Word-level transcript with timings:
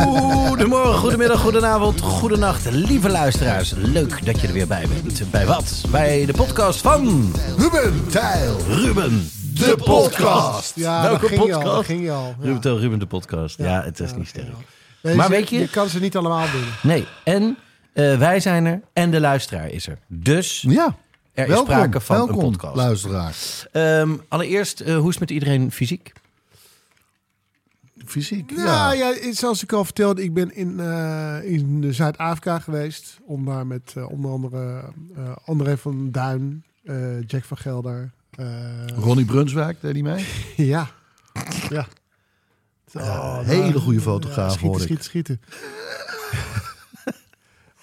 Goedemorgen, 0.00 0.94
goedemiddag, 0.94 1.40
goedenavond, 1.40 2.00
goedenacht, 2.00 2.70
lieve 2.70 3.08
luisteraars. 3.08 3.72
Leuk 3.76 4.24
dat 4.26 4.40
je 4.40 4.46
er 4.46 4.52
weer 4.52 4.66
bij 4.66 4.86
bent. 4.88 5.30
Bij 5.30 5.46
wat? 5.46 5.84
Bij 5.90 6.26
de 6.26 6.32
podcast 6.32 6.80
van 6.80 7.32
Ruben 7.58 8.08
Tijl. 8.08 8.56
Ruben. 8.68 9.30
De 9.54 9.76
podcast. 9.84 10.72
Ja, 10.74 11.02
Welke 11.02 11.20
dat 11.20 11.28
ging 11.28 11.44
je 11.46 11.54
al. 11.54 11.82
ging 11.82 12.02
je 12.02 12.10
al. 12.10 12.26
Ja. 12.38 12.44
Ruben, 12.44 12.60
Tel, 12.60 12.78
Ruben 12.78 12.98
de 12.98 13.06
podcast. 13.06 13.58
Ja, 13.58 13.82
het 13.82 14.00
is 14.00 14.14
niet 14.14 14.28
sterk. 14.28 14.46
Weet 15.00 15.14
Maar 15.16 15.28
weet 15.28 15.48
je- 15.50 15.58
Je 15.58 15.68
kan 15.68 15.88
ze 15.88 16.00
niet 16.00 16.16
allemaal 16.16 16.46
doen. 16.52 16.66
Nee, 16.82 17.06
en 17.24 17.56
eh, 17.92 18.18
wij 18.18 18.40
zijn 18.40 18.64
er 18.66 18.80
en 18.92 19.10
de 19.10 19.20
luisteraar 19.20 19.70
is 19.70 19.86
er. 19.86 19.98
Dus 20.08 20.64
Ja. 20.68 20.96
er 21.34 21.44
is 21.44 21.50
welkom. 21.50 21.74
sprake 21.74 22.00
van 22.00 22.16
welkom, 22.16 22.38
een 22.44 22.50
podcast. 22.50 22.76
luisteraar. 22.76 23.34
Ehm, 23.72 24.10
allereerst, 24.28 24.80
eh, 24.80 24.94
hoe 24.96 25.04
is 25.08 25.10
het 25.10 25.20
met 25.20 25.30
iedereen 25.30 25.72
fysiek? 25.72 26.12
Fysiek. 28.10 28.50
Ja, 28.50 28.92
Ja. 28.92 29.12
ja. 29.12 29.32
zoals 29.32 29.62
ik 29.62 29.72
al 29.72 29.84
vertelde, 29.84 30.22
ik 30.22 30.34
ben 30.34 30.54
in, 30.56 30.80
eh, 30.80 31.38
in 31.44 31.94
Zuid-Afrika 31.94 32.58
geweest. 32.58 33.18
Om 33.26 33.44
daar 33.44 33.66
met 33.66 33.92
eh, 33.96 34.10
onder 34.10 34.30
andere 34.30 34.82
eh, 35.16 35.36
André 35.44 35.76
van 35.76 36.10
Duin, 36.10 36.64
eh, 36.84 37.22
Jack 37.26 37.44
van 37.44 37.56
Gelder. 37.56 38.10
eh, 38.30 38.86
Ronnie 38.86 39.24
Brunswijk 39.24 39.80
deed 39.80 39.92
hij 39.92 40.02
mee. 40.02 40.26
ja. 40.72 40.90
ja. 41.68 41.86
Oh, 42.94 43.40
hele 43.40 43.60
nou, 43.68 43.78
goede 43.78 44.00
fotograaf, 44.00 44.48
schieten, 44.52 44.68
hoor 44.68 44.76
ik. 44.76 44.82
schieten, 44.82 45.04
schieten. 45.04 45.40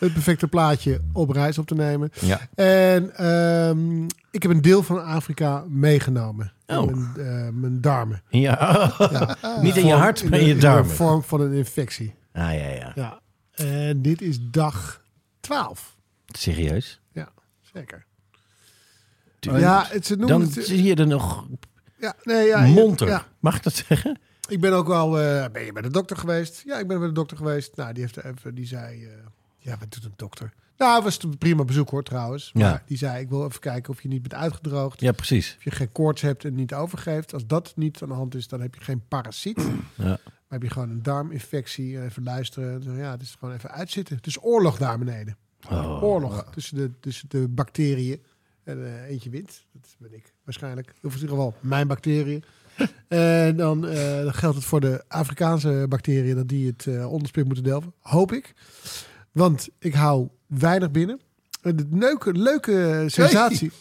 Het 0.03 0.13
perfecte 0.13 0.47
plaatje 0.47 0.99
op 1.13 1.29
reis 1.29 1.57
op 1.57 1.67
te 1.67 1.75
nemen. 1.75 2.11
Ja. 2.21 2.39
En 2.55 3.15
ehm, 3.15 4.03
ik 4.31 4.41
heb 4.41 4.51
een 4.51 4.61
deel 4.61 4.83
van 4.83 5.03
Afrika 5.05 5.63
meegenomen. 5.67 6.53
In 6.65 6.77
Oh. 6.77 6.85
Mijn, 6.85 7.27
eh, 7.27 7.49
mijn 7.53 7.81
darmen. 7.81 8.21
Ja, 8.29 8.93
Ja. 8.99 9.37
niet 9.61 9.75
in 9.77 9.85
je 9.85 9.93
hart, 9.93 10.29
maar 10.29 10.39
in 10.39 10.45
de- 10.45 10.49
je 10.49 10.53
de 10.55 10.59
darmen. 10.61 10.91
vorm 10.91 11.23
van 11.23 11.41
een 11.41 11.53
infectie. 11.53 12.15
Ah, 12.33 12.41
ja, 12.53 12.67
ja. 12.67 12.91
Ja. 12.95 13.19
En 13.65 14.01
dit 14.01 14.21
is 14.21 14.37
dag 14.41 15.01
12. 15.39 15.95
Serieus? 16.25 17.01
Ja, 17.11 17.29
zeker. 17.73 18.05
Ja, 19.39 19.85
het, 19.89 20.05
ze 20.05 20.15
noemen 20.15 20.39
Dan 20.39 20.41
het... 20.49 20.65
zie 20.65 20.83
je 20.83 20.95
er 20.95 21.07
nog 21.07 21.45
Ja, 21.97 22.15
nee, 22.23 22.47
ja, 22.47 22.61
monter. 22.65 23.07
Ja, 23.07 23.25
Mag 23.39 23.55
ik 23.55 23.63
dat 23.63 23.73
zeggen? 23.73 24.19
ik 24.49 24.61
ben 24.61 24.73
ook 24.73 24.87
wel... 24.87 25.19
eh, 25.19 25.45
ben 25.51 25.63
je 25.65 25.71
bij 25.73 25.81
de 25.81 25.89
dokter 25.91 26.17
geweest? 26.17 26.61
Ja, 26.65 26.79
ik 26.79 26.87
ben 26.87 26.97
bij 26.99 27.07
de 27.07 27.13
dokter 27.13 27.37
geweest. 27.37 27.75
Nou, 27.75 27.93
die, 27.93 28.01
heeft 28.03 28.23
even, 28.23 28.55
die 28.55 28.65
zei... 28.65 29.05
eh, 29.05 29.11
ja, 29.63 29.77
wat 29.79 29.91
doet 29.91 30.03
een 30.03 30.13
dokter? 30.15 30.53
Nou, 30.77 30.95
het 30.95 31.03
was 31.03 31.23
een 31.23 31.37
prima 31.37 31.63
bezoek 31.63 31.89
hoor, 31.89 32.03
trouwens. 32.03 32.51
Ja. 32.53 32.69
Maar 32.69 32.83
die 32.85 32.97
zei, 32.97 33.21
ik 33.21 33.29
wil 33.29 33.45
even 33.45 33.59
kijken 33.59 33.93
of 33.93 34.01
je 34.01 34.07
niet 34.07 34.21
bent 34.21 34.33
uitgedroogd. 34.33 34.99
Ja, 34.99 35.11
precies. 35.11 35.55
Of 35.57 35.63
je 35.63 35.71
geen 35.71 35.91
koorts 35.91 36.21
hebt 36.21 36.45
en 36.45 36.55
niet 36.55 36.73
overgeeft. 36.73 37.33
Als 37.33 37.47
dat 37.47 37.73
niet 37.75 38.01
aan 38.01 38.07
de 38.07 38.13
hand 38.13 38.35
is, 38.35 38.47
dan 38.47 38.61
heb 38.61 38.75
je 38.75 38.81
geen 38.81 39.07
parasiet. 39.07 39.61
Ja. 39.95 40.03
Maar 40.03 40.19
heb 40.47 40.61
je 40.61 40.69
gewoon 40.69 40.89
een 40.89 41.03
darminfectie. 41.03 42.01
Even 42.01 42.23
luisteren. 42.23 42.95
Ja, 42.95 43.11
het 43.11 43.21
is 43.21 43.35
gewoon 43.39 43.55
even 43.55 43.71
uitzitten. 43.71 44.15
Het 44.15 44.27
is 44.27 44.43
oorlog 44.43 44.77
daar 44.77 44.97
beneden. 44.97 45.37
Oh. 45.69 46.03
Oorlog 46.03 46.45
tussen 46.51 46.77
de, 46.77 46.91
tussen 46.99 47.29
de 47.29 47.47
bacteriën. 47.47 48.21
En 48.63 48.85
eh, 48.85 49.09
eentje 49.09 49.29
wint. 49.29 49.65
Dat 49.71 49.95
ben 49.97 50.13
ik 50.13 50.33
waarschijnlijk. 50.43 50.93
Of 51.03 51.13
in 51.13 51.19
ieder 51.19 51.29
geval 51.29 51.55
mijn 51.59 51.87
bacteriën. 51.87 52.43
en 53.07 53.55
dan, 53.55 53.87
eh, 53.87 54.23
dan 54.23 54.33
geldt 54.33 54.55
het 54.55 54.65
voor 54.65 54.79
de 54.79 55.03
Afrikaanse 55.07 55.85
bacteriën 55.89 56.35
dat 56.35 56.47
die 56.47 56.67
het 56.67 56.87
eh 56.87 57.11
onderspit 57.11 57.45
moeten 57.45 57.63
delven. 57.63 57.93
Hoop 57.99 58.31
ik. 58.31 58.53
Want 59.33 59.69
ik 59.79 59.93
hou 59.93 60.27
weinig 60.47 60.91
binnen. 60.91 61.19
En 61.61 61.75
de 61.75 61.87
leuke, 61.91 62.33
leuke 62.33 63.03
sensatie. 63.07 63.71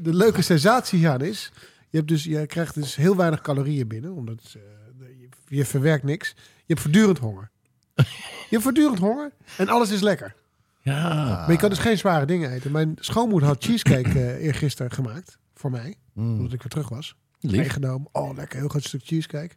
De 0.00 0.14
leuke 0.14 0.42
sensatie 0.42 0.98
hieraan 0.98 1.20
is. 1.20 1.52
Je, 1.90 1.96
hebt 1.96 2.08
dus, 2.08 2.24
je 2.24 2.46
krijgt 2.46 2.74
dus 2.74 2.96
heel 2.96 3.16
weinig 3.16 3.40
calorieën 3.40 3.88
binnen. 3.88 4.12
Omdat 4.12 4.56
eh, 4.56 5.06
je, 5.20 5.56
je 5.56 5.64
verwerkt 5.64 6.04
niks. 6.04 6.34
Je 6.36 6.62
hebt 6.66 6.80
voortdurend 6.80 7.18
honger. 7.18 7.50
Je 7.94 8.04
hebt 8.50 8.62
voortdurend 8.62 8.98
honger. 8.98 9.32
En 9.56 9.68
alles 9.68 9.90
is 9.90 10.00
lekker. 10.00 10.34
Ja. 10.80 11.14
Maar 11.14 11.50
je 11.50 11.56
kan 11.58 11.68
dus 11.68 11.78
geen 11.78 11.98
zware 11.98 12.26
dingen 12.26 12.50
eten. 12.50 12.72
Mijn 12.72 12.96
schoonmoeder 13.00 13.48
had 13.48 13.64
cheesecake 13.64 14.08
eh 14.08 14.44
eergisteren 14.44 14.92
gemaakt. 14.92 15.38
Voor 15.54 15.70
mij. 15.70 15.94
Omdat 16.14 16.52
ik 16.52 16.62
weer 16.62 16.70
terug 16.70 16.88
was. 16.88 17.16
Meegenomen. 17.40 18.08
Oh, 18.12 18.36
lekker. 18.36 18.58
Heel 18.58 18.68
groot 18.68 18.84
stuk 18.84 19.00
cheesecake. 19.04 19.54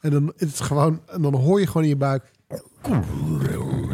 En 0.00 0.10
dan 0.10 0.32
is 0.36 0.48
het 0.48 0.60
gewoon... 0.60 1.02
En 1.06 1.22
dan 1.22 1.34
hoor 1.34 1.60
je 1.60 1.66
gewoon 1.66 1.82
in 1.82 1.88
je 1.88 1.96
buik... 1.96 2.30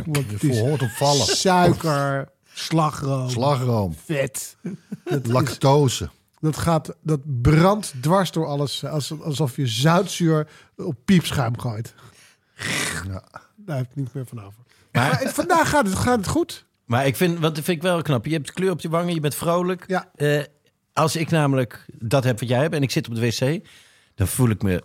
Want 0.06 0.30
het 0.30 0.42
is 0.42 0.58
Hoort 0.58 0.82
op 0.82 0.88
vallen. 0.88 1.26
suiker, 1.26 2.28
slagroom, 2.52 3.30
Slagroom. 3.30 3.94
vet. 4.04 4.56
Dat, 5.04 5.24
is- 5.26 5.30
Lactose. 5.32 6.08
dat, 6.40 6.56
gaat, 6.56 6.94
dat 7.02 7.20
brandt 7.42 7.92
dwars 8.00 8.30
door 8.30 8.46
alles. 8.46 8.84
Als, 8.84 9.20
alsof 9.22 9.56
je 9.56 9.66
zoutzuur 9.66 10.48
op 10.76 10.96
piepschuim 11.04 11.58
gooit. 11.60 11.94
Ja. 13.08 13.24
Daar 13.56 13.76
heb 13.76 13.86
ik 13.90 13.96
niets 13.96 14.12
meer 14.12 14.26
van 14.26 14.38
over. 14.40 14.58
Maar, 14.92 15.30
vandaag 15.34 15.68
gaat 15.68 15.86
het, 15.86 15.94
gaat 15.94 16.16
het 16.16 16.26
goed. 16.28 16.66
Maar 16.84 17.06
ik 17.06 17.16
vind, 17.16 17.38
wat 17.38 17.54
vind 17.54 17.68
ik 17.68 17.82
wel 17.82 18.02
knap. 18.02 18.24
Je 18.26 18.32
hebt 18.32 18.52
kleur 18.52 18.70
op 18.70 18.80
je 18.80 18.88
wangen, 18.88 19.14
je 19.14 19.20
bent 19.20 19.34
vrolijk. 19.34 19.84
Ja. 19.86 20.10
Eh, 20.14 20.42
als 20.92 21.16
ik 21.16 21.30
namelijk 21.30 21.86
dat 21.98 22.24
heb 22.24 22.40
wat 22.40 22.48
jij 22.48 22.60
hebt 22.60 22.74
en 22.74 22.82
ik 22.82 22.90
zit 22.90 23.08
op 23.08 23.14
de 23.14 23.20
wc, 23.20 23.66
dan 24.14 24.26
voel 24.26 24.48
ik 24.50 24.62
me 24.62 24.84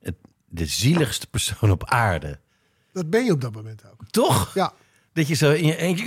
het, 0.00 0.14
de 0.48 0.66
zieligste 0.66 1.26
persoon 1.26 1.70
op 1.70 1.84
aarde. 1.84 2.38
Dat 2.92 3.10
ben 3.10 3.24
je 3.24 3.32
op 3.32 3.40
dat 3.40 3.52
moment 3.52 3.82
ook. 3.90 4.00
Toch? 4.10 4.54
Ja. 4.54 4.72
Dat 5.12 5.28
je 5.28 5.34
zo 5.34 5.52
in 5.52 5.66
je 5.66 5.76
eentje... 5.76 6.04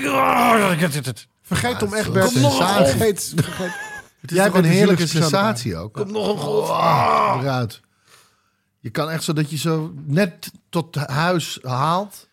Vergeet 1.42 1.82
is 1.82 1.92
Egbert. 1.92 2.36
een 2.36 2.42
sensatie. 2.42 2.86
Vergeet, 2.86 3.34
vergeet. 3.44 3.72
Het 4.20 4.32
is 4.32 4.38
Jij 4.38 4.52
bent 4.52 4.66
een 4.66 4.72
heerlijke 4.72 5.08
sensatie 5.08 5.78
ook. 5.78 5.94
Komt 5.94 6.12
nog 6.12 6.28
een 6.28 6.38
golf. 6.38 6.70
Ah, 6.70 7.38
eruit. 7.42 7.82
Je 8.80 8.90
kan 8.90 9.10
echt 9.10 9.24
zo 9.24 9.34
dat 9.34 9.50
je 9.50 9.58
zo 9.58 9.94
net 10.06 10.52
tot 10.70 10.96
huis 10.96 11.60
haalt. 11.62 12.28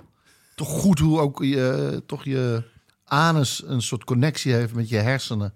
Toch 0.54 0.68
goed 0.68 0.98
hoe 0.98 1.20
ook 1.20 1.42
je, 1.42 2.02
toch 2.06 2.24
je 2.24 2.62
anus 3.04 3.62
een 3.66 3.82
soort 3.82 4.04
connectie 4.04 4.52
heeft 4.52 4.74
met 4.74 4.88
je 4.88 4.96
hersenen. 4.96 5.54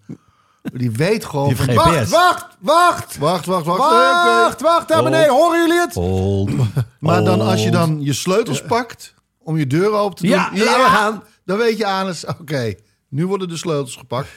Die 0.72 0.90
weet 0.90 1.24
gewoon 1.24 1.48
Die 1.48 1.56
van... 1.56 1.74
Wacht. 1.74 2.10
Wacht, 2.10 2.56
wacht, 2.58 3.16
wacht, 3.18 3.46
wacht, 3.46 3.66
wacht. 3.66 3.80
wacht, 4.26 4.60
wacht, 4.60 4.88
daar 4.88 5.02
beneden. 5.02 5.32
Horen 5.32 5.60
jullie 5.60 5.80
het? 5.80 5.94
Maar 6.98 7.24
dan 7.24 7.40
als 7.40 7.62
je 7.62 7.70
dan 7.70 8.02
je 8.02 8.12
sleutels 8.12 8.62
pakt 8.62 9.14
om 9.42 9.56
je 9.58 9.66
deur 9.66 9.92
open 9.92 10.16
te 10.16 10.22
doen. 10.22 10.30
Ja, 10.32 10.50
we 10.52 10.84
gaan. 10.88 11.22
Dan 11.44 11.58
weet 11.58 11.78
je 11.78 11.86
anus, 11.86 12.26
oké, 12.26 12.74
nu 13.08 13.26
worden 13.26 13.48
de 13.48 13.56
sleutels 13.56 13.96
gepakt. 13.96 14.28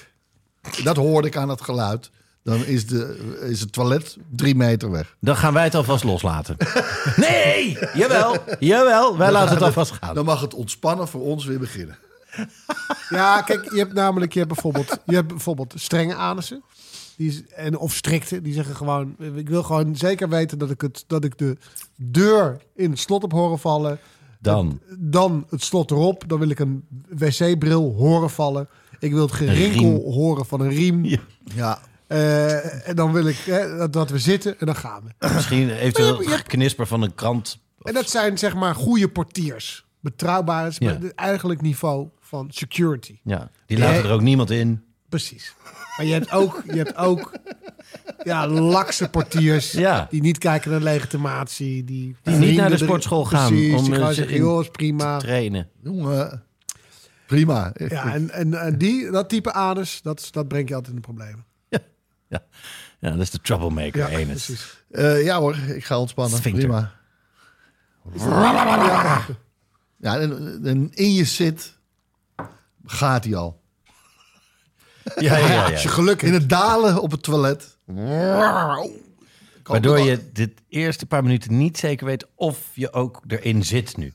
Dat 0.84 0.96
hoorde 0.96 1.28
ik 1.28 1.38
aan 1.38 1.50
het 1.50 1.62
geluid. 1.62 2.12
Dan 2.44 2.66
is, 2.66 2.88
de, 2.88 3.36
is 3.50 3.60
het 3.60 3.74
toilet 3.74 4.18
drie 4.32 4.56
meter 4.56 4.92
weg. 4.92 5.16
Dan 5.20 5.36
gaan 5.36 5.54
wij 5.54 5.64
het 5.64 5.76
alvast 5.76 6.04
loslaten. 6.04 6.58
Nee! 7.16 7.78
Jawel, 7.94 8.36
jawel. 8.60 9.18
Wij 9.18 9.32
laten 9.32 9.54
het 9.54 9.64
alvast 9.64 9.92
gaan. 9.92 10.16
Dan 10.16 10.26
mag 10.26 10.42
het 10.42 10.54
ontspannen 10.54 11.08
voor 11.08 11.22
ons 11.22 11.46
weer 11.46 11.60
beginnen. 11.60 11.98
Ja, 13.10 13.42
kijk, 13.42 13.72
je 13.72 13.78
hebt 13.78 13.94
namelijk 13.94 14.34
je 14.34 14.40
hebt 14.40 14.54
bijvoorbeeld, 14.54 15.00
je 15.06 15.16
hebt 15.16 15.28
bijvoorbeeld 15.28 15.74
strenge 15.76 16.16
anussen. 16.16 16.64
Die 17.18 17.30
is, 17.30 17.44
en, 17.56 17.78
of 17.78 17.94
strikte, 17.94 18.42
die 18.42 18.54
zeggen 18.54 18.76
gewoon... 18.76 19.16
Ik 19.36 19.50
wil 19.50 19.64
gewoon 19.64 19.96
zeker 19.96 20.30
weten 20.30 20.58
dat 20.58 20.70
ik, 20.70 20.82
het, 20.82 21.04
dat 21.08 21.24
ik 21.24 21.38
de 21.38 21.58
deur 21.96 22.62
in 22.76 22.90
het 22.90 23.00
slot 23.00 23.22
heb 23.22 23.32
horen 23.32 23.60
vallen. 23.60 24.00
Dan. 24.40 24.80
Dan 24.98 25.46
het 25.50 25.64
slot 25.64 25.92
erop. 25.92 26.24
Dan 26.28 26.40
wil 26.40 26.50
ik 26.50 26.60
een 26.60 26.84
wc-bril 27.10 27.94
horen 27.98 28.30
vallen. 28.30 28.68
Ik 29.00 29.12
wil 29.12 29.22
het 29.22 29.32
gerinkel 29.32 30.12
horen 30.12 30.46
van 30.46 30.60
een 30.62 30.70
riem. 30.70 31.06
Ja. 31.06 31.18
Ja, 31.56 31.80
Eh, 32.08 32.88
en 32.88 32.96
dan 32.96 33.12
wil 33.14 33.26
ik 33.28 33.38
hè, 33.38 33.78
dat, 33.78 33.94
dat 33.94 34.10
we 34.10 34.20
zitten 34.20 34.60
en 34.60 34.66
dan 34.66 34.76
gaan 34.76 35.02
we. 35.20 35.28
Misschien 35.34 35.70
eventueel 35.70 36.22
je- 36.22 36.28
geknisper 36.30 36.88
van 36.88 37.02
een 37.02 37.16
krant. 37.16 37.60
En 37.82 37.94
dat 37.94 38.10
zijn 38.10 38.38
zeg 38.38 38.56
maar 38.56 38.76
goede 38.76 39.10
portiers 39.10 39.86
betrouwbaar 40.00 40.68
is. 40.68 40.76
Ja. 40.80 40.98
Maar 41.00 41.12
eigenlijk 41.16 41.62
niveau 41.62 42.08
van 42.28 42.48
security. 42.52 43.20
Ja, 43.24 43.50
die 43.66 43.78
laten 43.78 44.04
er 44.04 44.12
ook 44.12 44.22
niemand 44.22 44.52
in. 44.52 44.84
Precies. 45.10 45.56
Maar 45.98 46.06
je 46.06 46.14
hebt 46.14 46.32
ook, 46.32 46.64
je 46.66 46.78
hebt 46.78 46.96
ook 46.96 47.32
ja, 48.24 48.48
lakse 48.48 49.10
portiers 49.10 49.72
Ja. 49.72 50.08
die 50.10 50.22
niet 50.22 50.38
kijken 50.38 50.72
naar 50.72 50.80
legitimatie. 50.82 51.84
Die, 51.84 52.16
Die 52.24 52.36
niet 52.36 52.58
naar 52.58 52.68
de 52.70 52.74
er- 52.76 52.80
sportschool 52.80 53.26
gaan 53.26 53.48
Precies, 53.50 53.74
om 53.74 53.84
die 53.84 54.26
in 54.28 54.36
joh, 54.36 54.62
is 54.62 54.70
prima. 54.70 55.18
trainen. 55.20 55.70
Jongen, 55.84 56.44
prima. 57.28 57.72
Ja, 57.88 58.14
en, 58.14 58.30
en, 58.30 58.54
en 58.54 58.78
die, 58.78 59.12
dat 59.12 59.30
type 59.30 59.52
anus, 59.54 60.02
dat, 60.02 60.28
dat 60.32 60.48
brengt 60.48 60.70
je 60.70 60.76
altijd 60.76 60.96
in 60.96 61.02
de 61.02 61.08
problemen. 61.08 61.46
Ja. 62.30 62.44
ja, 63.00 63.10
dat 63.12 63.20
is 63.20 63.30
de 63.30 63.40
troublemaker. 63.42 63.98
Ja, 64.12 64.18
Enes. 64.18 64.46
precies. 64.46 64.84
Eh, 64.92 65.24
ja 65.24 65.40
hoor, 65.40 65.56
ik 65.58 65.86
ga 65.86 66.00
ontspannen. 66.00 66.38
Sphincter. 66.38 66.62
Prima. 66.68 66.96
Ja, 70.00 70.20
en, 70.20 70.60
en 70.64 70.90
in 70.94 71.14
je 71.14 71.26
zit, 71.26 71.77
gaat 72.92 73.24
hij 73.24 73.36
al. 73.36 73.60
Ja, 75.16 75.38
ja, 75.38 75.48
ja, 75.48 75.72
Als 75.72 75.84
je 75.84 75.90
geluk 75.90 76.22
in 76.22 76.34
het 76.34 76.50
dalen 76.50 77.02
op 77.02 77.12
het 77.12 77.24
toilet. 77.24 77.78
Waardoor 79.64 80.00
je 80.00 80.30
dit 80.34 80.52
eerste 80.70 81.06
paar 81.06 81.24
minuten 81.24 81.58
niet 81.58 81.78
zeker 81.78 82.06
weet 82.06 82.28
of 82.36 82.58
je 82.74 82.94
ook 82.94 83.22
erin 83.28 83.66
zit 83.66 83.98
nu. 83.98 84.14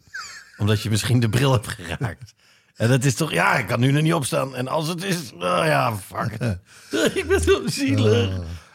Omdat 0.59 0.83
je 0.83 0.91
misschien 0.91 1.21
de 1.21 1.29
bril 1.29 1.53
hebt 1.53 1.69
geraakt. 1.69 2.35
En 2.75 2.89
dat 2.89 3.05
is 3.05 3.15
toch, 3.15 3.33
ja, 3.33 3.55
ik 3.57 3.67
kan 3.67 3.81
nu 3.81 3.91
nog 3.93 4.03
niet 4.03 4.15
opstaan. 4.15 4.57
En 4.57 4.69
als 4.69 4.89
het 4.89 5.03
is, 5.05 5.33
oh 5.33 5.41
ja, 5.65 5.97
fuck 5.97 6.33
ik 7.15 7.27
ben 7.29 7.41
zo 7.41 7.63
zielig. 7.67 8.31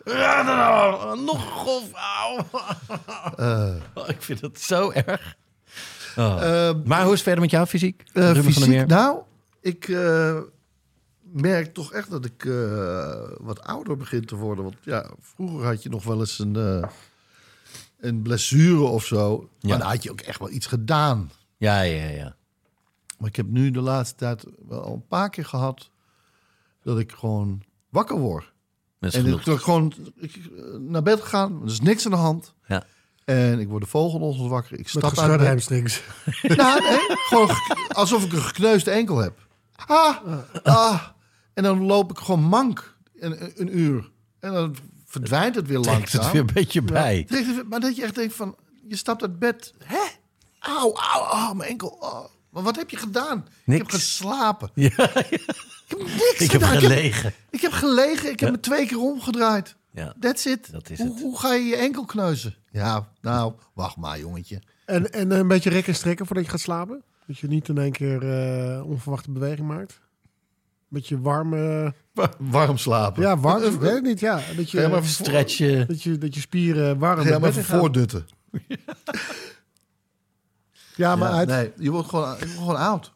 Nou, 0.05 1.21
nog 1.23 1.43
golf. 1.43 1.83
Auw. 1.93 2.45
Oh, 3.93 4.09
ik 4.09 4.21
vind 4.21 4.39
dat 4.39 4.59
zo 4.59 4.91
erg. 4.91 5.35
Oh. 6.15 6.67
Eh, 6.67 6.75
maar 6.85 7.01
hoe 7.01 7.11
is 7.11 7.19
het 7.19 7.21
verder 7.21 7.41
met 7.41 7.51
jouw 7.51 7.65
fysiek? 7.65 8.03
Eh, 8.13 8.13
Ruben 8.13 8.33
van 8.33 8.43
der 8.43 8.53
fysiek, 8.53 8.69
Meer? 8.69 8.87
nou, 8.87 9.19
ik 9.67 9.87
eh, 9.87 10.39
merk 11.21 11.73
toch 11.73 11.93
echt 11.93 12.09
dat 12.09 12.25
ik 12.25 12.45
eh, 12.45 13.29
wat 13.37 13.61
ouder 13.61 13.97
begin 13.97 14.25
te 14.25 14.35
worden. 14.35 14.63
Want 14.63 14.75
ja, 14.81 15.09
vroeger 15.19 15.65
had 15.65 15.83
je 15.83 15.89
nog 15.89 16.03
wel 16.03 16.19
eens 16.19 16.39
een, 16.39 16.55
eh, 16.55 16.89
een 17.97 18.21
blessure 18.21 18.81
of 18.83 19.05
zo. 19.05 19.49
Ja. 19.59 19.69
Maar 19.69 19.77
dan 19.79 19.87
had 19.87 20.03
je 20.03 20.11
ook 20.11 20.21
echt 20.21 20.39
wel 20.39 20.51
iets 20.51 20.65
gedaan. 20.65 21.31
Ja, 21.57 21.81
ja, 21.81 22.09
ja. 22.09 22.35
Maar 23.17 23.29
ik 23.29 23.35
heb 23.35 23.47
nu 23.47 23.71
de 23.71 23.81
laatste 23.81 24.15
tijd 24.15 24.45
wel 24.67 24.81
al 24.83 24.93
een 24.93 25.07
paar 25.07 25.29
keer 25.29 25.45
gehad 25.45 25.89
dat 26.83 26.99
ik 26.99 27.11
gewoon 27.11 27.63
wakker 27.89 28.17
word. 28.17 28.53
Dat 28.99 29.13
en 29.13 29.25
ik, 29.25 29.41
gewoon 29.41 29.93
ik, 30.15 30.39
naar 30.79 31.03
bed 31.03 31.21
gegaan, 31.21 31.61
er 31.61 31.67
is 31.67 31.81
niks 31.81 32.05
aan 32.05 32.11
de 32.11 32.17
hand. 32.17 32.53
Ja. 32.67 32.83
En 33.25 33.59
ik 33.59 33.67
word 33.67 33.83
de 33.83 33.89
volgende 33.89 34.47
wakker. 34.47 34.71
Ik 34.71 34.79
Met 34.79 34.89
stap 34.89 35.17
uit 35.17 35.41
hamstrings. 35.41 36.03
Nou, 36.41 36.81
nee, 36.81 36.99
gewoon 37.29 37.49
ge- 37.49 37.93
alsof 37.93 38.23
ik 38.25 38.31
een 38.33 38.41
gekneusde 38.41 38.91
enkel 38.91 39.17
heb. 39.17 39.46
Ah, 39.85 40.17
ah. 40.63 41.03
En 41.53 41.63
dan 41.63 41.83
loop 41.83 42.11
ik 42.11 42.17
gewoon 42.17 42.43
mank 42.43 42.95
een, 43.19 43.51
een 43.61 43.77
uur. 43.77 44.11
En 44.39 44.53
dan 44.53 44.75
verdwijnt 45.05 45.55
het 45.55 45.67
weer 45.67 45.81
Trekt 45.81 45.97
het 46.01 46.13
langzaam. 46.13 46.31
weer 46.31 46.41
een 46.41 46.53
beetje 46.53 46.81
bij. 46.81 47.25
Het 47.29 47.69
Maar 47.69 47.79
dat 47.79 47.95
je 47.95 48.03
echt 48.03 48.15
denkt 48.15 48.33
van, 48.33 48.55
je 48.87 48.95
stapt 48.95 49.21
uit 49.21 49.39
bed. 49.39 49.73
Hè? 49.83 50.03
Auw, 50.59 50.93
auw, 50.95 51.23
auw, 51.23 51.53
mijn 51.53 51.69
enkel. 51.69 51.87
Oh. 51.99 52.25
Maar 52.49 52.63
wat 52.63 52.75
heb 52.75 52.89
je 52.89 52.97
gedaan? 52.97 53.47
Ik 53.65 53.77
heb 53.77 53.89
geslapen. 53.89 54.69
Ja, 54.73 54.87
Ik 54.87 55.43
heb 55.87 55.99
niks 55.99 56.37
ik 56.39 56.51
heb 56.51 56.61
gedaan. 56.63 56.79
gelegen. 56.81 57.33
Ik 57.49 57.61
heb 57.61 57.71
gelegen. 57.71 58.31
Ik 58.31 58.39
heb 58.39 58.51
me 58.51 58.59
twee 58.59 58.85
keer 58.87 58.99
omgedraaid. 58.99 59.75
Ja. 59.91 60.13
That's 60.19 60.45
it. 60.45 60.71
Dat 60.71 60.89
is 60.89 60.97
hoe, 60.99 61.07
het. 61.13 61.21
hoe 61.21 61.39
ga 61.39 61.53
je 61.53 61.63
je 61.65 61.75
enkel 61.75 62.05
kneuzen? 62.05 62.55
Ja, 62.71 63.07
nou, 63.21 63.53
wacht 63.73 63.95
maar, 63.95 64.19
jongetje. 64.19 64.61
En, 64.85 65.11
en 65.13 65.31
een 65.31 65.47
beetje 65.47 65.69
rekken 65.69 65.93
en 65.93 65.99
strekken 65.99 66.25
voordat 66.25 66.45
je 66.45 66.51
gaat 66.51 66.59
slapen. 66.59 67.03
Dat 67.27 67.37
je 67.37 67.47
niet 67.47 67.67
in 67.67 67.77
één 67.77 67.91
keer 67.91 68.29
eh, 68.31 68.85
onverwachte 68.89 69.31
beweging 69.31 69.67
maakt. 69.67 69.99
Beetje 70.87 71.21
warm. 71.21 71.53
eh, 71.53 71.91
Warm 72.37 72.77
slapen. 72.77 73.21
ja, 73.23 73.37
warm. 73.37 73.63
ik 73.63 73.71
weet 73.79 73.91
het 73.93 74.03
niet. 74.03 74.19
Ja, 74.19 74.41
dat 74.55 74.71
je, 74.71 74.79
Ja, 74.79 74.87
maar 74.87 75.03
Stretchen. 75.03 75.87
dat 75.87 76.03
je, 76.03 76.17
dat 76.17 76.33
je 76.33 76.39
spieren 76.39 76.99
warm 76.99 77.21
Ga 77.21 77.29
jij 77.29 77.39
maar 77.39 77.49
even 77.49 77.63
voordutten. 77.63 78.27
Ja, 80.95 81.15
maar 81.15 81.31
uit. 81.31 81.47
Nee, 81.47 81.71
je 81.77 81.91
wordt 81.91 82.09
gewoon, 82.09 82.29
je 82.29 82.37
wordt 82.39 82.57
gewoon 82.57 82.75
oud. 82.75 83.13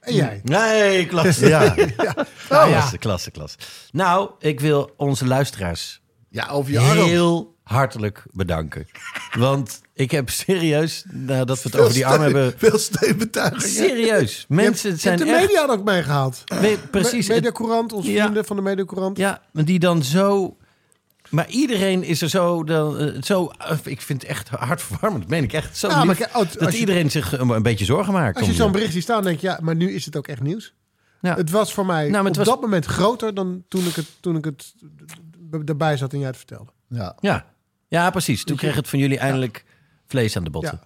En 0.00 0.14
jij? 0.14 0.40
Nee, 0.44 1.06
klasse. 1.06 1.48
Ja. 1.48 1.74
Klasse, 2.48 2.98
klasse, 2.98 3.30
klasse. 3.30 3.58
Nou, 3.92 4.30
ik 4.38 4.60
wil 4.60 4.94
onze 4.96 5.26
luisteraars 5.26 6.00
ja, 6.36 6.48
over 6.48 6.72
je 6.72 6.78
arm. 6.78 6.98
heel 6.98 7.54
hartelijk 7.62 8.24
bedanken. 8.32 8.86
Want 9.38 9.80
ik 9.94 10.10
heb 10.10 10.30
serieus, 10.30 11.04
nadat 11.10 11.62
we 11.62 11.68
het 11.72 11.80
over 11.80 11.92
die 11.94 12.06
arm 12.06 12.22
hebben... 12.22 12.54
Veel 12.56 12.78
steunbetuigingen. 12.78 13.68
Serieus, 13.68 14.44
mensen 14.48 14.90
Je 14.90 14.96
zijn 14.96 15.18
hebt 15.18 15.30
de 15.30 15.36
echt... 15.36 15.46
media 15.46 15.66
ook 15.66 15.84
meegehaald. 15.84 16.42
We- 16.44 16.78
precies. 16.90 17.28
Me- 17.28 17.34
Mediacourant, 17.34 17.92
onze 17.92 18.10
Ja. 18.12 18.22
vrienden 18.22 18.44
van 18.44 18.56
de 18.56 18.62
Mediacourant. 18.62 19.16
Ja, 19.18 19.42
maar 19.52 19.64
die 19.64 19.78
dan 19.78 20.02
zo... 20.02 20.56
Maar 21.30 21.48
iedereen 21.48 22.02
is 22.02 22.22
er 22.22 22.28
zo... 22.28 22.64
Dan, 22.64 22.98
eh, 22.98 23.22
zo 23.22 23.46
eh, 23.58 23.76
ik 23.84 24.00
vind 24.00 24.22
het 24.22 24.30
echt 24.30 24.48
hartverwarmend. 24.48 25.22
Dat 25.22 25.30
meen 25.30 25.44
ik 25.44 25.52
echt. 25.52 25.76
Zo 25.76 25.88
Ja, 25.88 26.02
lief 26.04 26.32
als- 26.32 26.52
dat 26.52 26.62
als 26.64 26.74
je- 26.74 26.80
iedereen 26.80 27.10
zich 27.10 27.32
eh, 27.38 27.40
een 27.48 27.62
beetje 27.62 27.84
zorgen 27.84 28.12
maakt. 28.12 28.38
Als 28.38 28.46
je 28.46 28.52
zo'n 28.54 28.72
bericht 28.72 28.92
ziet 28.92 29.02
staan, 29.02 29.22
denk 29.22 29.40
je, 29.40 29.46
ja, 29.46 29.58
maar 29.62 29.76
nu 29.76 29.92
is 29.92 30.04
het 30.04 30.16
ook 30.16 30.28
echt 30.28 30.40
nieuws. 30.42 30.74
Ja. 31.20 31.34
Het 31.36 31.50
was 31.50 31.72
voor 31.74 31.86
mij 31.86 32.08
Nou, 32.08 32.26
op 32.28 32.36
was- 32.36 32.46
dat 32.46 32.60
moment 32.60 32.84
groter 32.86 33.34
dan 33.34 33.62
toen 33.68 33.86
ik 33.86 33.94
het, 33.94 34.06
toen 34.20 34.36
ik 34.36 34.44
het 34.44 34.74
erbij 35.64 35.96
zat 35.96 36.12
en 36.12 36.18
jij 36.18 36.28
het 36.28 36.36
vertelde. 36.36 36.72
Ja. 36.88 37.16
Ja. 37.20 37.46
ja, 37.88 38.10
precies. 38.10 38.44
Toen 38.44 38.56
kreeg 38.56 38.74
het 38.74 38.88
van 38.88 38.98
jullie 38.98 39.18
eindelijk 39.18 39.64
vlees 40.06 40.36
aan 40.36 40.44
de 40.44 40.50
botten. 40.50 40.80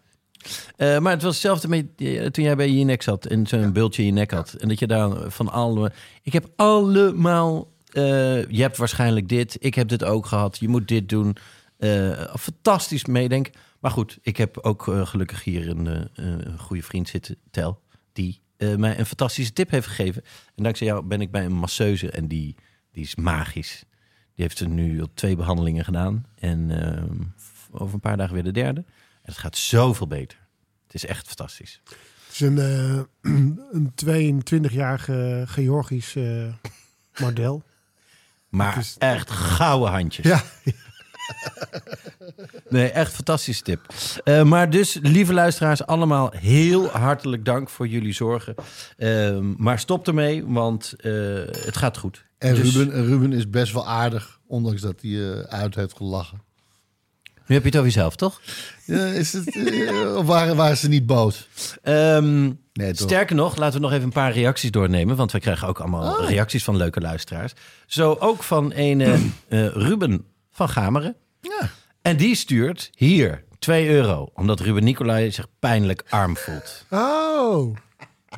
Eh, 0.77 0.99
maar 0.99 1.12
het 1.12 1.23
was 1.23 1.33
hetzelfde 1.33 1.69
met, 1.69 1.87
eh, 1.97 2.27
toen 2.27 2.45
jij 2.45 2.57
bij 2.57 2.71
je 2.71 2.85
nek 2.85 3.03
zat 3.03 3.27
en 3.27 3.47
zo'n 3.47 3.73
bultje 3.73 4.03
in 4.03 4.09
je 4.09 4.15
nek 4.15 4.31
had. 4.31 4.53
En 4.53 4.69
dat 4.69 4.79
je 4.79 4.87
daar 4.87 5.31
van 5.31 5.49
alle... 5.49 5.93
Ik 6.23 6.33
heb 6.33 6.49
allemaal... 6.57 7.73
eh, 7.93 8.47
je 8.51 8.62
hebt 8.62 8.77
waarschijnlijk 8.77 9.29
dit. 9.29 9.57
Ik 9.61 9.75
heb 9.75 9.89
dit 9.89 10.05
ook 10.05 10.27
gehad. 10.27 10.59
Je 10.59 10.69
moet 10.69 10.89
dit 10.89 11.09
doen. 11.09 11.37
Eh, 11.79 12.35
fantastisch 12.35 13.05
meedenken. 13.05 13.53
Maar 13.81 13.91
goed, 13.91 14.19
ik 14.23 14.37
heb 14.37 14.59
ook 14.59 14.83
gelukkig 14.83 15.45
hier 15.45 15.69
een, 15.69 15.87
eh, 15.87 16.03
een 16.15 16.59
goede 16.59 16.83
vriend 16.83 17.09
zitten, 17.09 17.37
Tel. 17.51 17.81
Die 18.13 18.41
eh, 18.56 18.75
mij 18.75 18.99
een 18.99 19.06
fantastische 19.06 19.53
tip 19.53 19.71
heeft 19.71 19.87
gegeven. 19.87 20.23
En 20.55 20.63
dankzij 20.63 20.87
jou 20.87 21.05
ben 21.05 21.21
ik 21.21 21.31
bij 21.31 21.45
een 21.45 21.53
masseuse. 21.53 22.11
En 22.11 22.29
die, 22.29 22.55
die 22.93 23.03
is 23.05 23.15
magisch. 23.15 23.85
Die 24.41 24.49
heeft 24.49 24.61
er 24.61 24.69
nu 24.69 25.01
al 25.01 25.09
twee 25.15 25.37
behandelingen 25.37 25.85
gedaan. 25.85 26.27
En 26.39 26.71
ehm, 26.83 27.17
over 27.71 27.95
een 27.95 28.01
paar 28.01 28.17
dagen 28.17 28.35
weer 28.35 28.43
de 28.43 28.51
derde. 28.51 28.81
En 28.81 29.23
het 29.23 29.39
gaat 29.39 29.57
zoveel 29.57 30.07
beter. 30.07 30.39
Het 30.85 30.95
is 30.95 31.07
echt 31.07 31.27
fantastisch. 31.27 31.81
Het 31.85 31.97
is 32.33 32.41
een, 32.41 32.59
eh, 32.59 33.01
een 33.73 33.93
22-jarige 34.05 35.44
Georgisch 35.47 36.17
eh, 36.17 36.55
model. 37.20 37.63
Maar 38.49 38.79
is- 38.79 38.97
echt 38.99 39.31
gouden 39.31 39.91
handjes. 39.91 40.27
Ja, 40.27 40.43
Nee, 42.69 42.91
echt 42.91 43.13
fantastische 43.13 43.63
tip. 43.63 43.81
Eh, 44.25 44.43
maar 44.43 44.70
dus, 44.70 44.99
lieve 45.03 45.32
luisteraars, 45.32 45.87
allemaal 45.87 46.32
heel 46.37 46.87
hartelijk 46.89 47.44
dank 47.44 47.69
voor 47.69 47.89
jullie 47.89 48.13
zorgen. 48.13 48.55
Ehm, 48.96 49.53
maar 49.56 49.79
stop 49.79 50.06
ermee, 50.06 50.44
want 50.46 50.94
eh, 50.96 51.13
het 51.65 51.77
gaat 51.77 51.99
goed. 51.99 52.25
En 52.39 52.55
Dus- 52.55 52.75
Ruben, 52.75 52.94
en 52.94 53.06
Ruben 53.06 53.32
is 53.32 53.51
best 53.51 53.72
wel 53.72 53.87
aardig, 53.89 54.41
ondanks 54.46 54.81
dat 54.81 54.94
hij 55.01 55.10
eh, 55.10 55.41
uit 55.41 55.75
heeft 55.75 55.96
gelachen. 55.96 56.41
Nu 57.46 57.56
heb 57.56 57.65
je 57.65 57.70
het 57.70 57.79
over 57.79 57.93
jezelf, 57.93 58.17
toch? 58.17 58.41
Ja, 58.84 59.05
is 59.06 59.32
het, 59.32 59.56
of 60.17 60.27
waren, 60.27 60.56
waren 60.56 60.77
ze 60.77 60.89
niet 60.89 61.06
boos? 61.06 61.49
Ehm, 61.82 62.51
Nee, 62.72 62.94
sterker 62.94 63.37
nog, 63.37 63.56
laten 63.56 63.75
we 63.75 63.81
nog 63.81 63.93
even 63.93 64.05
een 64.05 64.13
paar 64.13 64.32
reacties 64.32 64.70
doornemen. 64.70 65.17
Want 65.17 65.32
we 65.32 65.41
krijgen 65.41 65.69
ook 65.69 65.79
allemaal 65.81 66.25
reacties 66.25 66.65
van 66.65 66.77
leuke 66.77 67.01
luisteraars. 67.01 67.53
Zo 67.87 68.17
ook 68.20 68.43
van 68.43 68.72
een 68.75 69.01
eh, 69.01 69.67
Ruben 69.67 70.25
van 70.67 70.69
Gameren. 70.69 71.17
Ja. 71.40 71.70
En 72.02 72.17
die 72.17 72.34
stuurt 72.34 72.90
hier 72.94 73.44
2 73.58 73.88
euro. 73.88 74.31
Omdat 74.34 74.60
Ruben 74.60 74.84
Nicolai 74.84 75.31
zich 75.32 75.46
pijnlijk 75.58 76.05
arm 76.08 76.36
voelt. 76.36 76.84
Oh, 76.90 77.76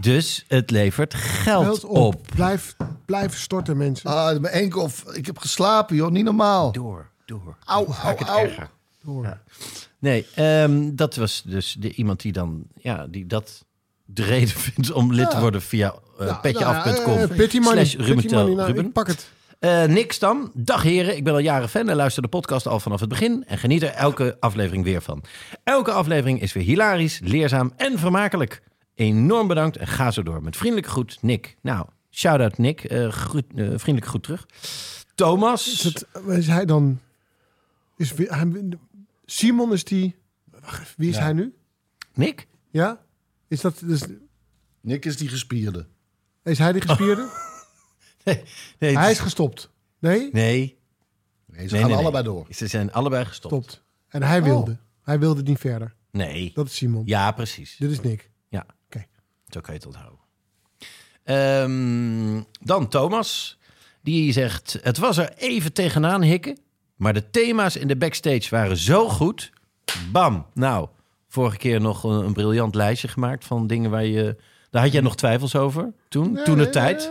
Dus 0.00 0.44
het 0.48 0.70
levert 0.70 1.14
geld 1.14 1.84
op. 1.84 1.96
op. 1.96 2.26
Blijf, 2.34 2.76
blijf 3.04 3.38
storten, 3.38 3.76
mensen. 3.76 4.10
Ah, 4.10 4.38
mijn 4.40 4.54
enkel, 4.54 4.90
ik 5.12 5.26
heb 5.26 5.38
geslapen, 5.38 5.96
joh, 5.96 6.10
niet 6.10 6.24
normaal. 6.24 6.72
Door, 6.72 7.10
door. 7.24 7.56
Au. 7.64 7.86
Door. 9.04 9.38
Nee, 9.98 10.26
ehm, 10.34 10.94
dat 10.94 11.16
was 11.16 11.42
dus 11.46 11.76
de, 11.78 11.92
iemand 11.94 12.20
die 12.20 12.32
dan, 12.32 12.62
ja, 12.76 13.06
die 13.06 13.26
dat 13.26 13.64
de 14.04 14.22
reden 14.22 14.48
vindt 14.48 14.92
om 14.92 15.12
lid 15.12 15.30
te 15.30 15.40
worden 15.40 15.62
via 15.62 15.94
uh, 16.20 16.26
Nou, 16.26 16.40
petjeaf.com. 16.40 17.14
nou, 17.14 17.48
eh, 17.48 17.60
money. 17.60 17.84
slash 17.84 17.94
Ruben. 17.94 18.30
Nou, 18.30 18.62
Ruben. 18.62 18.92
pak 18.92 19.06
het. 19.06 19.30
Eh, 19.62 19.84
Nick 19.84 20.12
Stam, 20.12 20.50
dag 20.54 20.82
heren. 20.82 21.16
Ik 21.16 21.24
ben 21.24 21.32
al 21.32 21.38
jaren 21.38 21.68
fan 21.68 21.88
en 21.88 21.96
luister 21.96 22.22
de 22.22 22.28
podcast 22.28 22.66
al 22.66 22.80
vanaf 22.80 23.00
het 23.00 23.08
begin. 23.08 23.44
En 23.46 23.58
geniet 23.58 23.82
er 23.82 23.88
elke 23.88 24.36
aflevering 24.40 24.84
weer 24.84 25.02
van. 25.02 25.24
Elke 25.64 25.92
aflevering 25.92 26.40
is 26.40 26.52
weer 26.52 26.64
hilarisch, 26.64 27.20
leerzaam 27.20 27.72
en 27.76 27.98
vermakelijk. 27.98 28.62
Enorm 28.94 29.48
bedankt 29.48 29.76
en 29.76 29.86
ga 29.86 30.10
zo 30.10 30.22
door. 30.22 30.42
Met 30.42 30.56
vriendelijke 30.56 30.90
groet, 30.90 31.18
Nick. 31.20 31.56
Nou, 31.60 31.86
shout-out 32.10 32.58
Nick. 32.58 32.84
Eh, 32.84 33.08
groet, 33.08 33.44
eh, 33.54 33.66
vriendelijke 33.66 34.08
groet 34.08 34.22
terug. 34.22 34.46
Thomas. 35.14 35.72
Is, 35.72 35.82
het, 35.82 36.06
is 36.26 36.46
hij 36.46 36.64
dan... 36.64 37.00
Is, 37.96 38.12
hij, 38.16 38.68
Simon 39.24 39.72
is 39.72 39.84
die... 39.84 40.14
Wacht 40.60 40.80
even, 40.80 40.94
wie 40.96 41.08
is 41.08 41.18
hij 41.18 41.32
nu? 41.32 41.54
Nick? 42.14 42.46
Ja? 42.70 43.00
Is, 43.48 43.60
dat, 43.60 43.82
dus, 43.84 44.02
Nick 44.80 45.04
is 45.04 45.16
die 45.16 45.28
gespierde. 45.28 45.86
is 46.42 46.58
hij 46.58 46.72
die 46.72 46.82
gespierde? 46.82 47.28
Nee, 48.24 48.42
nee, 48.78 48.92
Hij 48.96 49.02
het 49.02 49.12
is 49.12 49.18
gestopt. 49.18 49.70
Nee? 49.98 50.28
Nee, 50.32 50.80
Nee, 51.56 51.68
ze 51.68 51.74
nee, 51.74 51.84
gaan 51.84 51.92
allebei 51.92 52.24
door. 52.24 52.46
Ze 52.50 52.66
zijn 52.66 52.92
allebei 52.92 53.24
gestopt. 53.24 53.54
Stopt. 53.54 53.82
En 54.08 54.22
hij 54.22 54.42
wilde. 54.42 54.76
Hij 55.02 55.18
wilde 55.18 55.42
niet 55.42 55.58
verder. 55.58 55.94
Nee. 56.10 56.50
Dat 56.54 56.66
is 56.66 56.76
Simon. 56.76 57.02
Ja, 57.06 57.32
precies. 57.32 57.76
Dit 57.78 57.90
is 57.90 58.00
Nick. 58.00 58.30
Ja. 58.48 58.66
Oké. 58.86 59.04
Zo 59.46 59.60
kan 59.60 59.74
je 59.74 59.80
het 59.80 59.86
onthouden. 59.86 60.18
Ehm, 61.24 62.42
dan 62.60 62.88
Thomas. 62.88 63.58
Die 64.02 64.32
zegt... 64.32 64.78
Het 64.82 64.98
was 64.98 65.16
er 65.16 65.32
even 65.36 65.72
tegenaan 65.72 66.22
hikken. 66.22 66.58
Maar 66.96 67.14
de 67.14 67.30
thema's 67.30 67.76
in 67.76 67.88
de 67.88 67.96
backstage 67.96 68.50
waren 68.50 68.76
zo 68.76 69.08
goed. 69.08 69.52
Bam. 70.12 70.46
Nou, 70.54 70.88
vorige 71.28 71.56
keer 71.56 71.80
nog 71.80 72.04
een, 72.04 72.24
een 72.24 72.32
briljant 72.32 72.74
lijstje 72.74 73.08
gemaakt... 73.08 73.44
van 73.44 73.66
dingen 73.66 73.90
waar 73.90 74.04
je... 74.04 74.36
Daar 74.70 74.82
had 74.82 74.92
jij 74.92 75.00
nog 75.00 75.16
twijfels 75.16 75.56
over 75.56 75.92
toen, 76.08 76.38
toen 76.44 76.58
de 76.58 76.70
tijd. 76.70 77.10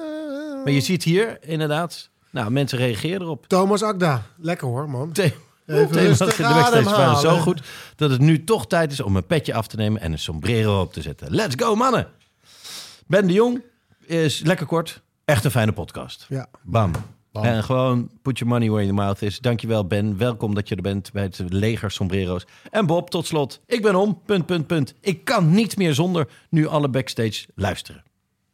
Maar 0.64 0.74
je 0.74 0.82
ziet 0.82 1.04
hier 1.04 1.38
inderdaad... 1.44 2.10
Nou, 2.30 2.52
mensen 2.52 2.78
reageren 2.78 3.22
erop. 3.22 3.48
Thomas 3.48 3.84
Akda. 3.84 4.24
Lekker 4.38 4.68
hoor, 4.68 4.90
man. 4.90 5.12
The- 5.12 5.34
Even 5.68 5.92
rustig 5.92 6.36
de 6.36 6.44
backstage 6.44 6.84
waren 6.84 7.18
zo 7.18 7.38
goed... 7.38 7.62
dat 7.96 8.10
het 8.10 8.20
nu 8.20 8.44
toch 8.44 8.68
tijd 8.68 8.92
is 8.92 9.00
om 9.02 9.16
een 9.16 9.26
petje 9.26 9.54
af 9.54 9.68
te 9.68 9.76
nemen... 9.76 10.02
en 10.02 10.12
een 10.12 10.20
sombrero 10.20 10.82
op 10.82 10.94
te 10.94 11.02
zetten. 11.02 11.32
Let's 11.36 11.56
go, 11.58 11.76
mannen! 11.76 12.08
Ben 13.08 13.28
de 13.28 13.34
Jong 13.34 13.62
is 14.06 14.40
lekker 14.42 14.66
kort. 14.66 15.02
Echt 15.26 15.44
een 15.46 15.52
fijne 15.52 15.72
podcast. 15.72 16.26
Ja. 16.30 16.48
Bam. 16.64 16.92
En 17.32 17.64
gewoon 17.64 18.10
put 18.22 18.38
your 18.38 18.54
money 18.54 18.70
where 18.70 18.86
your 18.86 19.02
mouth 19.04 19.22
is. 19.22 19.40
Dankjewel 19.40 19.86
Ben. 19.88 20.18
Welkom 20.18 20.56
dat 20.56 20.68
je 20.70 20.76
er 20.76 20.82
bent 20.82 21.12
bij 21.12 21.24
het 21.24 21.42
leger 21.48 21.92
sombrero's. 21.92 22.46
En 22.72 22.86
Bob, 22.86 23.10
tot 23.10 23.28
slot. 23.28 23.60
Ik 23.66 23.82
ben 23.82 23.96
om. 23.96 24.22
Punt, 24.26 24.46
punt, 24.46 24.68
punt. 24.68 24.94
Ik 25.02 25.24
kan 25.26 25.52
niet 25.52 25.78
meer 25.78 25.94
zonder 25.94 26.28
nu 26.50 26.68
alle 26.68 26.90
backstage 26.90 27.46
luisteren. 27.56 28.04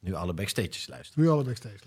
Nu 0.08 0.14
alle 0.14 0.34
backstages 0.34 0.88
luisteren. 0.88 1.24
Nu 1.24 1.30
alle 1.30 1.44
backstage. 1.44 1.78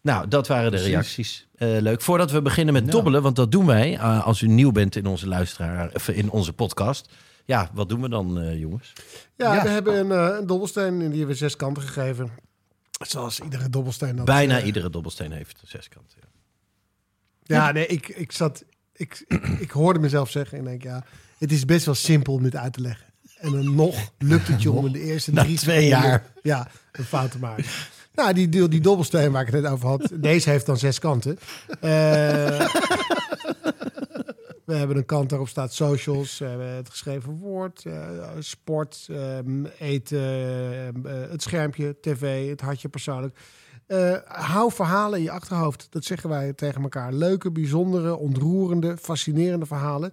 Nou, 0.00 0.28
dat 0.28 0.46
waren 0.48 0.70
de 0.70 0.76
reacties. 0.76 1.46
Eh, 1.54 1.76
leuk. 1.80 2.00
Voordat 2.00 2.30
we 2.30 2.42
beginnen 2.42 2.74
met 2.74 2.90
dobbelen, 2.90 3.22
want 3.22 3.36
dat 3.36 3.50
doen 3.52 3.66
wij 3.66 3.94
eh, 3.94 4.26
als 4.26 4.40
u 4.40 4.46
nieuw 4.46 4.72
bent 4.72 4.96
in 4.96 5.06
onze 5.06 5.26
luisteraar, 5.28 5.90
of 5.94 6.08
in 6.08 6.30
onze 6.30 6.52
podcast. 6.52 7.12
Ja, 7.44 7.70
wat 7.72 7.88
doen 7.88 8.00
we 8.00 8.08
dan, 8.08 8.40
eh, 8.40 8.58
jongens? 8.58 8.92
Ja, 9.36 9.54
Ja. 9.54 9.62
we 9.62 9.68
hebben 9.68 9.98
een, 9.98 10.36
een 10.38 10.46
dobbelsteen 10.46 10.92
en 10.92 10.98
die 10.98 11.08
hebben 11.08 11.26
we 11.26 11.34
zes 11.34 11.56
kanten 11.56 11.82
gegeven. 11.82 12.30
Zoals 13.06 13.40
iedere 13.40 13.68
dobbelsteen. 13.68 14.16
Dat, 14.16 14.24
Bijna 14.24 14.62
iedere 14.62 14.90
dobbelsteen 14.90 15.32
heeft 15.32 15.62
zes 15.64 15.88
kanten. 15.88 16.18
Ja. 17.42 17.56
Ja, 17.56 17.72
nee, 17.72 17.86
ik, 17.86 18.08
ik 18.08 18.32
zat... 18.32 18.64
Ik, 18.92 19.24
ik, 19.28 19.46
ik 19.46 19.70
hoorde 19.70 19.98
mezelf 19.98 20.30
zeggen 20.30 20.58
en 20.58 20.64
denk, 20.64 20.82
ja, 20.82 21.04
het 21.38 21.52
is 21.52 21.64
best 21.64 21.84
wel 21.86 21.94
simpel 21.94 22.34
om 22.34 22.42
dit 22.42 22.56
uit 22.56 22.72
te 22.72 22.80
leggen. 22.80 23.06
En 23.42 23.52
dan 23.52 23.74
nog 23.74 24.12
lukt 24.18 24.48
het 24.48 24.62
je 24.62 24.70
om 24.70 24.86
in 24.86 24.92
de 24.92 25.00
eerste 25.00 25.32
drie 25.32 25.56
twee 25.56 25.86
jaar. 25.86 26.24
Ja, 26.42 26.68
een 26.92 27.04
fout 27.04 27.30
te 27.30 27.38
maken. 27.38 27.64
Nou, 28.14 28.32
die, 28.32 28.48
die, 28.48 28.68
die 28.68 28.80
dobbelsteen 28.80 29.32
waar 29.32 29.46
ik 29.46 29.52
het 29.52 29.62
net 29.62 29.72
over 29.72 29.88
had, 29.88 30.10
deze 30.14 30.50
heeft 30.50 30.66
dan 30.66 30.76
zes 30.76 30.98
kanten. 30.98 31.38
Eh, 31.68 31.80
we 34.64 34.74
hebben 34.74 34.96
een 34.96 35.06
kant 35.06 35.28
daarop 35.28 35.48
staat 35.48 35.72
socials, 35.72 36.38
we 36.38 36.44
hebben 36.44 36.66
het 36.66 36.90
geschreven 36.90 37.32
woord, 37.32 37.84
eh, 37.86 38.28
sport, 38.38 39.06
ehm, 39.10 39.64
eten, 39.78 40.20
eh, 41.04 41.30
het 41.30 41.42
schermpje, 41.42 41.96
tv, 42.00 42.48
het 42.48 42.60
hartje 42.60 42.88
persoonlijk. 42.88 43.38
Eh, 43.86 44.16
hou 44.24 44.72
verhalen 44.72 45.18
in 45.18 45.24
je 45.24 45.30
achterhoofd. 45.30 45.86
Dat 45.90 46.04
zeggen 46.04 46.28
wij 46.28 46.52
tegen 46.52 46.82
elkaar. 46.82 47.12
Leuke, 47.12 47.50
bijzondere, 47.50 48.16
ontroerende, 48.16 48.96
fascinerende 48.96 49.66
verhalen. 49.66 50.12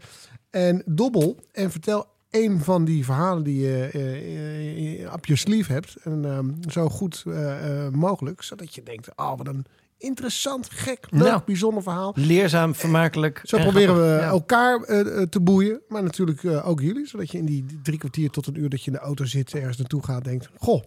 En 0.50 0.84
dobbel 0.86 1.40
en 1.52 1.72
vertel 1.72 2.08
een 2.30 2.60
van 2.60 2.86
die 2.86 3.06
verhalen 3.06 3.44
die 3.44 3.60
je 3.60 3.90
eh, 3.94 5.04
eh, 5.04 5.14
op 5.14 5.26
je 5.26 5.36
sleeve 5.36 5.72
hebt. 5.72 5.96
En 5.96 6.26
ehm, 6.26 6.50
zo 6.72 6.90
goed 6.90 7.24
eh, 7.28 7.86
eh, 7.86 7.92
mogelijk. 7.94 8.42
Zodat 8.44 8.76
je 8.76 8.84
denkt, 8.84 9.10
oh 9.16 9.38
wat 9.38 9.48
een 9.48 9.66
interessant, 9.98 10.68
gek, 10.72 11.08
leuk, 11.10 11.22
Nou. 11.22 11.42
bijzonder 11.46 11.84
verhaal. 11.84 12.12
Leerzaam, 12.16 12.76
vermakelijk. 12.76 13.42
Zo 13.44 13.56
en 13.58 13.64
proberen 13.64 13.96
we. 13.96 14.02
Ja. 14.08 14.20
elkaar 14.28 14.82
eh, 14.82 15.22
eh, 15.22 15.28
te 15.30 15.40
boeien. 15.40 15.82
Maar 15.88 16.04
natuurlijk 16.04 16.44
eh, 16.44 16.68
ook 16.68 16.82
jullie. 16.82 17.08
Zodat 17.08 17.32
je 17.32 17.38
in 17.38 17.46
die 17.46 17.66
drie 17.84 17.98
kwartier 17.98 18.30
tot 18.30 18.48
een 18.48 18.60
uur 18.60 18.70
dat 18.70 18.84
je 18.84 18.92
in 18.92 18.98
de 18.98 19.04
auto 19.04 19.26
zit, 19.26 19.54
ergens 19.54 19.78
naartoe 19.78 20.04
gaat, 20.04 20.24
denkt: 20.24 20.50
Goh, 20.58 20.84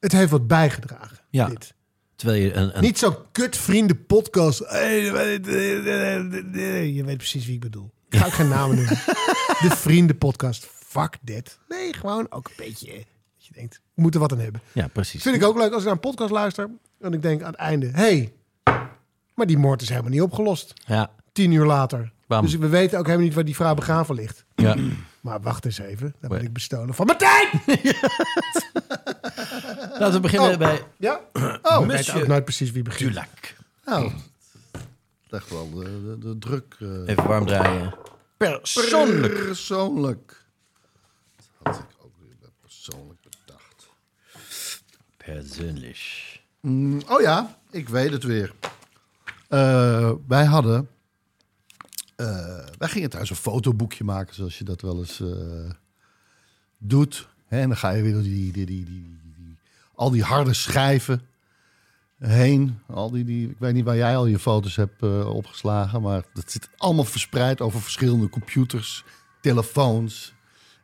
het 0.00 0.12
heeft 0.12 0.30
wat 0.30 0.46
bijgedragen. 0.46 1.18
Ja. 1.30 1.48
Dit. 1.48 1.74
Terwijl 2.16 2.42
je 2.42 2.52
een, 2.52 2.76
een 2.76 2.82
Niet 2.82 2.98
zo'n 2.98 3.14
kut 3.32 3.56
vrienden 3.56 4.06
podcast. 4.06 4.58
Je 4.58 7.02
weet 7.04 7.16
precies 7.16 7.46
wie 7.46 7.54
ik 7.54 7.60
bedoel. 7.60 7.90
Ik 8.08 8.18
ga 8.18 8.26
ook 8.26 8.32
geen 8.32 8.48
namen 8.48 8.76
noemen. 8.76 8.94
De 9.62 9.70
vrienden 9.76 10.18
podcast. 10.18 10.66
Fuck 10.86 11.16
dit. 11.20 11.58
Nee, 11.68 11.92
gewoon 11.92 12.26
ook 12.30 12.46
een 12.48 12.54
beetje. 12.56 12.92
Dat 12.92 13.46
je 13.46 13.52
denkt, 13.52 13.80
we 13.94 14.02
moeten 14.02 14.20
wat 14.20 14.32
aan 14.32 14.38
hebben. 14.38 14.60
Ja, 14.72 14.88
precies. 14.88 15.22
Vind 15.22 15.34
ik 15.36 15.44
ook 15.44 15.56
leuk 15.56 15.70
als 15.70 15.78
ik 15.78 15.84
naar 15.84 15.92
een 15.94 16.00
podcast 16.00 16.30
luister. 16.30 16.70
En 17.00 17.12
ik 17.12 17.22
denk 17.22 17.40
aan 17.42 17.50
het 17.50 17.60
einde: 17.60 17.90
hey, 17.92 18.32
maar 19.34 19.46
die 19.46 19.58
moord 19.58 19.82
is 19.82 19.88
helemaal 19.88 20.10
niet 20.10 20.22
opgelost. 20.22 20.72
Ja, 20.86 21.10
Tien 21.32 21.52
uur 21.52 21.64
later. 21.66 22.12
Bam. 22.26 22.42
Dus 22.42 22.54
we 22.56 22.68
weten 22.68 22.98
ook 22.98 23.04
helemaal 23.04 23.26
niet 23.26 23.34
waar 23.34 23.44
die 23.44 23.54
vrouw 23.54 23.74
begraven 23.74 24.14
ligt. 24.14 24.44
ja. 24.54 24.76
Maar 25.20 25.40
wacht 25.40 25.64
eens 25.64 25.78
even. 25.78 26.14
Dan 26.20 26.30
ben 26.30 26.42
ik 26.42 26.52
bestolen 26.52 26.94
van 26.94 27.06
Martijn! 27.06 27.48
Laten 29.98 30.12
we 30.12 30.20
beginnen 30.20 30.50
Oh. 30.52 30.56
bij 30.58 30.82
Ja? 30.98 31.20
Oh, 31.62 31.80
ik 31.84 31.86
weet 31.90 32.14
ook 32.14 32.26
nooit 32.26 32.44
precies 32.44 32.70
wie 32.70 32.82
begint. 32.82 33.08
Dulac. 33.10 33.28
Nou, 33.84 34.10
echt 35.32 35.50
wel 35.50 35.70
de, 35.70 35.84
de, 36.04 36.18
de 36.18 36.38
druk. 36.38 36.76
eh, 36.78 36.88
Even 37.06 37.26
warm 37.26 37.46
draaien. 37.46 37.94
Persoonlijk. 38.36 39.34
Persoonlijk. 39.44 40.44
Dat 41.36 41.74
had 41.76 41.78
ik 41.84 41.96
ook 42.04 42.12
weer 42.20 42.36
bij 42.40 42.50
persoonlijk 42.60 43.20
bedacht. 43.22 43.88
Persoonlijk. 45.16 46.40
Mm, 46.60 47.00
oh 47.08 47.20
ja, 47.20 47.58
ik 47.70 47.88
weet 47.88 48.12
het 48.12 48.22
weer. 48.22 48.54
Eh, 49.48 50.12
wij 50.26 50.44
hadden... 50.44 50.88
eh, 52.16 52.66
wij 52.78 52.88
gingen 52.88 53.10
thuis 53.10 53.30
een 53.30 53.36
fotoboekje 53.36 54.04
maken, 54.04 54.34
zoals 54.34 54.58
je 54.58 54.64
dat 54.64 54.80
wel 54.80 54.98
eens 54.98 55.20
eh, 55.20 55.70
doet. 56.78 57.28
Hè, 57.46 57.60
en 57.60 57.68
dan 57.68 57.76
ga 57.76 57.90
je 57.90 58.02
weer 58.02 58.12
door 58.12 58.22
die, 58.22 58.52
die, 58.52 58.52
die, 58.52 58.66
die, 58.66 58.84
die- 58.84 59.32
die- 59.36 59.56
al 59.94 60.10
die 60.10 60.22
harde 60.22 60.54
schijven 60.54 61.22
heen. 62.18 62.78
Al 62.86 63.10
die, 63.10 63.24
die, 63.24 63.50
ik 63.50 63.56
weet 63.58 63.74
niet 63.74 63.84
waar 63.84 63.96
jij 63.96 64.16
al 64.16 64.26
je 64.26 64.38
foto's 64.38 64.76
hebt 64.76 65.02
eh, 65.02 65.34
opgeslagen, 65.34 66.02
maar 66.02 66.22
dat 66.34 66.50
zit 66.50 66.68
allemaal 66.76 67.04
verspreid 67.04 67.60
over 67.60 67.80
verschillende 67.80 68.28
computers, 68.28 69.04
telefoons. 69.40 70.34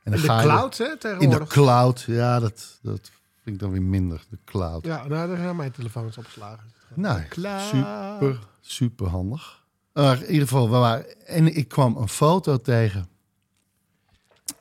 En 0.03 0.13
In 0.13 0.21
de 0.21 0.27
ga 0.27 0.37
je- 0.41 0.43
cloud, 0.47 0.79
hè, 0.79 0.85
In 0.85 0.91
de 0.93 0.99
tegenwoordig. 0.99 1.49
cloud, 1.49 2.01
ja, 2.07 2.41
dat, 2.41 2.79
dat 2.83 3.11
vind 3.43 3.57
ik 3.57 3.59
dan 3.59 3.71
weer 3.71 3.83
minder, 3.83 4.25
de 4.31 4.39
cloud. 4.45 4.85
Ja, 4.85 5.07
nou, 5.07 5.29
daar 5.29 5.37
zijn 5.37 5.57
mijn 5.57 5.71
telefoons 5.73 6.19
opgeslagen. 6.19 6.73
Nou, 6.95 7.21
super, 7.61 8.39
super 8.61 9.07
handig. 9.09 9.63
Maar 9.93 10.23
in 10.23 10.33
ieder 10.33 10.49
geval, 10.49 10.69
waren, 10.69 11.27
en 11.27 11.57
ik 11.57 11.69
kwam 11.69 11.97
een 11.97 12.09
foto 12.09 12.57
tegen 12.61 13.09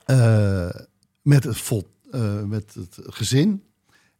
eh, 0.05 0.69
met, 1.21 1.43
het 1.43 1.57
vol, 1.57 1.87
eh, 2.11 2.41
met 2.41 2.73
het 2.73 2.97
gezin 3.01 3.63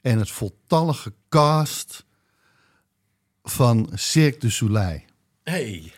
en 0.02 0.20
het 0.20 0.32
voltallige 0.32 1.14
cast 1.30 2.06
van 3.44 3.90
Cirque 3.94 4.40
du 4.40 4.50
Soleil. 4.52 5.02
Hey. 5.44 5.92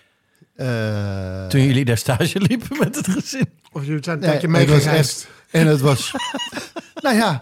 Eh, 0.56 1.48
Toen 1.48 1.62
jullie 1.62 1.86
daar 1.86 1.98
stage 1.98 2.40
liepen 2.40 2.78
met 2.80 2.96
het 2.96 3.08
gezin. 3.08 3.50
Of 3.72 3.86
jullie 3.86 4.04
zijn 4.04 4.16
een 4.16 4.22
Nee, 4.30 4.40
tijdje 4.40 4.58
het 4.58 4.68
was 4.70 4.76
meegereisd. 4.78 5.22
echt- 5.24 5.34
En 5.52 5.68
het 5.68 5.82
was... 5.82 6.12
nou 7.04 7.16
ja, 7.16 7.42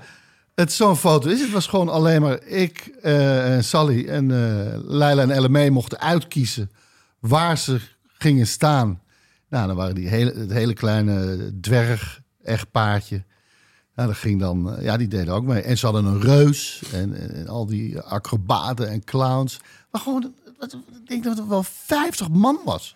het 0.56 0.72
zo'n 0.74 0.96
foto 0.98 1.30
is. 1.30 1.42
Het 1.42 1.52
was 1.52 1.68
gewoon 1.68 1.90
alleen 1.90 2.22
maar 2.22 2.44
ik 2.44 2.92
eh, 3.02 3.56
en 3.56 3.64
Sally 3.64 4.08
en 4.08 4.32
eh 4.32 4.80
Leila 4.84 5.22
en 5.22 5.42
LME 5.44 5.70
mochten 5.70 6.00
uitkiezen 6.00 6.72
waar 7.20 7.58
ze 7.58 7.80
gingen 8.18 8.48
staan. 8.48 9.02
Nou, 9.50 9.68
dan 9.68 9.76
waren 9.76 9.96
die 9.96 10.08
hele, 10.08 10.34
het 10.34 10.52
hele 10.52 10.74
kleine 10.74 11.38
dwerg 11.62 12.22
echtpaardje. 12.44 13.24
Nou, 13.96 14.08
dat 14.08 14.18
ging 14.18 14.40
dan, 14.40 14.78
ja, 14.82 14.98
die 14.98 15.08
deden 15.08 15.34
ook 15.34 15.44
mee. 15.44 15.62
En 15.62 15.78
ze 15.78 15.86
hadden 15.86 16.06
een 16.06 16.22
reus 16.22 16.82
en, 16.94 17.16
en, 17.16 17.34
en 17.34 17.48
al 17.48 17.66
die 17.66 18.00
acrobaten 18.00 18.90
en 18.90 19.04
clowns. 19.04 19.60
Maar 19.94 20.02
gewoon, 20.02 20.34
ik 20.60 21.08
denk 21.08 21.24
dat 21.24 21.38
het 21.38 21.48
wel 21.48 21.64
50 21.64 22.30
man 22.30 22.60
was. 22.66 22.96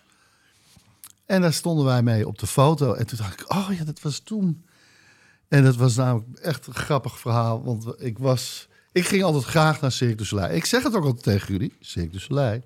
En 1.26 1.40
daar 1.40 1.52
stonden 1.52 1.84
wij 1.84 2.02
mee 2.02 2.26
op 2.26 2.38
de 2.38 2.46
foto. 2.46 2.92
En 2.92 3.06
toen 3.06 3.18
dacht 3.18 3.40
ik, 3.40 3.52
oh 3.52 3.68
ja, 3.78 3.84
dat 3.84 4.00
was 4.00 4.18
toen. 4.18 4.64
En 5.48 5.64
dat 5.64 5.76
was 5.76 5.96
namelijk 5.96 6.38
echt 6.38 6.66
een 6.66 6.74
grappig 6.74 7.18
verhaal. 7.18 7.64
Want 7.64 7.94
ik 7.98 8.18
was... 8.18 8.68
Ik 8.92 9.06
ging 9.06 9.22
altijd 9.22 9.44
graag 9.44 9.80
naar 9.80 9.92
Cirque 9.92 10.16
du 10.16 10.24
Soleil. 10.24 10.54
Ik 10.54 10.64
zeg 10.64 10.82
het 10.82 10.96
ook 10.96 11.04
altijd 11.04 11.22
tegen 11.22 11.52
jullie. 11.52 11.76
Cirque 11.80 12.10
du 12.10 12.18
Soleil. 12.18 12.60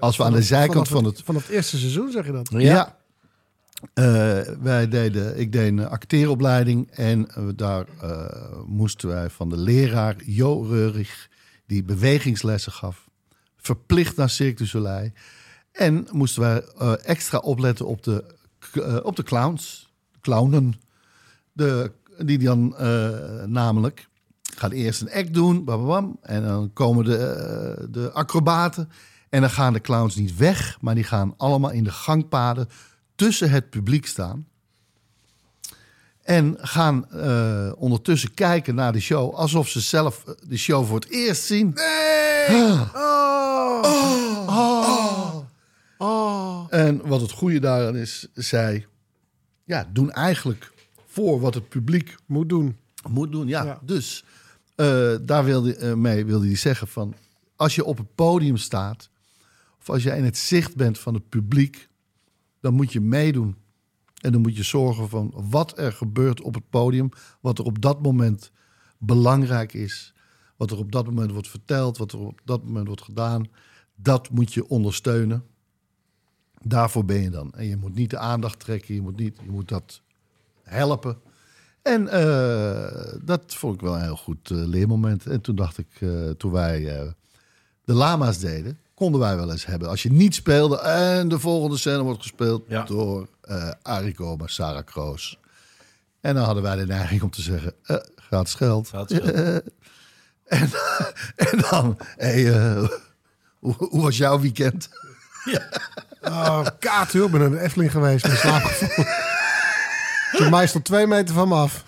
Als 0.00 0.16
we 0.16 0.24
aan 0.24 0.32
de 0.32 0.42
zijkant 0.42 0.88
van 0.88 1.04
het... 1.04 1.22
Vanaf 1.24 1.42
het 1.42 1.52
eerste 1.56 1.78
seizoen 1.78 2.10
zeg 2.10 2.26
je 2.26 2.32
dat. 2.32 2.48
Ja. 2.50 2.98
Eh, 3.94 4.40
wij 4.60 4.88
deden, 4.88 5.38
ik 5.38 5.52
deed 5.52 5.68
een 5.68 5.88
acteeropleiding 5.88 6.90
en 6.90 7.28
eh, 7.28 7.48
daar 7.56 7.86
eh, 8.00 8.58
moesten 8.66 9.08
wij 9.08 9.30
van 9.30 9.48
de 9.48 9.56
leraar 9.56 10.16
Jo 10.24 10.62
Reurig, 10.62 11.28
die 11.66 11.84
bewegingslessen 11.84 12.72
gaf, 12.72 13.10
verplicht 13.62 14.16
naar 14.16 14.30
Cirque 14.30 14.62
du 14.62 14.66
Soleil. 14.66 15.10
En 15.72 16.06
moesten 16.10 16.42
wij 16.42 16.64
eh, 16.78 16.92
extra 17.02 17.38
opletten 17.38 17.86
op 17.86 18.02
de, 18.02 18.24
eh, 18.72 18.96
op 19.02 19.16
de 19.16 19.22
clowns, 19.22 19.92
clownen. 20.20 20.74
De, 21.52 21.92
Die 22.18 22.38
dan 22.38 22.76
eh, 22.76 23.44
namelijk 23.44 24.08
gaan 24.56 24.70
eerst 24.70 25.00
een 25.00 25.12
act 25.12 25.34
doen. 25.34 25.64
Bam, 25.64 25.78
bam, 25.78 25.86
bam, 25.86 26.18
en 26.22 26.42
dan 26.42 26.72
komen 26.72 27.04
de, 27.04 27.88
de 27.90 28.10
acrobaten. 28.12 28.90
En 29.28 29.40
dan 29.40 29.50
gaan 29.50 29.72
de 29.72 29.80
clowns 29.80 30.14
niet 30.16 30.36
weg. 30.36 30.78
Maar 30.80 30.94
die 30.94 31.04
gaan 31.04 31.34
allemaal 31.36 31.70
in 31.70 31.84
de 31.84 31.90
gangpaden 31.92 32.68
tussen 33.14 33.50
het 33.50 33.70
publiek 33.70 34.06
staan. 34.06 34.46
En 36.22 36.56
gaan 36.60 37.06
ondertussen 37.76 38.34
kijken 38.34 38.74
naar 38.74 38.92
de 38.92 39.00
show. 39.00 39.34
Alsof 39.34 39.68
ze 39.68 39.80
zelf 39.80 40.24
de 40.48 40.56
show 40.56 40.86
voor 40.86 41.00
het 41.00 41.08
eerst 41.08 41.44
zien. 41.44 41.74
En 46.68 47.08
wat 47.08 47.20
het 47.20 47.30
goede 47.30 47.60
daaraan 47.60 47.96
is, 47.96 48.28
zij 48.34 48.86
ja, 49.64 49.88
doen 49.92 50.10
eigenlijk 50.10 50.72
voor 51.06 51.40
wat 51.40 51.54
het 51.54 51.68
publiek 51.68 52.14
Moet 52.26 52.48
doen. 52.48 52.76
moet 53.10 53.32
doen. 53.32 53.48
Ja, 53.48 53.64
Ja. 53.64 53.78
dus 53.82 54.24
eh, 54.74 55.14
daar 55.22 55.44
wilde, 55.44 55.76
eh, 55.76 55.94
mee 55.94 56.24
wilde 56.24 56.46
hij 56.46 56.56
zeggen 56.56 56.88
van... 56.88 57.14
als 57.56 57.74
je 57.74 57.84
op 57.84 57.98
het 57.98 58.14
podium 58.14 58.56
staat... 58.56 59.08
of 59.80 59.90
als 59.90 60.02
je 60.02 60.16
in 60.16 60.24
het 60.24 60.36
zicht 60.36 60.76
bent 60.76 60.98
van 60.98 61.14
het 61.14 61.28
publiek... 61.28 61.88
dan 62.60 62.74
moet 62.74 62.92
je 62.92 63.00
meedoen. 63.00 63.56
En 64.20 64.32
dan 64.32 64.40
moet 64.40 64.56
je 64.56 64.62
zorgen 64.62 65.08
van 65.08 65.32
wat 65.34 65.78
er 65.78 65.92
gebeurt 65.92 66.40
op 66.40 66.54
het 66.54 66.70
podium... 66.70 67.08
wat 67.40 67.58
er 67.58 67.64
op 67.64 67.82
dat 67.82 68.02
moment 68.02 68.50
belangrijk 68.98 69.72
is... 69.72 70.11
wat 70.62 70.70
er 70.70 70.78
op 70.78 70.92
dat 70.92 71.04
moment 71.04 71.32
wordt 71.32 71.48
verteld... 71.48 71.98
wat 71.98 72.12
er 72.12 72.18
op 72.18 72.40
dat 72.44 72.64
moment 72.64 72.86
wordt 72.86 73.02
gedaan... 73.02 73.48
dat 73.94 74.30
moet 74.30 74.52
je 74.54 74.68
ondersteunen. 74.68 75.44
Daarvoor 76.62 77.04
ben 77.04 77.20
je 77.20 77.30
dan. 77.30 77.52
En 77.52 77.66
je 77.66 77.76
moet 77.76 77.94
niet 77.94 78.10
de 78.10 78.18
aandacht 78.18 78.58
trekken. 78.58 78.94
Je 78.94 79.00
moet, 79.00 79.16
niet, 79.16 79.38
je 79.44 79.50
moet 79.50 79.68
dat 79.68 80.00
helpen. 80.62 81.16
En 81.82 82.08
eh, 82.08 83.12
dat 83.22 83.54
vond 83.54 83.74
ik 83.74 83.80
wel 83.80 83.94
een 83.94 84.02
heel 84.02 84.16
goed 84.16 84.50
eh, 84.50 84.56
leermoment. 84.56 85.26
En 85.26 85.40
toen 85.40 85.54
dacht 85.54 85.78
ik, 85.78 86.00
eh, 86.00 86.30
toen 86.30 86.52
wij 86.52 86.80
de 87.84 87.92
lama's 87.92 88.38
deden, 88.38 88.78
konden 88.94 89.20
wij 89.20 89.36
wel 89.36 89.50
eens 89.50 89.66
hebben. 89.66 89.88
Als 89.88 90.02
je 90.02 90.12
niet 90.12 90.34
speelde 90.34 90.78
en 90.80 91.28
de 91.28 91.38
volgende 91.38 91.76
scène 91.76 92.02
wordt 92.02 92.22
gespeeld 92.22 92.64
Ja. 92.68 92.84
door 92.84 93.28
Ariko 93.82 94.36
maar 94.36 94.50
Sarah 94.50 94.84
Kroos. 94.84 95.38
En 96.20 96.34
dan 96.34 96.44
hadden 96.44 96.62
wij 96.62 96.76
de 96.76 96.86
neiging 96.86 97.22
om 97.22 97.30
te 97.30 97.42
zeggen, 97.42 97.74
gratis 98.16 98.54
geld. 98.54 98.88
Gratis 98.88 99.18
geld. 99.18 99.62
en, 100.60 100.70
en 101.50 101.58
dan, 101.70 101.98
hey, 102.16 102.52
eh, 102.54 102.88
hoe, 103.58 103.74
hoe 103.78 104.02
was 104.02 104.16
jouw 104.16 104.40
weekend? 104.40 104.88
Oh, 106.22 106.66
kaartuur. 106.78 107.24
Ik 107.24 107.30
ben 107.30 107.40
naar 107.40 107.50
de 107.50 107.60
Efteling 107.60 107.90
geweest. 107.90 108.24
in 108.26 108.36
slaap 108.36 108.62
gevallen. 108.62 109.12
Toen 110.36 110.50
mij 110.50 110.66
stond 110.66 110.84
twee 110.84 111.06
meter 111.06 111.34
van 111.34 111.48
me 111.48 111.54
af. 111.54 111.84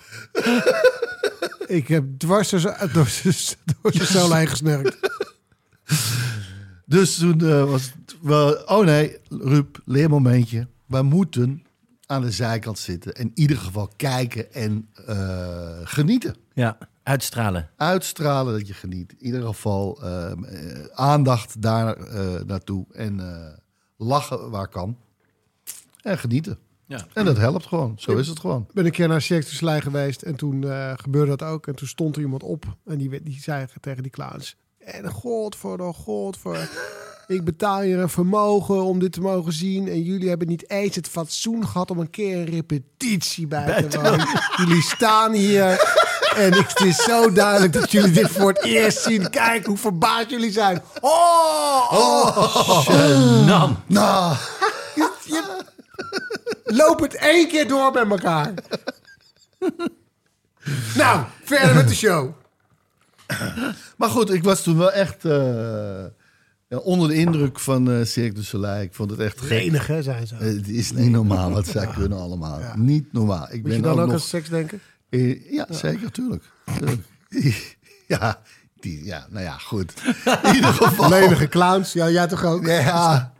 Ik 1.67 1.87
heb 1.87 2.03
dwars 2.17 2.49
door 2.49 2.59
zijn- 2.59 2.89
door 2.93 3.07
zijn 3.07 3.35
door 3.81 3.91
zijn 3.93 4.07
cel 4.07 4.33
heen 4.35 4.47
gesnurkt. 4.47 4.97
Dus 6.85 7.15
toen 7.17 7.41
eh, 7.41 7.63
was 7.63 7.83
het 7.83 8.15
wel... 8.21 8.53
Oh 8.53 8.85
nee, 8.85 9.17
Ruud, 9.29 9.77
leermomentje. 9.85 10.67
Wij 10.85 11.01
moeten 11.01 11.63
aan 12.05 12.21
de 12.21 12.31
zijkant 12.31 12.79
zitten. 12.79 13.13
En 13.15 13.23
in 13.23 13.31
ieder 13.33 13.57
geval 13.57 13.89
kijken 13.95 14.53
en 14.53 14.89
eh, 15.05 15.79
genieten. 15.83 16.35
Ja, 16.53 16.77
uitstralen. 17.05 17.69
Uitstralen 17.75 18.53
dat 18.57 18.67
je 18.67 18.73
geniet. 18.73 19.11
In 19.17 19.25
ieder 19.25 19.41
geval 19.41 20.01
eh, 20.01 20.31
eh, 20.31 20.37
aandacht 20.93 21.61
daar 21.61 21.97
eh, 21.97 22.41
naartoe. 22.45 22.85
En 22.91 23.19
eh, 23.19 23.57
lachen 23.97 24.49
waar 24.49 24.67
kan. 24.67 24.97
En 26.01 26.17
genieten. 26.17 26.57
Ja. 26.87 27.05
En 27.13 27.25
dat 27.25 27.37
helpt 27.37 27.65
gewoon. 27.65 27.93
Zo 27.97 28.17
is 28.17 28.27
het 28.27 28.39
gewoon. 28.39 28.65
Ik 28.67 28.73
ben 28.73 28.85
een 28.85 28.91
keer 28.91 29.07
naar 29.07 29.21
Cirque 29.21 29.49
du 29.49 29.55
Soleil 29.55 29.81
geweest 29.81 30.21
en 30.21 30.35
toen 30.35 30.63
eh, 30.69 30.91
gebeurde 30.95 31.35
dat 31.35 31.47
ook. 31.49 31.67
En 31.67 31.75
toen 31.75 31.87
stond 31.87 32.15
er 32.15 32.21
iemand 32.21 32.43
op 32.43 32.65
en 32.85 32.97
die, 32.97 33.23
die 33.23 33.41
zei 33.41 33.65
tegen 33.81 34.03
die 34.03 34.11
clowns... 34.11 34.55
En 34.77 35.11
god 35.11 35.55
voor 35.55 35.77
de 35.77 35.93
god 35.93 36.37
voor... 36.37 36.57
Ik 37.27 37.43
betaal 37.43 37.81
hier 37.81 37.99
een 37.99 38.09
vermogen 38.09 38.83
om 38.83 38.99
dit 38.99 39.11
te 39.11 39.21
mogen 39.21 39.53
zien. 39.53 39.87
En 39.87 40.01
jullie 40.01 40.29
hebben 40.29 40.47
niet 40.47 40.69
eens 40.69 40.95
het 40.95 41.07
fatsoen 41.07 41.67
gehad 41.67 41.91
om 41.91 41.99
een 41.99 42.09
keer 42.09 42.37
een 42.37 42.45
repetitie 42.45 43.47
bij 43.47 43.83
te 43.83 44.01
wonen. 44.01 44.27
Jullie 44.57 44.81
staan 44.81 45.33
hier 45.33 45.63
en 46.35 46.53
het 46.53 46.79
is 46.79 47.03
zo 47.03 47.31
duidelijk 47.31 47.73
dat 47.73 47.91
jullie 47.91 48.11
dit 48.11 48.29
voor 48.29 48.47
het 48.49 48.63
eerst 48.63 49.01
zien. 49.01 49.29
Kijk 49.29 49.65
hoe 49.65 49.77
verbaasd 49.77 50.29
jullie 50.29 50.51
zijn. 50.51 50.81
Oh, 51.01 51.91
oh. 51.91 53.45
Nam. 53.45 53.77
Nou, 53.87 54.35
Loop 56.63 56.99
het 56.99 57.15
één 57.15 57.47
keer 57.47 57.67
door 57.67 57.91
met 57.91 58.09
elkaar. 58.09 58.53
nou, 60.95 61.25
verder 61.43 61.75
met 61.75 61.87
de 61.87 61.95
show. 61.95 62.31
maar 63.97 64.09
goed, 64.09 64.33
ik 64.33 64.43
was 64.43 64.63
toen 64.63 64.77
wel 64.77 64.91
echt 64.91 65.25
eh, 65.25 66.03
ja, 66.67 66.77
onder 66.77 67.07
de 67.07 67.15
indruk 67.15 67.59
van 67.59 67.91
eh 67.91 68.05
Cirque 68.05 68.33
du 68.33 68.43
Soleil. 68.43 68.81
Ik 68.81 68.93
vond 68.93 69.09
het 69.09 69.19
echt 69.19 69.41
gek. 69.41 69.49
Enig, 69.59 69.87
hè, 69.87 70.01
zijn 70.01 70.27
ze. 70.27 70.35
Het 70.35 70.67
is 70.67 70.91
niet 70.91 71.11
normaal 71.11 71.51
wat 71.51 71.67
zij 71.67 71.87
kunnen 71.87 72.17
allemaal. 72.17 72.59
Niet 72.75 73.13
normaal. 73.13 73.47
Ik 73.49 73.53
Moet 73.53 73.63
ben 73.63 73.75
je 73.75 73.81
dan 73.81 73.91
ook 73.91 73.97
ook 73.97 74.05
aan 74.05 74.11
nog... 74.11 74.21
seks 74.21 74.49
denken? 74.49 74.81
Eh, 75.19 75.51
ja, 75.51 75.65
zeker, 75.69 76.11
tuurlijk. 76.11 76.43
Tuurlijk. 76.77 77.01
ja, 78.07 78.41
die, 78.79 79.05
ja, 79.05 79.27
nou 79.29 79.43
ja, 79.45 79.57
goed. 79.57 79.93
In 80.43 80.55
ieder 80.55 80.73
geval. 80.73 81.09
Lenige 81.09 81.47
clowns. 81.47 81.93
Ja, 81.93 82.09
jij 82.09 82.27
toch 82.27 82.43
ook? 82.43 82.65
Ja, 82.65 83.33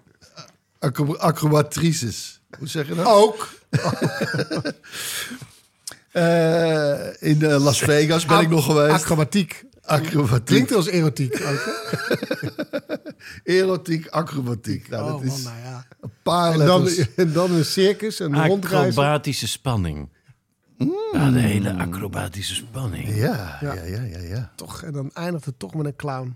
acro- 0.80 1.16
acrobatrices. 1.18 2.42
Hoe 2.58 2.68
zeg 2.68 2.88
je 2.88 2.96
dat? 2.96 3.06
Ook. 3.06 3.50
Eh, 6.12 7.00
in 7.20 7.42
eh, 7.42 7.64
Las 7.64 7.80
Vegas 7.80 8.26
ben 8.26 8.40
ik 8.40 8.50
nog 8.50 8.66
geweest. 8.66 8.94
Acrobatiek. 8.94 9.64
Acrobatiek. 9.82 10.46
Klinkt 10.46 10.74
als 10.74 10.88
erotiek 10.88 11.34
ook, 11.34 11.66
hè? 11.66 12.96
Erotiek, 13.44 14.08
acrobatiek. 14.08 14.90
Nou, 14.90 15.06
dat 15.12 15.16
Oh, 15.20 15.26
is 15.26 15.44
man, 15.44 15.54
nou 15.54 15.66
ja. 15.66 15.86
een 16.02 16.12
paar 16.24 16.52
En 16.54 16.66
dan, 16.66 16.84
letters. 16.84 17.08
en 17.16 17.34
dan 17.34 17.52
een 17.52 17.66
circus, 17.66 18.20
een 18.20 18.46
rondreizen. 18.48 19.02
Acrobatische 19.02 19.48
spanning. 19.48 20.10
Ja, 21.14 21.30
de 21.32 21.40
hele 21.40 21.74
acrobatische 21.74 22.56
spanning. 22.56 23.16
Ja, 23.16 23.58
ja, 23.62 23.74
ja, 23.74 24.02
ja, 24.02 24.20
ja. 24.20 24.52
Toch, 24.56 24.84
en 24.84 24.92
dan 24.92 25.12
eindigt 25.14 25.46
het 25.46 25.60
toch 25.60 25.74
met 25.74 25.86
een 25.86 25.96
clown. 25.96 26.36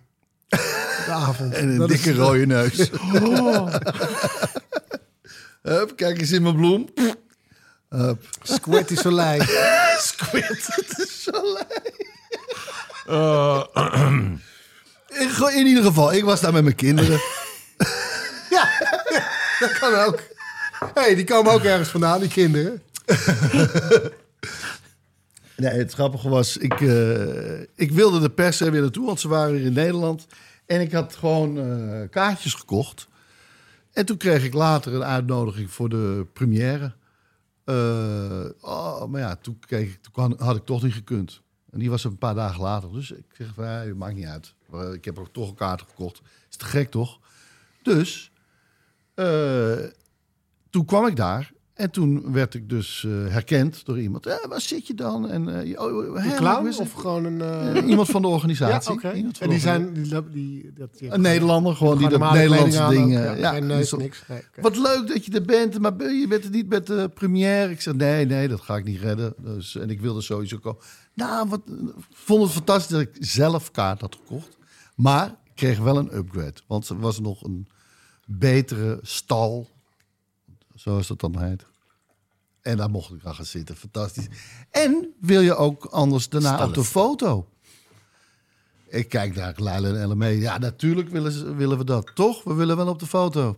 De 1.06 1.12
avond. 1.12 1.54
En 1.54 1.68
een 1.70 1.78
Dat 1.78 1.88
dikke 1.90 2.10
is- 2.10 2.16
rode 2.18 2.46
neus. 2.46 2.78
Hup, 5.62 5.94
kijk 5.96 6.20
eens 6.20 6.32
in 6.32 6.42
mijn 6.42 6.56
bloem. 6.56 6.90
Hup. 7.90 8.24
Squirty 8.42 8.96
Soleil. 8.96 9.42
Squid, 9.98 10.68
het 10.76 10.98
is 11.00 11.24
zo 11.24 11.32
leuk. 11.32 12.08
in, 15.22 15.30
ge- 15.30 15.54
in 15.54 15.66
ieder 15.68 15.84
geval, 15.84 16.14
ik 16.14 16.24
was 16.24 16.42
daar 16.42 16.54
met 16.54 16.64
mijn 16.64 16.76
kinderen. 16.76 17.20
Ja, 18.50 18.70
dat 19.60 19.78
kan 19.80 19.94
ook. 19.94 20.20
hey, 20.94 21.16
die 21.16 21.24
komen 21.26 21.52
ook 21.54 21.64
ergens 21.64 21.90
vandaan, 21.90 22.20
die 22.20 22.30
kinderen. 22.30 22.82
Nee, 25.60 25.72
het 25.72 25.94
grappige 25.94 26.30
was, 26.30 26.58
ik, 26.58 26.82
eh, 26.82 27.60
ik 27.60 27.92
wilde 27.92 28.20
de 28.20 28.30
pers 28.30 28.60
er 28.60 28.72
weer 28.72 28.82
naartoe, 28.82 29.06
want 29.06 29.20
ze 29.20 29.28
waren 29.28 29.54
weer 29.54 29.66
in 29.66 29.74
Nederland. 29.74 30.28
En 30.66 30.82
ik 30.82 30.92
had 30.92 31.16
gewoon 31.16 31.58
eh, 31.58 32.10
kaartjes 32.10 32.54
gekocht. 32.54 33.08
En 33.92 34.06
toen 34.06 34.18
kreeg 34.18 34.44
ik 34.44 34.54
later 34.54 34.94
een 34.94 35.04
uitnodiging 35.04 35.72
voor 35.72 35.90
de 35.90 36.28
première. 36.34 36.94
Eh, 37.64 38.46
oh, 38.62 39.06
maar 39.06 39.22
ja, 39.22 39.36
toen, 39.36 39.60
kreeg 39.60 39.94
ik, 39.94 40.02
toen 40.02 40.36
had 40.38 40.56
ik 40.56 40.66
toch 40.66 40.84
niet 40.84 40.94
gekund. 40.94 41.42
En 41.72 41.80
die 41.80 41.90
was 41.90 42.04
een 42.04 42.18
paar 42.18 42.36
dagen 42.36 42.62
later. 42.62 42.92
Dus 42.92 43.12
ik 43.12 43.26
zeg 43.34 43.52
van, 43.56 43.66
ja, 43.66 43.96
maakt 43.96 44.16
niet 44.16 44.26
uit. 44.26 44.54
Ik 44.94 45.06
heb 45.06 45.20
ook 45.20 45.34
toch 45.34 45.50
een 45.50 45.56
kaart 45.56 45.82
gekocht. 45.82 46.22
Is 46.50 46.56
te 46.56 46.66
gek, 46.66 46.92
toch? 46.92 47.20
Dus, 47.82 48.32
toen 50.70 50.86
kwam 50.86 51.06
ik 51.06 51.16
daar. 51.16 51.52
En 51.80 51.92
toen 51.92 52.32
werd 52.32 52.54
ik 52.54 52.70
dus 52.70 53.04
eh, 53.06 53.12
herkend 53.12 53.86
door 53.86 54.00
iemand. 54.00 54.26
Eh, 54.26 54.46
waar 54.50 54.62
zit 54.62 54.88
je 54.88 54.94
dan? 54.94 55.30
En, 55.30 55.62
eh, 55.64 55.82
oh, 55.82 56.16
Een 56.26 56.36
clown 56.36 56.68
is- 56.68 56.78
of 56.78 56.92
gewoon 56.92 57.24
een... 57.26 57.42
eh, 57.76 57.88
iemand 57.90 58.10
van 58.10 58.22
de 58.22 58.28
ja, 58.28 58.34
organisatie. 58.34 59.00
van 59.00 59.12
En 59.12 59.32
die 59.40 59.48
de 59.48 59.58
zijn... 59.60 59.94
Die, 60.32 60.72
dat, 60.74 60.90
Een 61.00 61.22
Nederlander, 61.22 61.76
gewoon 61.76 61.98
die 61.98 62.10
dat 62.10 62.20
normale 62.20 62.40
Nederlandse 62.40 62.88
dingen. 62.90 63.38
Ja, 63.40 63.52
die 63.52 63.62
neus, 63.62 63.90
zo- 63.90 63.98
niks. 63.98 64.24
Nee. 64.28 64.42
Wat 64.62 64.78
leuk 64.78 65.08
dat 65.08 65.26
je 65.26 65.32
er 65.32 65.42
bent, 65.46 65.80
maar 65.80 66.12
je 66.12 66.26
bent 66.30 66.44
er 66.44 66.50
niet 66.50 66.70
met 66.70 66.88
de 66.88 67.10
première. 67.14 67.72
Ik 67.72 67.82
zeg, 67.82 67.94
nee, 67.94 68.26
nee, 68.26 68.48
dat 68.48 68.62
ga 68.62 68.76
ik 68.76 68.84
niet 68.84 69.00
redden. 69.00 69.34
Dus, 69.38 69.76
en 69.76 69.90
ik 69.90 70.02
wilde 70.02 70.22
sowieso 70.22 70.58
komen. 70.58 70.82
Nou, 71.14 71.50
wat, 71.50 71.62
ik 71.68 72.06
vond 72.14 72.44
het 72.44 72.52
fantastisch 72.52 72.92
dat 72.92 73.02
ik 73.02 73.10
zelf 73.20 73.72
kaart 73.72 74.02
had 74.02 74.16
gekocht. 74.16 74.58
Maar 74.96 75.28
ik 75.28 75.52
kreeg 75.56 75.80
wel 75.80 75.98
een 75.98 76.16
upgrade. 76.16 76.62
Want 76.68 76.90
er 76.90 77.00
was 77.00 77.20
nog 77.20 77.44
een 77.44 77.68
betere 78.26 79.00
stal, 79.02 79.70
zoals 80.76 81.08
dat 81.08 81.20
dan 81.20 81.40
heet. 81.40 81.66
En 82.62 82.78
daar 82.78 82.90
mocht 82.90 83.14
ik 83.14 83.26
aan 83.26 83.36
gaan 83.36 83.46
zitten. 83.46 83.76
Fantastisch. 83.76 84.28
En 84.70 85.14
wil 85.20 85.42
je 85.42 85.56
ook 85.56 85.86
anders 85.86 86.30
daarna 86.30 86.66
op 86.66 86.74
de 86.74 86.84
foto? 86.84 87.48
Ik 88.88 89.10
kijk 89.10 89.36
naar 89.36 89.54
Leila 89.58 90.00
en 90.00 90.08
LME. 90.08 90.28
Ja, 90.28 90.58
natuurlijk 90.58 91.10
willen, 91.10 91.32
ze, 91.32 91.56
willen 91.56 91.78
we 91.78 91.84
dat. 91.84 92.12
Toch? 92.16 92.44
We 92.44 92.54
willen 92.54 92.78
wel 92.78 92.88
op 92.88 93.00
de 93.00 93.08
foto. 93.08 93.58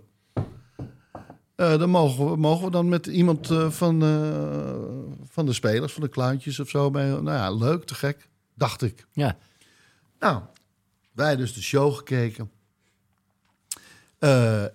Eh, 1.62 1.78
dan 1.78 1.90
mogen 1.90 2.30
we, 2.30 2.36
mogen 2.36 2.66
we 2.66 2.72
dan 2.72 2.90
met 2.90 3.08
iemand 3.08 3.50
eh, 3.50 3.70
van, 3.70 4.04
eh, 4.04 5.20
van 5.24 5.46
de 5.46 5.54
spelers, 5.54 5.94
van 5.94 6.02
de 6.02 6.10
clowntjes 6.10 6.60
of 6.60 6.70
zo. 6.70 6.90
Mee. 6.90 7.12
Nou 7.12 7.38
ja, 7.38 7.52
leuk, 7.52 7.84
te 7.84 7.96
gek, 7.96 8.30
dacht 8.56 8.82
ik. 8.82 9.08
Ja. 9.12 9.38
Nou, 10.20 10.42
wij 11.12 11.36
dus 11.36 11.54
de 11.54 11.62
show 11.62 11.96
gekeken. 11.96 12.52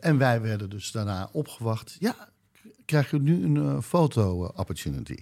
En 0.00 0.18
wij 0.18 0.40
werden 0.40 0.70
dus 0.70 0.90
daarna 0.90 1.28
opgewacht. 1.32 1.96
Ja, 1.98 2.28
krijg 2.86 3.10
je 3.10 3.18
nu 3.18 3.44
een 3.44 3.56
eh, 3.56 3.80
foto-opportunity. 3.82 5.18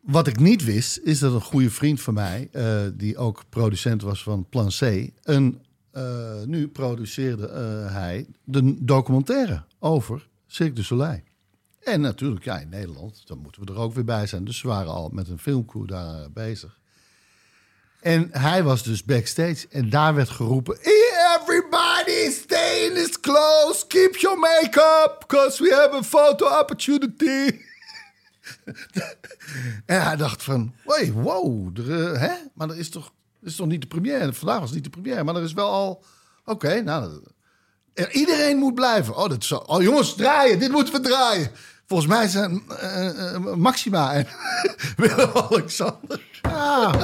Wat 0.00 0.26
ik 0.26 0.38
niet 0.38 0.64
wist, 0.64 0.98
is 0.98 1.18
dat 1.18 1.32
een 1.32 1.40
goede 1.40 1.70
vriend 1.70 2.00
van 2.00 2.14
mij, 2.14 2.48
eh, 2.52 2.82
die 2.94 3.16
ook 3.16 3.44
producent 3.48 4.02
was 4.02 4.22
van 4.22 4.46
Plan 4.48 4.68
C, 4.68 5.10
een, 5.22 5.60
eh, 5.96 6.42
nu 6.46 6.68
produceerde 6.68 7.48
eh, 7.48 7.92
hij 7.92 8.26
de 8.44 8.84
documentaire 8.84 9.62
over 9.78 10.28
Cirque 10.46 10.74
du 10.74 10.82
Soleil. 10.82 11.20
En 11.82 12.00
natuurlijk, 12.00 12.44
ja, 12.44 12.58
in 12.58 12.68
Nederland, 12.68 13.26
dan 13.26 13.38
moeten 13.38 13.64
we 13.64 13.72
er 13.72 13.78
ook 13.78 13.94
weer 13.94 14.04
bij 14.04 14.26
zijn. 14.26 14.44
Dus 14.44 14.62
we 14.62 14.68
waren 14.68 14.92
al 14.92 15.08
met 15.12 15.28
een 15.28 15.38
filmcrew 15.38 15.88
daar 15.88 16.22
eh, 16.22 16.28
bezig. 16.32 16.78
En 18.00 18.28
hij 18.30 18.62
was 18.62 18.82
dus 18.82 19.04
backstage 19.04 19.68
en 19.70 19.90
daar 19.90 20.14
werd 20.14 20.28
geroepen... 20.28 20.78
Everybody 20.78 21.85
stay 22.14 22.86
in 22.86 22.94
this 22.94 23.20
clothes, 23.20 23.86
keep 23.86 24.16
your 24.16 24.38
makeup, 24.38 25.16
because 25.26 25.62
we 25.62 25.74
have 25.74 25.96
a 25.96 26.02
photo 26.02 26.58
opportunity. 26.60 27.60
en 29.86 30.02
hij 30.02 30.16
dacht 30.16 30.42
van, 30.42 30.74
hey, 30.84 31.12
wow, 31.12 31.78
eh, 31.78 32.20
hè? 32.20 32.32
maar 32.54 32.68
er 32.70 32.78
is 32.78 32.90
toch, 32.90 33.12
is 33.42 33.56
toch 33.56 33.66
niet 33.66 33.80
de 33.80 33.86
première? 33.86 34.32
Vandaag 34.32 34.60
was 34.60 34.72
niet 34.72 34.84
de 34.84 34.90
première, 34.90 35.24
maar 35.24 35.36
er 35.36 35.42
is 35.42 35.52
wel 35.52 35.70
al... 35.70 36.04
Oké, 36.44 36.80
nou, 36.80 37.20
er- 37.94 38.10
iedereen 38.10 38.56
moet 38.56 38.74
blijven. 38.74 39.16
Oh, 39.16 39.28
dat 39.28 39.44
zo, 39.44 39.56
oh, 39.56 39.82
jongens, 39.82 40.14
draaien, 40.14 40.58
dit 40.58 40.70
moeten 40.70 40.94
we 40.94 41.00
draaien. 41.00 41.50
Volgens 41.86 42.08
mij 42.08 42.28
zijn 42.28 42.62
eh, 42.68 43.34
eh, 43.34 43.40
Maxima 43.54 44.12
en 44.12 44.26
Willem-Alexander... 44.96 46.24
Ah. 46.42 47.00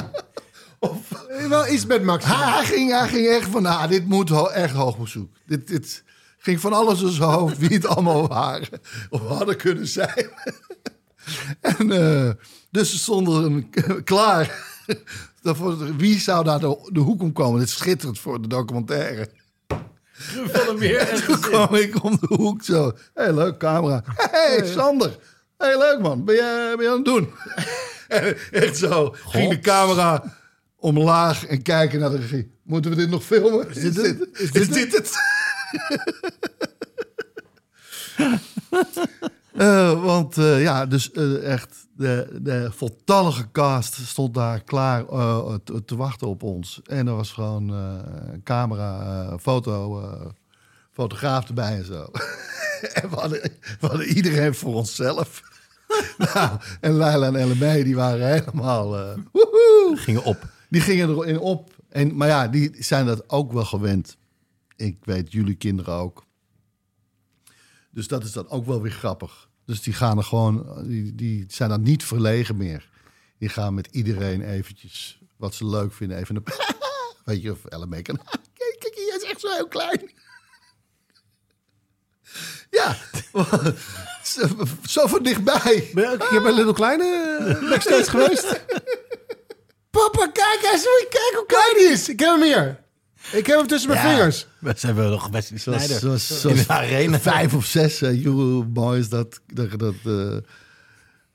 Eh, 1.29 1.47
Wel 1.47 1.67
iets 1.67 1.85
met 1.85 2.03
Max. 2.03 2.25
Hij, 2.25 2.51
hij 2.51 2.65
ging, 2.65 2.91
hij 2.91 3.07
ging 3.07 3.27
echt 3.27 3.47
van, 3.49 3.61
nou, 3.61 3.87
dit 3.87 4.05
moet 4.07 4.29
ho- 4.29 4.47
echt 4.47 4.73
hoog 4.75 4.97
bezoek. 4.97 5.31
Dit, 5.45 5.67
dit 5.67 6.03
ging 6.37 6.59
van 6.59 6.73
alles 6.73 7.01
in 7.01 7.09
zijn 7.11 7.29
hoofd, 7.29 7.57
wie 7.57 7.69
het 7.69 7.85
allemaal 7.85 8.27
waren. 8.27 8.67
Of 9.09 9.21
hadden 9.27 9.57
kunnen 9.57 9.87
zijn. 9.87 10.29
en 11.61 11.91
uh, 11.91 12.29
dus 12.71 12.91
ze 12.91 12.97
stonden 12.97 13.69
klaar. 14.03 14.55
Daarvoor, 15.41 15.95
wie 15.95 16.19
zou 16.19 16.43
daar 16.43 16.59
de, 16.59 16.89
de 16.91 16.99
hoek 16.99 17.21
om 17.21 17.33
komen? 17.33 17.59
Dit 17.59 17.67
is 17.67 17.73
schitterend 17.75 18.19
voor 18.19 18.41
de 18.41 18.47
documentaire. 18.47 19.29
Van 20.45 20.77
weer. 20.77 20.97
En 20.99 21.23
toen 21.23 21.39
kwam 21.39 21.75
ik 21.75 22.03
om 22.03 22.17
de 22.19 22.35
hoek 22.35 22.63
zo. 22.63 22.85
Hé, 23.13 23.23
hey, 23.23 23.33
leuk 23.33 23.57
camera. 23.57 24.03
Hé, 24.05 24.55
hey, 24.57 24.67
Sander. 24.67 25.09
Hé, 25.57 25.65
hey, 25.65 25.77
leuk 25.77 25.99
man. 25.99 26.25
Ben 26.25 26.35
je, 26.35 26.73
ben 26.75 26.85
je 26.85 26.91
aan 26.91 26.95
het 26.95 27.05
doen? 27.05 27.29
echt 28.63 28.77
zo. 28.77 29.15
Ging 29.27 29.49
de 29.49 29.59
camera 29.59 30.23
omlaag 30.83 31.45
en 31.45 31.61
kijken 31.61 31.99
naar 31.99 32.09
de 32.09 32.17
regie. 32.17 32.51
Moeten 32.63 32.91
we 32.91 32.97
dit 32.97 33.09
nog 33.09 33.23
filmen? 33.23 33.69
Is 33.69 33.81
dit, 33.81 33.95
het? 33.95 34.29
Is 34.33 34.51
dit, 34.51 34.61
is 34.61 34.67
dit 34.67 34.91
het? 34.91 35.11
uh, 39.53 40.03
want 40.09 40.37
uh, 40.37 40.61
ja, 40.61 40.85
dus 40.85 41.09
uh, 41.13 41.51
echt 41.51 41.87
de, 41.95 42.39
de 42.41 42.69
voltallige 42.71 43.51
cast 43.51 43.93
stond 43.93 44.33
daar 44.33 44.63
klaar 44.63 45.05
te, 45.63 45.83
te, 45.85 45.95
wachten 45.95 46.27
op 46.27 46.43
ons. 46.43 46.81
En 46.85 47.07
er 47.07 47.15
was 47.15 47.31
gewoon 47.31 47.73
camera, 48.43 49.37
foto, 49.39 50.01
fotograaf 50.91 51.47
erbij 51.47 51.77
en 51.77 51.85
zo. 51.85 52.01
en 53.01 53.09
we 53.09 53.15
hadden, 53.15 53.41
we 53.79 53.87
hadden, 53.87 54.07
iedereen 54.07 54.55
voor 54.55 54.73
onszelf. 54.73 55.41
nou, 56.33 56.59
en 56.79 56.97
Leila 56.97 57.27
en 57.27 57.47
LMB, 57.47 57.83
die 57.83 57.95
waren 57.95 58.27
helemaal... 58.27 58.87
Woehoe, 59.31 59.93
gingen 59.95 60.23
op. 60.23 60.52
Die 60.73 60.81
gingen 60.81 61.09
erin 61.09 61.39
op. 61.39 61.75
En, 61.89 62.15
maar 62.15 62.27
ja, 62.27 62.47
die 62.47 62.75
zijn 62.79 63.05
dat 63.05 63.29
ook 63.29 63.51
wel 63.51 63.65
gewend. 63.65 64.17
Ik 64.75 64.97
weet, 65.01 65.31
jullie 65.31 65.55
kinderen 65.55 65.93
ook. 65.93 66.25
Dus 67.91 68.07
dat 68.07 68.23
is 68.23 68.31
dan 68.31 68.49
ook 68.49 68.65
wel 68.65 68.81
weer 68.81 68.91
grappig. 68.91 69.49
Dus 69.65 69.81
die 69.81 69.93
gaan 69.93 70.17
er 70.17 70.23
gewoon, 70.23 70.83
die, 70.87 71.15
die 71.15 71.45
zijn 71.47 71.69
dan 71.69 71.81
niet 71.81 72.03
verlegen 72.03 72.57
meer. 72.57 72.89
Die 73.37 73.49
gaan 73.49 73.73
met 73.73 73.87
iedereen 73.91 74.41
eventjes 74.41 75.19
wat 75.37 75.55
ze 75.55 75.65
leuk 75.65 75.93
vinden. 75.93 76.17
Even 76.17 76.35
een, 76.35 76.43
weet 77.25 77.41
je, 77.41 77.51
of 77.51 77.59
LME 77.69 78.01
kan. 78.01 78.17
Kijk, 78.59 78.75
kijk, 78.79 78.95
hij 78.95 79.17
is 79.21 79.29
echt 79.29 79.39
zo 79.39 79.51
heel 79.51 79.67
klein. 79.67 80.01
Ja, 82.69 82.97
zo, 84.23 84.47
zo 84.85 85.07
van 85.07 85.23
dichtbij. 85.23 85.89
Ben 85.93 86.03
je 86.03 86.09
ook 86.09 86.21
een 86.21 86.27
keer 86.27 86.41
bij 86.41 86.53
Little 86.53 86.73
Kleine 86.73 87.67
backstage 87.69 88.09
geweest? 88.09 88.61
Papa, 89.93 90.27
kijk 90.27 90.69
eens, 90.73 90.83
kijk 91.09 91.31
hoe 91.35 91.45
klein 91.47 91.73
die 91.77 91.87
is. 91.87 92.09
Ik 92.09 92.19
heb 92.19 92.29
hem 92.29 92.41
hier. 92.43 92.79
Ik 93.31 93.45
heb 93.45 93.57
hem 93.57 93.67
tussen 93.67 93.89
mijn 93.89 94.07
Ja, 94.07 94.13
vingers. 94.15 94.47
We 94.59 94.73
zijn 94.75 94.95
wel 94.95 95.09
nog 95.09 95.27
Wesley 95.27 95.59
Zoals, 95.59 95.83
Sneijder. 95.83 96.07
zoals, 96.07 96.41
zoals 96.41 96.57
in 96.59 96.63
de 96.67 96.73
arena. 96.73 97.19
vijf 97.19 97.53
of 97.53 97.65
zes 97.65 98.01
uh, 98.01 98.23
you 98.23 98.63
boys 98.63 99.09
dat... 99.09 99.41
dat, 99.47 99.79
dat 99.79 99.93
uh. 100.05 100.37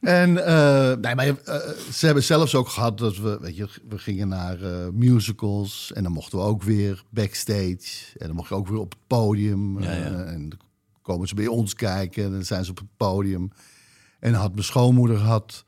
En 0.01 0.31
uh, 0.31 0.93
nee, 0.95 1.15
maar 1.15 1.35
ze 1.93 2.07
hebben 2.07 2.25
zelfs 2.25 2.55
ook 2.55 2.69
gehad 2.69 2.99
dat 2.99 3.17
we, 3.17 3.39
weet 3.41 3.57
je, 3.57 3.69
we 3.89 3.99
gingen 3.99 4.29
naar 4.29 4.59
musicals 4.93 5.91
en 5.95 6.03
dan 6.03 6.13
mochten 6.13 6.39
we 6.39 6.45
ook 6.45 6.63
weer 6.63 7.03
backstage 7.11 8.19
en 8.19 8.27
dan 8.27 8.35
mocht 8.37 8.49
je 8.49 8.55
ook 8.55 8.69
weer 8.69 8.79
op 8.79 8.91
het 8.91 9.07
podium 9.07 9.81
Ja, 9.83 9.93
ja. 9.93 10.25
en 10.25 10.49
dan 10.49 10.59
komen 11.03 11.29
ze 11.29 11.35
bij 11.35 11.47
ons 11.47 11.75
kijken 11.75 12.25
en 12.25 12.31
dan 12.31 12.45
zijn 12.45 12.65
ze 12.65 12.71
op 12.71 12.79
het 12.79 12.97
podium. 12.97 13.51
En 14.21 14.33
dan 14.33 14.41
had 14.41 14.53
mijn 14.53 14.65
schoonmoeder 14.65 15.17
had 15.17 15.65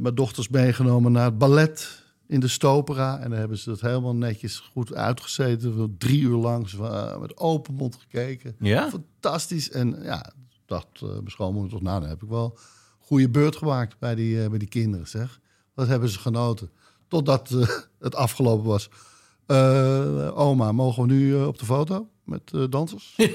mijn 0.00 0.14
dochters 0.14 0.48
meegenomen 0.48 1.12
naar 1.12 1.24
het 1.24 1.38
ballet 1.38 2.02
in 2.26 2.40
de 2.40 2.48
Stopera. 2.48 3.18
En 3.18 3.30
dan 3.30 3.38
hebben 3.38 3.58
ze 3.58 3.68
dat 3.68 3.80
helemaal 3.80 4.14
netjes 4.14 4.58
goed 4.58 4.94
uitgezeten. 4.94 5.94
Drie 5.98 6.20
uur 6.20 6.36
lang 6.36 6.72
uh, 6.72 7.16
met 7.18 7.36
open 7.36 7.74
mond 7.74 7.96
gekeken. 7.96 8.56
Ja? 8.58 8.90
Fantastisch. 8.90 9.70
En 9.70 9.98
ja, 10.02 10.32
dacht 10.66 11.00
uh, 11.02 11.08
mijn 11.08 11.30
schoonmoeder 11.30 11.70
toch, 11.70 11.82
nou, 11.82 12.00
dan 12.00 12.08
heb 12.08 12.22
ik 12.22 12.28
wel 12.28 12.44
een 12.44 13.06
goede 13.06 13.30
beurt 13.30 13.56
gemaakt 13.56 13.98
bij 13.98 14.14
die, 14.14 14.36
uh, 14.36 14.48
bij 14.48 14.58
die 14.58 14.68
kinderen, 14.68 15.08
zeg. 15.08 15.40
Wat 15.74 15.86
hebben 15.86 16.08
ze 16.08 16.18
genoten. 16.18 16.70
Totdat 17.08 17.50
uh, 17.50 17.68
het 17.98 18.14
afgelopen 18.14 18.66
was. 18.66 18.90
Oma, 20.34 20.72
mogen 20.72 21.02
we 21.02 21.12
nu 21.12 21.44
op 21.44 21.58
de 21.58 21.64
foto 21.64 22.08
met 22.24 22.52
dansers? 22.70 23.14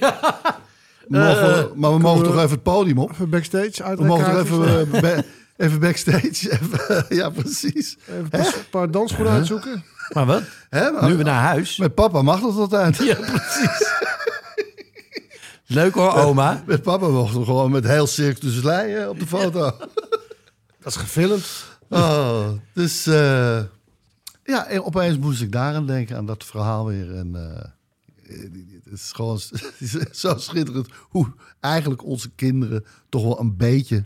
Ja. 1.09 1.21
Mogen 1.21 1.69
we, 1.69 1.71
maar 1.75 1.91
we 1.91 1.99
mogen 1.99 2.23
toch 2.23 2.37
even 2.37 2.49
het 2.49 2.63
podium 2.63 2.97
op? 2.97 3.11
Even 3.11 3.29
backstage 3.29 3.83
uit 3.83 3.99
We 3.99 4.05
mogen 4.05 4.25
toch 4.25 4.41
even... 4.41 5.25
Even 5.59 5.79
backstage. 5.79 6.51
Even, 6.51 7.05
ja, 7.09 7.29
precies. 7.29 7.97
Even 8.07 8.45
een 8.45 8.69
paar 8.69 8.91
dansschoenen 8.91 9.33
uitzoeken. 9.33 9.83
Maar 10.13 10.25
wat? 10.25 10.43
Hè, 10.69 10.91
maar, 10.91 11.09
nu 11.09 11.15
we 11.15 11.23
naar 11.23 11.41
huis. 11.41 11.77
Met 11.77 11.93
papa 11.93 12.21
mag 12.21 12.41
dat 12.41 12.55
altijd. 12.55 12.97
Ja, 12.97 13.15
precies. 13.15 13.87
Leuk 15.77 15.93
hoor, 15.93 16.13
oma. 16.13 16.53
Met, 16.53 16.65
met 16.65 16.81
papa 16.81 17.07
mochten 17.07 17.39
we 17.39 17.45
gewoon 17.45 17.71
met 17.71 17.83
heel 17.83 18.07
Cirque 18.07 18.39
du 18.39 18.51
Soleil 18.51 19.09
op 19.09 19.19
de 19.19 19.27
foto. 19.27 19.61
dat 20.81 20.85
is 20.85 20.95
gefilmd. 20.95 21.47
Oh, 21.89 22.47
dus 22.73 23.07
uh, 23.07 23.61
ja, 24.43 24.65
en 24.67 24.83
opeens 24.83 25.17
moest 25.17 25.41
ik 25.41 25.51
daaraan 25.51 25.85
denken, 25.85 26.17
aan 26.17 26.25
dat 26.25 26.43
verhaal 26.43 26.85
weer. 26.85 27.15
En 27.15 27.31
uh, 27.35 27.63
het 28.83 28.93
is 28.93 29.11
gewoon 29.11 29.39
zo 30.11 30.37
schitterend 30.37 30.87
hoe 31.09 31.33
eigenlijk 31.59 32.03
onze 32.03 32.29
kinderen 32.29 32.85
toch 33.09 33.23
wel 33.23 33.39
een 33.39 33.57
beetje 33.57 34.03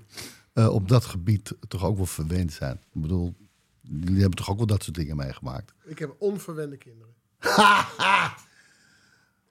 uh, 0.54 0.74
op 0.74 0.88
dat 0.88 1.06
gebied 1.06 1.54
toch 1.68 1.84
ook 1.84 1.96
wel 1.98 2.06
verwend 2.06 2.54
zijn. 2.54 2.82
Ik 2.94 3.02
bedoel, 3.02 3.34
jullie 3.82 4.20
hebben 4.22 4.38
toch 4.38 4.50
ook 4.50 4.58
wel 4.58 4.66
dat 4.66 4.84
soort 4.84 4.96
dingen 4.96 5.16
meegemaakt? 5.16 5.74
Ik 5.84 6.00
heb 6.00 6.16
onverwende 6.20 6.78
kinderen. 6.78 7.14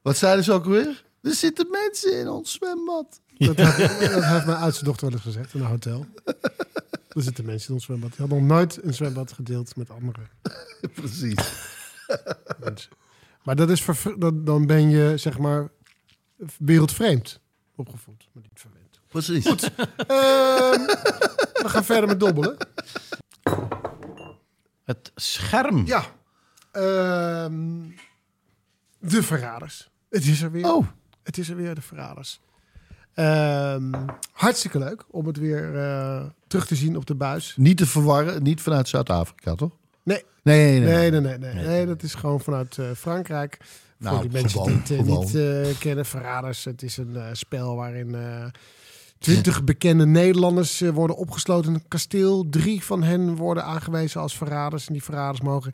Wat 0.03 0.17
zeiden 0.17 0.45
ze 0.45 0.53
ook 0.53 0.65
weer? 0.65 1.05
Er 1.21 1.35
zitten 1.35 1.71
mensen 1.71 2.19
in 2.19 2.29
ons 2.29 2.53
zwembad. 2.53 3.21
Dat, 3.39 3.57
ja. 3.57 3.71
heeft, 3.71 4.01
dat 4.01 4.25
heeft 4.25 4.47
mijn 4.47 4.59
oudste 4.59 4.85
dochter 4.85 5.07
wel 5.07 5.15
eens 5.15 5.25
gezegd 5.25 5.55
in 5.55 5.61
een 5.61 5.67
hotel. 5.67 6.07
Er 7.09 7.23
zitten 7.23 7.45
mensen 7.45 7.69
in 7.69 7.75
ons 7.75 7.85
zwembad. 7.85 8.11
Die 8.11 8.19
hadden 8.19 8.39
nog 8.39 8.57
nooit 8.57 8.83
een 8.83 8.95
zwembad 8.95 9.33
gedeeld 9.33 9.77
met 9.77 9.91
anderen. 9.91 10.29
Precies. 10.95 11.53
Maar 13.43 13.57
dat 13.57 13.71
is 13.71 13.87
dat, 14.19 14.47
dan 14.47 14.67
ben 14.67 14.91
je, 14.91 15.17
zeg 15.17 15.39
maar, 15.39 15.71
wereldvreemd 16.59 17.41
opgevoed, 17.75 18.29
maar 18.33 18.43
niet 18.43 18.61
verwend. 18.61 18.82
Precies. 19.13 19.47
Goed. 19.47 19.63
uh, 19.63 19.77
we 20.07 21.65
gaan 21.65 21.85
verder 21.85 22.09
met 22.09 22.21
dobbelen. 22.21 22.57
Het 24.85 25.13
scherm. 25.15 25.87
Ja. 25.87 26.05
Uh, 26.77 27.47
de 28.99 29.23
verraders. 29.23 29.91
Het 30.11 30.27
is 30.27 30.43
er 30.43 30.51
weer. 30.51 30.73
Oh. 30.75 30.87
Het 31.23 31.39
is 31.39 31.49
er 31.49 31.57
weer, 31.57 31.75
de 31.75 31.83
verraders. 31.83 32.41
Uh, 33.15 33.77
hartstikke 34.33 34.79
leuk 34.79 35.05
om 35.11 35.27
het 35.27 35.37
weer 35.37 35.75
uh, 35.75 36.23
terug 36.47 36.67
te 36.67 36.75
zien 36.75 36.97
op 36.97 37.07
de 37.07 37.15
buis. 37.15 37.55
Niet 37.57 37.77
te 37.77 37.87
verwarren, 37.87 38.43
niet 38.43 38.61
vanuit 38.61 38.89
Zuid-Afrika, 38.89 39.55
toch? 39.55 39.77
Nee, 40.03 40.25
Nee, 40.43 40.81
nee, 40.81 41.11
nee, 41.11 41.21
nee, 41.21 41.39
nee. 41.39 41.55
nee, 41.55 41.67
nee, 41.67 41.87
dat 41.87 42.03
is 42.03 42.15
gewoon 42.15 42.41
vanuit 42.41 42.79
eh, 42.79 42.91
Frankrijk. 42.97 43.59
Nou, 43.97 44.15
Voor 44.15 44.25
die 44.25 44.33
mensen 44.33 44.51
gewoon, 44.51 44.83
die 44.85 44.97
het 44.97 45.07
eh, 45.07 45.17
niet 45.19 45.35
eh, 45.35 45.79
kennen, 45.79 46.07
Verraders. 46.07 46.65
Het 46.65 46.83
is 46.83 46.97
een 46.97 47.17
eh, 47.17 47.27
spel 47.33 47.77
waarin 47.77 48.17
twintig 49.23 49.65
bekende 49.65 50.07
Nederlanders 50.07 50.81
eh, 50.81 50.91
worden 50.91 51.17
opgesloten 51.17 51.69
in 51.69 51.75
een 51.75 51.89
kasteel. 51.89 52.49
Drie 52.49 52.85
van 52.85 53.03
hen 53.03 53.37
worden 53.37 53.65
aangewezen 53.65 54.21
als 54.21 54.37
verraders. 54.37 54.87
En 54.87 54.93
die 54.93 55.03
verraders 55.03 55.41
mogen 55.41 55.73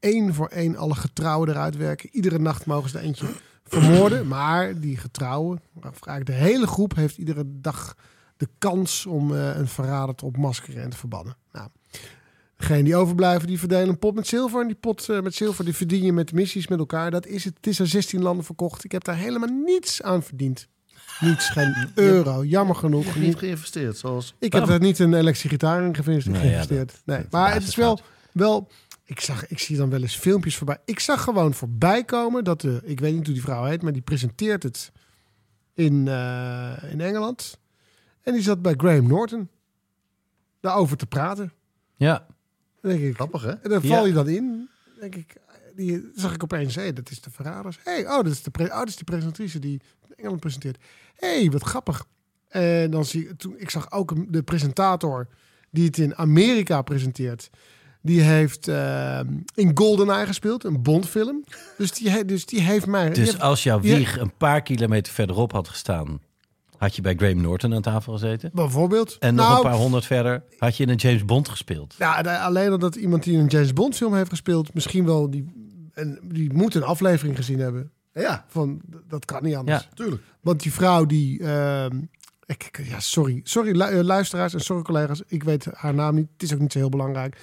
één 0.00 0.34
voor 0.34 0.48
één 0.48 0.76
alle 0.76 0.94
getrouwen 0.94 1.48
eruit 1.48 1.76
werken. 1.76 2.08
Iedere 2.12 2.38
nacht 2.38 2.66
mogen 2.66 2.90
ze 2.90 3.00
eentje 3.00 3.26
vermoorden. 3.64 4.26
Maar 4.26 4.80
die 4.80 4.96
getrouwen, 4.96 5.60
eigenlijk 5.82 6.26
de 6.26 6.32
hele 6.32 6.66
groep, 6.66 6.94
heeft 6.94 7.18
iedere 7.18 7.44
dag 7.46 7.96
de 8.36 8.48
kans 8.58 9.06
om 9.06 9.34
eh, 9.34 9.56
een 9.56 9.68
verrader 9.68 10.14
te 10.14 10.24
opmaskeren 10.24 10.82
en 10.82 10.90
te 10.90 10.96
verbannen. 10.96 11.36
Nou, 11.52 11.68
degene 12.56 12.82
die 12.82 12.96
overblijven, 12.96 13.48
die 13.48 13.58
verdelen 13.58 13.88
een 13.88 13.98
pot 13.98 14.14
met 14.14 14.26
zilver. 14.26 14.60
En 14.60 14.66
die 14.66 14.76
pot 14.76 15.08
eh, 15.08 15.20
met 15.20 15.34
zilver, 15.34 15.64
die 15.64 15.74
verdien 15.74 16.04
je 16.04 16.12
met 16.12 16.32
missies 16.32 16.68
met 16.68 16.78
elkaar. 16.78 17.10
Dat 17.10 17.26
is 17.26 17.44
het. 17.44 17.56
Het 17.56 17.66
is 17.66 17.80
aan 17.80 17.86
16 17.86 18.22
landen 18.22 18.44
verkocht. 18.44 18.84
Ik 18.84 18.92
heb 18.92 19.04
daar 19.04 19.16
helemaal 19.16 19.62
niets 19.64 20.02
aan 20.02 20.22
verdiend. 20.22 20.68
Niets, 21.20 21.48
geen 21.48 21.90
euro. 21.94 22.44
Jammer 22.44 22.76
genoeg. 22.76 23.04
Niet 23.04 23.16
Niet. 23.16 23.38
geïnvesteerd, 23.38 23.96
zoals... 23.96 24.34
Ik 24.38 24.52
heb 24.52 24.66
daar 24.66 24.80
niet 24.80 24.98
een 24.98 25.14
elektrische 25.14 25.48
gitaar 25.48 25.84
in 25.84 25.94
geïnvesteerd. 25.94 26.36
Nou 26.36 26.48
ja, 26.48 26.64
nee. 26.68 26.84
dat 27.04 27.30
Maar 27.30 27.52
het 27.52 27.62
is 27.62 27.74
wel, 27.74 28.00
wel... 28.32 28.68
Ik, 29.04 29.20
zag, 29.20 29.46
ik 29.46 29.58
zie 29.58 29.76
dan 29.76 29.90
wel 29.90 30.02
eens 30.02 30.16
filmpjes 30.16 30.56
voorbij. 30.56 30.78
Ik 30.84 31.00
zag 31.00 31.22
gewoon 31.22 31.54
voorbij 31.54 32.04
komen 32.04 32.44
dat 32.44 32.60
de... 32.60 32.80
Ik 32.84 33.00
weet 33.00 33.14
niet 33.14 33.24
hoe 33.24 33.34
die 33.34 33.42
vrouw 33.42 33.64
heet, 33.64 33.82
maar 33.82 33.92
die 33.92 34.02
presenteert 34.02 34.62
het 34.62 34.92
in, 35.74 36.08
eh, 36.08 36.72
in 36.90 37.00
Engeland. 37.00 37.58
En 38.22 38.32
die 38.32 38.42
zat 38.42 38.62
bij 38.62 38.74
Graham 38.76 39.06
Norton 39.06 39.48
daarover 40.60 40.96
te 40.96 41.06
praten. 41.06 41.52
Ja. 41.96 42.26
Dan 42.80 42.90
denk 42.90 43.02
ik, 43.02 43.14
Grappig, 43.14 43.42
hè? 43.42 43.50
en 43.50 43.70
dan 43.70 43.82
val 43.82 44.06
je 44.06 44.12
dan 44.12 44.28
in. 44.28 44.46
Dan 44.46 45.10
Denk 45.10 45.14
ik, 45.14 45.36
die 45.76 46.10
zag 46.14 46.34
ik 46.34 46.42
opeens, 46.42 46.74
hé, 46.74 46.92
dat 46.92 47.10
is 47.10 47.20
de 47.20 47.30
Verraders. 47.30 47.78
hey, 47.84 48.02
oh, 48.06 48.16
dat 48.16 48.26
is 48.26 48.42
de, 48.42 48.50
oh, 48.62 48.68
dat 48.78 48.88
is 48.88 48.96
de 48.96 49.04
presentatrice 49.04 49.58
die 49.58 49.80
Engeland 50.16 50.40
presenteert. 50.40 50.78
hey, 51.14 51.50
wat 51.50 51.62
grappig. 51.62 52.04
En 52.48 52.90
dan 52.90 53.04
zie 53.04 53.28
ik, 53.28 53.38
toen, 53.38 53.54
ik 53.58 53.70
zag 53.70 53.92
ook 53.92 54.32
de 54.32 54.42
presentator 54.42 55.28
die 55.70 55.86
het 55.86 55.98
in 55.98 56.16
Amerika 56.16 56.82
presenteert. 56.82 57.50
Die 58.02 58.20
heeft 58.20 58.68
eh, 58.68 59.20
in 59.54 59.70
GoldenEye 59.74 60.26
gespeeld, 60.26 60.64
een 60.64 60.82
Bondfilm. 60.82 61.44
Dus 61.78 61.92
die, 61.92 62.24
dus 62.24 62.46
die 62.46 62.60
heeft 62.60 62.86
mij... 62.86 63.04
die 63.04 63.14
Dus 63.14 63.24
heeft- 63.30 63.40
als 63.40 63.62
jouw 63.62 63.80
die- 63.80 63.94
wieg 63.96 64.18
een 64.18 64.36
paar 64.36 64.62
kilometer 64.62 65.12
verderop 65.12 65.52
had 65.52 65.68
gestaan, 65.68 66.20
had 66.78 66.96
je 66.96 67.02
bij 67.02 67.14
Graham 67.14 67.40
Norton 67.40 67.74
aan 67.74 67.82
tafel 67.82 68.12
gezeten. 68.12 68.50
bijvoorbeeld... 68.54 69.16
En 69.18 69.34
nog 69.34 69.46
Nou, 69.46 69.56
een 69.56 69.70
paar 69.70 69.78
honderd 69.80 70.04
verder 70.06 70.42
had 70.58 70.76
je 70.76 70.82
in 70.82 70.88
een 70.88 70.96
James 70.96 71.24
Bond 71.24 71.48
gespeeld. 71.48 71.94
Ja, 71.98 72.22
de- 72.22 72.38
alleen 72.38 72.70
al 72.70 72.78
dat 72.78 72.94
iemand 72.94 73.22
die 73.22 73.38
een 73.38 73.46
James 73.46 73.72
Bond 73.72 73.96
film 73.96 74.14
heeft 74.14 74.30
gespeeld... 74.30 74.74
misschien 74.74 75.04
wel, 75.04 75.30
die, 75.30 75.44
en, 75.94 76.18
die 76.22 76.52
moet 76.52 76.74
een 76.74 76.82
aflevering 76.82 77.36
gezien 77.36 77.58
hebben. 77.58 77.90
Ja, 78.12 78.44
Van, 78.48 78.80
dat 79.08 79.24
kan 79.24 79.42
niet 79.42 79.54
anders. 79.54 79.82
Ja. 79.82 79.88
tuurlijk. 79.94 80.22
Want 80.40 80.62
die 80.62 80.72
vrouw 80.72 81.06
die. 81.06 81.40
ehm, 81.42 82.00
ik, 82.46 82.80
ja, 82.88 83.00
sorry. 83.00 83.40
Sorry, 83.42 83.80
eh, 83.80 84.02
luisteraars 84.04 84.54
en 84.54 84.60
sorry, 84.60 84.82
collega's. 84.82 85.22
Ik 85.26 85.42
weet 85.44 85.64
haar 85.74 85.94
naam 85.94 86.14
niet. 86.14 86.28
Het 86.32 86.42
is 86.42 86.54
ook 86.54 86.60
niet 86.60 86.72
zo 86.72 86.78
heel 86.78 86.88
belangrijk. 86.88 87.36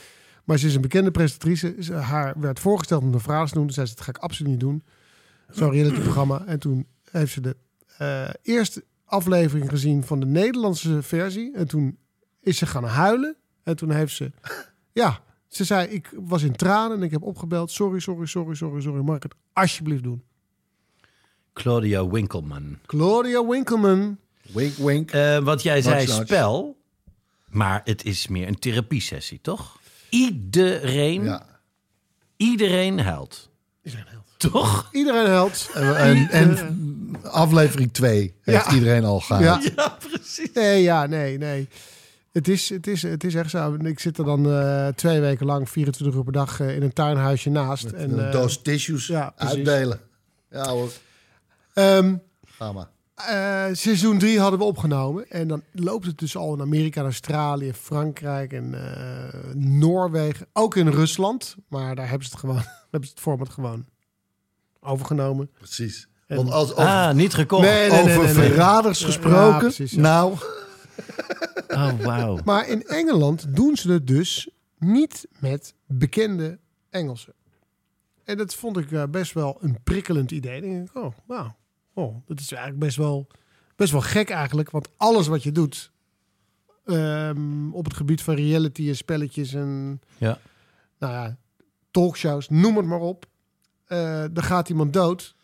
Maar 0.43 0.57
ze 0.57 0.67
is 0.67 0.75
een 0.75 0.81
bekende 0.81 1.11
presentatrice. 1.11 1.75
Ze, 1.79 1.93
haar 1.93 2.33
werd 2.37 2.59
voorgesteld 2.59 3.01
om 3.03 3.11
de 3.11 3.19
vraag 3.19 3.47
te 3.47 3.53
doen. 3.53 3.63
Toen 3.63 3.73
zei 3.73 3.85
ze: 3.87 3.95
Dat 3.95 4.03
ga 4.03 4.09
ik 4.09 4.17
absoluut 4.17 4.51
niet 4.51 4.59
doen. 4.59 4.83
Zo'n 5.49 5.71
reality-programma. 5.77 6.43
En 6.45 6.59
toen 6.59 6.85
heeft 7.11 7.31
ze 7.33 7.41
de 7.41 7.55
eh, 7.97 8.29
eerste 8.41 8.83
aflevering 9.13 9.69
gezien 9.69 10.03
van 10.03 10.19
de 10.19 10.25
Nederlandse 10.25 11.01
versie. 11.01 11.53
En 11.55 11.67
toen 11.67 11.97
is 12.39 12.57
ze 12.57 12.65
gaan 12.65 12.83
huilen. 12.83 13.35
En 13.63 13.75
toen 13.75 13.91
heeft 13.91 14.15
ze. 14.15 14.31
Ja, 14.95 15.21
ze 15.47 15.63
zei: 15.63 15.87
Ik 15.87 16.11
was 16.15 16.43
in 16.43 16.55
tranen 16.55 16.97
en 16.97 17.03
ik 17.03 17.11
heb 17.11 17.23
opgebeld. 17.23 17.71
Sorry, 17.71 17.99
sorry, 17.99 18.25
sorry, 18.25 18.55
sorry, 18.55 18.81
sorry. 18.81 19.01
Mag 19.01 19.15
ik 19.15 19.23
het 19.23 19.33
alsjeblieft 19.53 20.03
doen? 20.03 20.23
Claudia 21.53 22.07
Winkelman. 22.07 22.77
Claudia 22.85 23.47
Winkelman. 23.47 24.17
Wink, 24.53 24.73
wink. 24.75 25.11
Eh, 25.11 25.37
want 25.37 25.61
jij 25.61 25.81
zei 25.81 26.07
spel, 26.07 26.77
maar 27.49 27.81
het 27.83 28.03
is 28.05 28.27
meer 28.27 28.47
een 28.47 28.59
therapiesessie, 28.59 29.39
toch? 29.41 29.79
Iedereen, 30.09 31.23
ja. 31.23 31.59
iedereen 32.35 32.99
huilt. 32.99 33.49
Iedereen 33.83 34.07
helpt. 34.07 34.32
Toch? 34.51 34.89
Iedereen 34.91 35.25
helpt. 35.25 35.69
En, 35.73 35.95
en, 35.95 36.29
en 36.29 37.15
aflevering 37.23 37.93
2 37.93 38.33
heeft 38.41 38.65
Ja. 38.65 38.73
iedereen 38.73 39.03
al 39.03 39.19
gehad. 39.19 39.63
Ja. 39.63 39.71
Ja, 39.75 39.97
precies. 40.09 40.49
Nee, 40.53 40.81
ja, 40.81 41.05
nee, 41.05 41.37
nee. 41.37 41.67
Het 42.31 42.47
is, 42.47 42.69
het 42.69 42.87
is, 42.87 43.01
het 43.01 43.23
is 43.23 43.35
echt 43.35 43.49
zo. 43.49 43.73
Ik 43.73 43.99
zit 43.99 44.17
er 44.17 44.25
dan 44.25 44.51
eh, 44.53 44.87
twee 44.87 45.19
weken 45.19 45.45
lang, 45.45 45.69
24 45.69 46.15
uur 46.17 46.23
per 46.23 46.33
dag, 46.33 46.59
eh, 46.59 46.75
in 46.75 46.81
een 46.81 46.93
tuinhuisje 46.93 47.49
naast. 47.49 47.83
Met 47.83 47.93
en, 47.93 48.11
een 48.11 48.25
eh, 48.25 48.31
doos 48.31 48.61
tissues 48.61 49.07
ja, 49.07 49.33
uitdelen. 49.35 49.99
Ja 50.51 50.67
hoor, 50.67 50.91
ehm, 51.73 52.15
ga 52.45 52.71
maar. 52.71 52.87
eh, 53.15 53.75
seizoen 53.75 54.17
3 54.17 54.39
hadden 54.39 54.59
we 54.59 54.65
opgenomen. 54.65 55.29
En 55.29 55.47
dan 55.47 55.63
loopt 55.71 56.05
het 56.05 56.17
dus 56.17 56.35
al 56.35 56.53
in 56.53 56.61
Amerika, 56.61 57.01
Australië, 57.01 57.73
Frankrijk 57.73 58.53
en 58.53 58.73
eh, 58.73 59.39
Noorwegen. 59.55 60.47
Ook 60.53 60.75
in 60.75 60.87
Rusland. 60.87 61.55
Maar 61.67 61.95
daar 61.95 62.09
hebben 62.09 62.25
ze 62.27 62.31
het 62.31 62.39
gewoon, 62.39 62.55
hebben 62.91 63.03
ze 63.09 63.09
het 63.09 63.19
format 63.19 63.49
gewoon 63.49 63.85
overgenomen. 64.83 65.49
Precies. 65.57 66.07
En- 66.27 66.35
Want 66.37 66.51
als 66.51 66.71
over, 66.71 66.83
Ah, 66.85 67.13
niet 67.13 67.33
gekocht. 67.33 67.61
Nee, 67.63 67.89
nee, 67.89 68.03
nee, 68.03 68.13
over 68.17 68.25
nee, 68.25 68.33
nee. 68.33 68.49
verraders 68.49 68.99
Ja, 68.99 69.05
gesproken, 69.05 69.57
precies, 69.59 69.91
ja. 69.91 70.01
nou, 70.01 70.33
Oh, 71.67 71.99
wauw. 72.01 72.37
Maar 72.45 72.67
in 72.69 72.83
Engeland 72.87 73.55
doen 73.55 73.75
ze 73.75 73.91
het 73.91 74.07
dus 74.07 74.49
niet 74.79 75.27
met 75.39 75.73
bekende 75.87 76.59
Engelsen. 76.89 77.33
En 78.23 78.37
dat 78.37 78.55
vond 78.55 78.77
ik 78.77 78.91
eh, 78.91 79.03
best 79.09 79.33
wel 79.33 79.57
een 79.61 79.77
prikkelend 79.83 80.31
idee. 80.31 80.61
Dan 80.61 80.69
denk 80.69 80.89
ik, 80.89 80.95
oh, 80.95 81.13
wauw. 81.25 81.55
Oh, 81.93 82.15
dat 82.25 82.39
is 82.39 82.51
eigenlijk 82.51 82.83
best 82.83 82.97
wel, 82.97 83.27
best 83.75 83.91
wel 83.91 84.01
gek 84.01 84.29
eigenlijk. 84.29 84.69
Want 84.71 84.87
alles 84.97 85.27
wat 85.27 85.43
je 85.43 85.51
doet 85.51 85.91
ehm, 86.85 87.71
op 87.71 87.85
het 87.85 87.93
gebied 87.93 88.21
van 88.21 88.35
reality 88.35 88.87
en 88.87 88.95
spelletjes 88.95 89.53
en 89.53 90.01
Ja. 90.17 90.37
nou 90.99 91.13
ja, 91.13 91.37
talkshows, 91.91 92.49
noem 92.49 92.77
het 92.77 92.85
maar 92.85 92.99
op. 92.99 93.25
Eh 93.93 94.37
er 94.37 94.43
gaat 94.43 94.69
iemand 94.69 94.93
dood. 94.93 95.35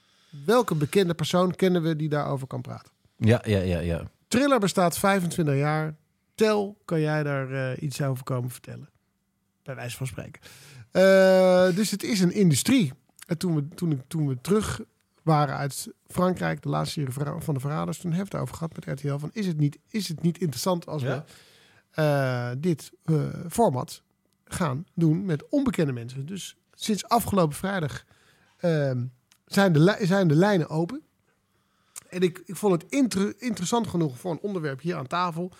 Welke 0.46 0.76
bekende 0.76 1.14
persoon 1.14 1.56
kennen 1.56 1.82
we 1.82 1.96
die 1.96 2.10
daarover 2.10 2.48
kan 2.48 2.62
praten? 2.62 2.92
Ja, 3.18 3.42
ja, 3.46 3.60
ja, 3.60 3.80
ja. 3.80 4.04
Triller 4.28 4.60
bestaat 4.60 4.98
25 4.98 5.56
jaar. 5.56 5.96
Tel, 6.36 6.78
kan 6.86 7.00
jij 7.02 7.24
daar 7.24 7.52
eh, 7.72 7.82
iets 7.82 8.02
over 8.02 8.24
komen 8.24 8.50
vertellen? 8.50 8.90
Bij 9.64 9.76
wijze 9.76 9.98
van 9.98 10.08
spreken. 10.08 10.42
Eh, 10.92 11.76
dus 11.76 11.92
het 11.92 12.04
is 12.04 12.20
een 12.20 12.32
industrie. 12.34 12.94
En 13.28 13.38
toen 13.38 13.56
we, 13.56 13.68
toen, 13.76 13.92
ik- 13.92 14.02
toen 14.08 14.28
we 14.28 14.38
terug 14.42 14.82
waren 15.24 15.56
uit 15.56 15.88
Frankrijk, 16.08 16.62
de 16.62 16.70
laatste 16.70 17.00
serie 17.00 17.42
van 17.44 17.54
de 17.54 17.60
Verraders, 17.60 17.98
toen 17.98 18.12
hebben 18.12 18.32
we 18.32 18.38
het 18.38 18.44
over 18.46 18.56
gehad 18.58 18.76
met 18.76 19.00
RTL. 19.00 19.18
Van, 19.18 19.30
is, 19.34 19.46
het 19.48 19.58
niet, 19.58 19.78
is 19.90 20.08
het 20.08 20.22
niet 20.22 20.38
interessant 20.38 20.86
als 20.88 21.02
Ja. 21.02 21.26
we 21.92 22.56
dit 22.60 22.92
format 23.50 24.02
gaan 24.46 24.86
doen 24.96 25.26
met 25.26 25.50
onbekende 25.50 25.92
mensen? 25.94 26.26
Dus 26.26 26.56
sinds 26.74 27.08
afgelopen 27.08 27.56
vrijdag 27.56 28.04
zijn, 29.46 29.74
de, 29.74 29.98
zijn 30.02 30.28
de 30.28 30.36
lijnen 30.36 30.70
open. 30.70 31.02
En 32.10 32.22
ik, 32.22 32.42
ik 32.46 32.56
vond 32.56 32.82
het 32.82 32.92
inter- 32.92 33.34
interessant 33.38 33.88
genoeg 33.88 34.20
voor 34.20 34.32
een 34.32 34.42
onderwerp 34.42 34.82
hier 34.82 34.96
aan 34.96 35.08
tafel. 35.08 35.52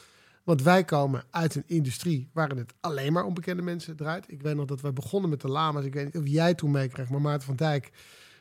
Want 0.44 0.62
wij 0.62 0.84
komen 0.84 1.24
uit 1.30 1.56
een 1.56 1.64
industrie 1.66 2.30
waarin 2.34 2.58
het 2.58 2.74
alleen 2.80 3.14
maar 3.14 3.24
om 3.24 3.34
bekende 3.34 3.62
mensen 3.62 3.96
draait. 3.96 4.32
Ik 4.32 4.42
weet 4.42 4.56
nog 4.56 4.66
dat 4.66 4.82
wij 4.82 4.94
begonnen 4.94 5.30
met 5.30 5.42
de 5.42 5.48
lama's. 5.48 5.86
Ik 5.86 5.94
weet 5.94 6.06
niet 6.06 6.18
of 6.18 6.28
jij 6.28 6.54
toen 6.54 6.72
meekreeg, 6.72 7.10
maar 7.10 7.22
Maarten 7.22 7.48
van 7.48 7.56
Dijk, 7.56 7.92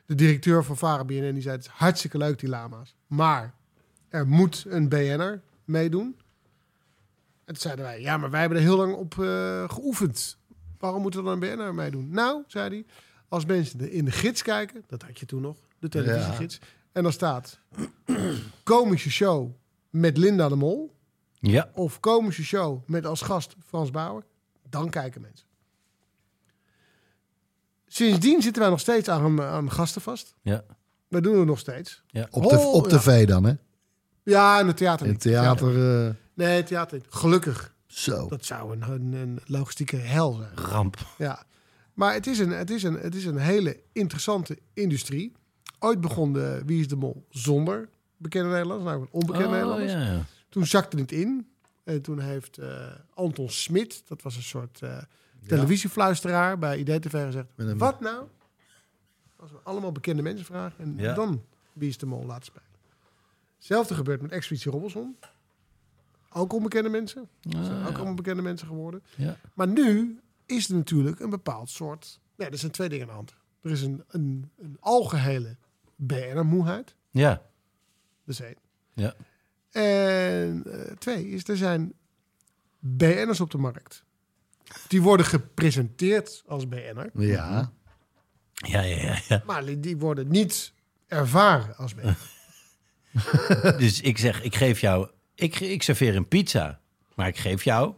de 0.07 0.15
directeur 0.15 0.65
van 0.65 0.77
Vara 0.77 1.05
BNN, 1.05 1.33
die 1.33 1.43
zei 1.43 1.57
het 1.57 1.65
is 1.65 1.71
hartstikke 1.71 2.19
leuk 2.19 2.39
die 2.39 2.49
lama's. 2.49 2.95
Maar 3.07 3.55
er 4.09 4.27
moet 4.27 4.65
een 4.69 4.89
BN'er 4.89 5.43
meedoen. 5.65 6.17
En 7.45 7.55
toen 7.55 7.57
zeiden 7.57 7.85
wij, 7.85 8.01
ja, 8.01 8.17
maar 8.17 8.31
wij 8.31 8.41
hebben 8.41 8.59
er 8.59 8.65
heel 8.65 8.77
lang 8.77 8.95
op 8.95 9.19
eh, 9.19 9.69
geoefend. 9.69 10.39
Waarom 10.79 11.03
moet 11.03 11.15
er 11.15 11.23
dan 11.23 11.33
een 11.33 11.39
BN'er 11.39 11.75
meedoen? 11.75 12.11
Nou, 12.11 12.43
zei 12.47 12.69
hij, 12.69 12.85
als 13.29 13.45
mensen 13.45 13.91
in 13.91 14.05
de 14.05 14.11
gids 14.11 14.43
kijken, 14.43 14.85
dat 14.87 15.03
had 15.03 15.19
je 15.19 15.27
toen 15.27 15.41
nog, 15.43 15.57
de 15.79 15.89
televisiegids. 15.89 16.59
En 16.93 17.03
dan 17.03 17.13
staat 17.13 17.59
komische 18.63 19.11
show 19.11 19.51
met 19.91 20.17
Linda 20.17 20.49
de 20.49 20.55
Mol 20.57 20.95
Ja, 21.41 21.71
of 21.75 22.01
komische 22.01 22.45
show 22.45 22.83
met 22.87 23.07
als 23.07 23.21
gast 23.21 23.55
Frans 23.67 23.91
Bauer, 23.91 24.25
dan 24.69 24.91
kijken 24.91 25.21
mensen. 25.21 25.47
Sindsdien 27.87 28.43
zitten 28.43 28.63
wij 28.63 28.71
nog 28.71 28.81
steeds 28.81 29.09
aan, 29.09 29.43
aan 29.43 29.71
gasten 29.71 30.01
vast. 30.03 30.35
ja. 30.43 30.65
Dat 31.11 31.23
doen 31.23 31.39
we 31.39 31.45
nog 31.45 31.59
steeds. 31.59 32.03
op, 32.31 32.43
de, 32.49 32.59
op 32.59 32.91
ja. 32.91 32.99
tv 32.99 33.27
dan, 33.27 33.45
hè? 33.45 33.53
Ja, 34.23 34.61
in 34.61 34.67
het 34.67 34.77
theater 34.77 35.07
In 35.07 35.13
niet. 35.13 35.23
het 35.23 35.33
theater, 35.33 36.07
eh, 36.09 36.15
Nee, 36.35 36.57
het 36.57 36.67
theater 36.67 36.97
niet. 36.99 37.07
Gelukkig. 37.09 37.75
zo. 37.87 38.29
Dat 38.29 38.45
zou 38.45 38.73
een, 38.73 38.83
een, 38.91 39.13
een 39.13 39.41
logistieke 39.47 39.97
hel 39.97 40.33
zijn. 40.33 40.57
Ramp. 40.57 40.97
Ja. 41.19 41.43
Maar 41.99 42.13
het 42.15 42.27
is, 42.27 42.39
een, 42.39 42.51
het, 42.51 42.71
is 42.71 42.83
een, 42.83 42.95
het 42.99 43.15
is 43.15 43.25
een 43.25 43.37
hele 43.39 43.81
interessante 43.93 44.59
industrie. 44.73 45.33
Ooit 45.79 46.01
begon 46.01 46.33
de 46.33 46.63
Wie 46.67 46.81
is 46.81 46.89
de 46.89 46.97
Mol 46.97 47.27
zonder 47.31 47.89
bekende 48.17 48.49
Nederlanders, 48.49 48.91
nou 48.91 49.07
onbekende 49.11 49.47
Oh, 49.47 49.53
Nederlanders. 49.53 49.93
ja. 49.93 50.25
Toen 50.49 50.67
zakte 50.67 50.97
het 50.99 51.13
in. 51.13 51.49
En 51.85 52.03
toen 52.03 52.19
heeft 52.21 52.59
eh, 52.59 52.87
Anton 53.15 53.51
Smit, 53.51 54.03
dat 54.09 54.23
was 54.23 54.37
een 54.37 54.43
soort 54.43 54.83
eh, 54.83 54.99
televisiefluisteraar 55.47 56.59
bij 56.59 56.79
IDTV, 56.79 57.11
gezegd... 57.25 57.47
Een- 57.57 57.79
Wat 57.79 58.01
nou? 58.01 58.27
Als 59.37 59.51
we 59.51 59.59
allemaal 59.63 59.93
bekende 59.93 60.23
mensen 60.23 60.47
vragen 60.47 60.85
en 60.85 60.95
Ja. 60.97 61.15
dan 61.15 61.43
Wie 61.73 61.89
is 61.89 61.99
de 61.99 62.07
Mol 62.07 62.25
laten 62.27 62.45
spelen. 62.45 62.67
Hetzelfde 63.57 63.95
gebeurt 63.95 64.23
met 64.23 64.31
Expeditie 64.31 64.71
Robinson. 64.71 65.17
Ook 66.33 66.53
onbekende 66.53 66.89
mensen. 66.89 67.29
Zijn 67.49 67.87
ook 67.87 67.97
allemaal 67.97 68.15
bekende 68.15 68.43
mensen 68.43 68.67
geworden. 68.67 69.03
Ja. 69.17 69.37
Maar 69.55 69.69
nu 69.69 70.21
is 70.49 70.69
er 70.69 70.75
natuurlijk 70.75 71.21
een 71.21 71.31
bepaald 71.31 71.71
soort... 71.71 72.21
Ja, 72.37 72.51
er 72.51 72.59
zijn 72.59 72.73
twee 72.73 72.89
dingen 72.89 73.03
aan 73.03 73.09
de 73.11 73.17
hand. 73.17 73.35
Er 73.63 73.71
is 73.71 73.83
een, 73.83 74.05
een, 74.09 74.51
een 74.57 74.77
algehele 74.81 75.57
BN'er-moeheid. 75.97 76.95
Ja. 77.11 77.31
Dat 78.25 78.35
is 78.35 78.41
één. 78.41 78.57
Ja. 78.95 79.15
En 79.71 80.63
eh, 80.65 80.93
twee 80.97 81.29
is, 81.29 81.49
er 81.49 81.57
zijn 81.57 81.93
BN'ers 82.79 83.41
op 83.41 83.51
de 83.51 83.59
markt. 83.59 84.05
Die 84.89 85.03
worden 85.03 85.27
gepresenteerd 85.27 86.43
als 86.47 86.69
BN'er. 86.69 87.11
Ja. 87.15 87.73
Ja, 88.55 88.81
ja, 88.81 88.97
ja, 89.03 89.19
ja. 89.29 89.43
Maar 89.47 89.65
die- 89.65 89.81
die 89.81 89.97
worden 89.97 90.29
niet 90.29 90.73
ervaren 91.07 91.77
als 91.77 91.95
BN'er. 91.95 92.19
Dus 93.79 94.01
ik 94.01 94.19
zeg, 94.19 94.43
ik 94.43 94.55
geef 94.55 94.81
jou... 94.81 95.09
Ik, 95.35 95.61
ik 95.61 95.83
serveer 95.83 96.17
een 96.17 96.29
pizza. 96.29 96.81
Maar 97.15 97.29
ik 97.29 97.37
geef 97.37 97.65
jou 97.65 97.95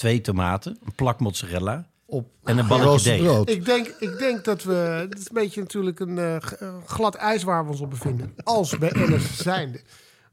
twee 0.00 0.20
tomaten, 0.20 0.78
een 0.84 0.94
plak 0.94 1.20
mozzarella 1.20 1.86
Op 2.06 2.28
en 2.44 2.58
een 2.58 2.66
balletje 2.66 3.10
deeg. 3.10 3.22
brood. 3.22 3.48
Ik 3.50 3.64
denk, 3.64 3.86
ik 3.86 4.18
denk 4.18 4.44
dat 4.44 4.62
we... 4.62 4.72
Het 4.72 5.18
is 5.18 5.28
een 5.28 5.34
beetje 5.34 5.60
natuurlijk 5.60 6.00
een 6.00 6.18
eh, 6.18 6.36
eh, 6.36 6.74
glad 6.86 7.14
ijs 7.14 7.42
waar 7.42 7.64
we 7.64 7.70
ons 7.70 7.80
op 7.80 7.90
bevinden. 7.90 8.34
Als 8.44 8.78
BN'ers 8.78 9.36
zijnde. 9.36 9.80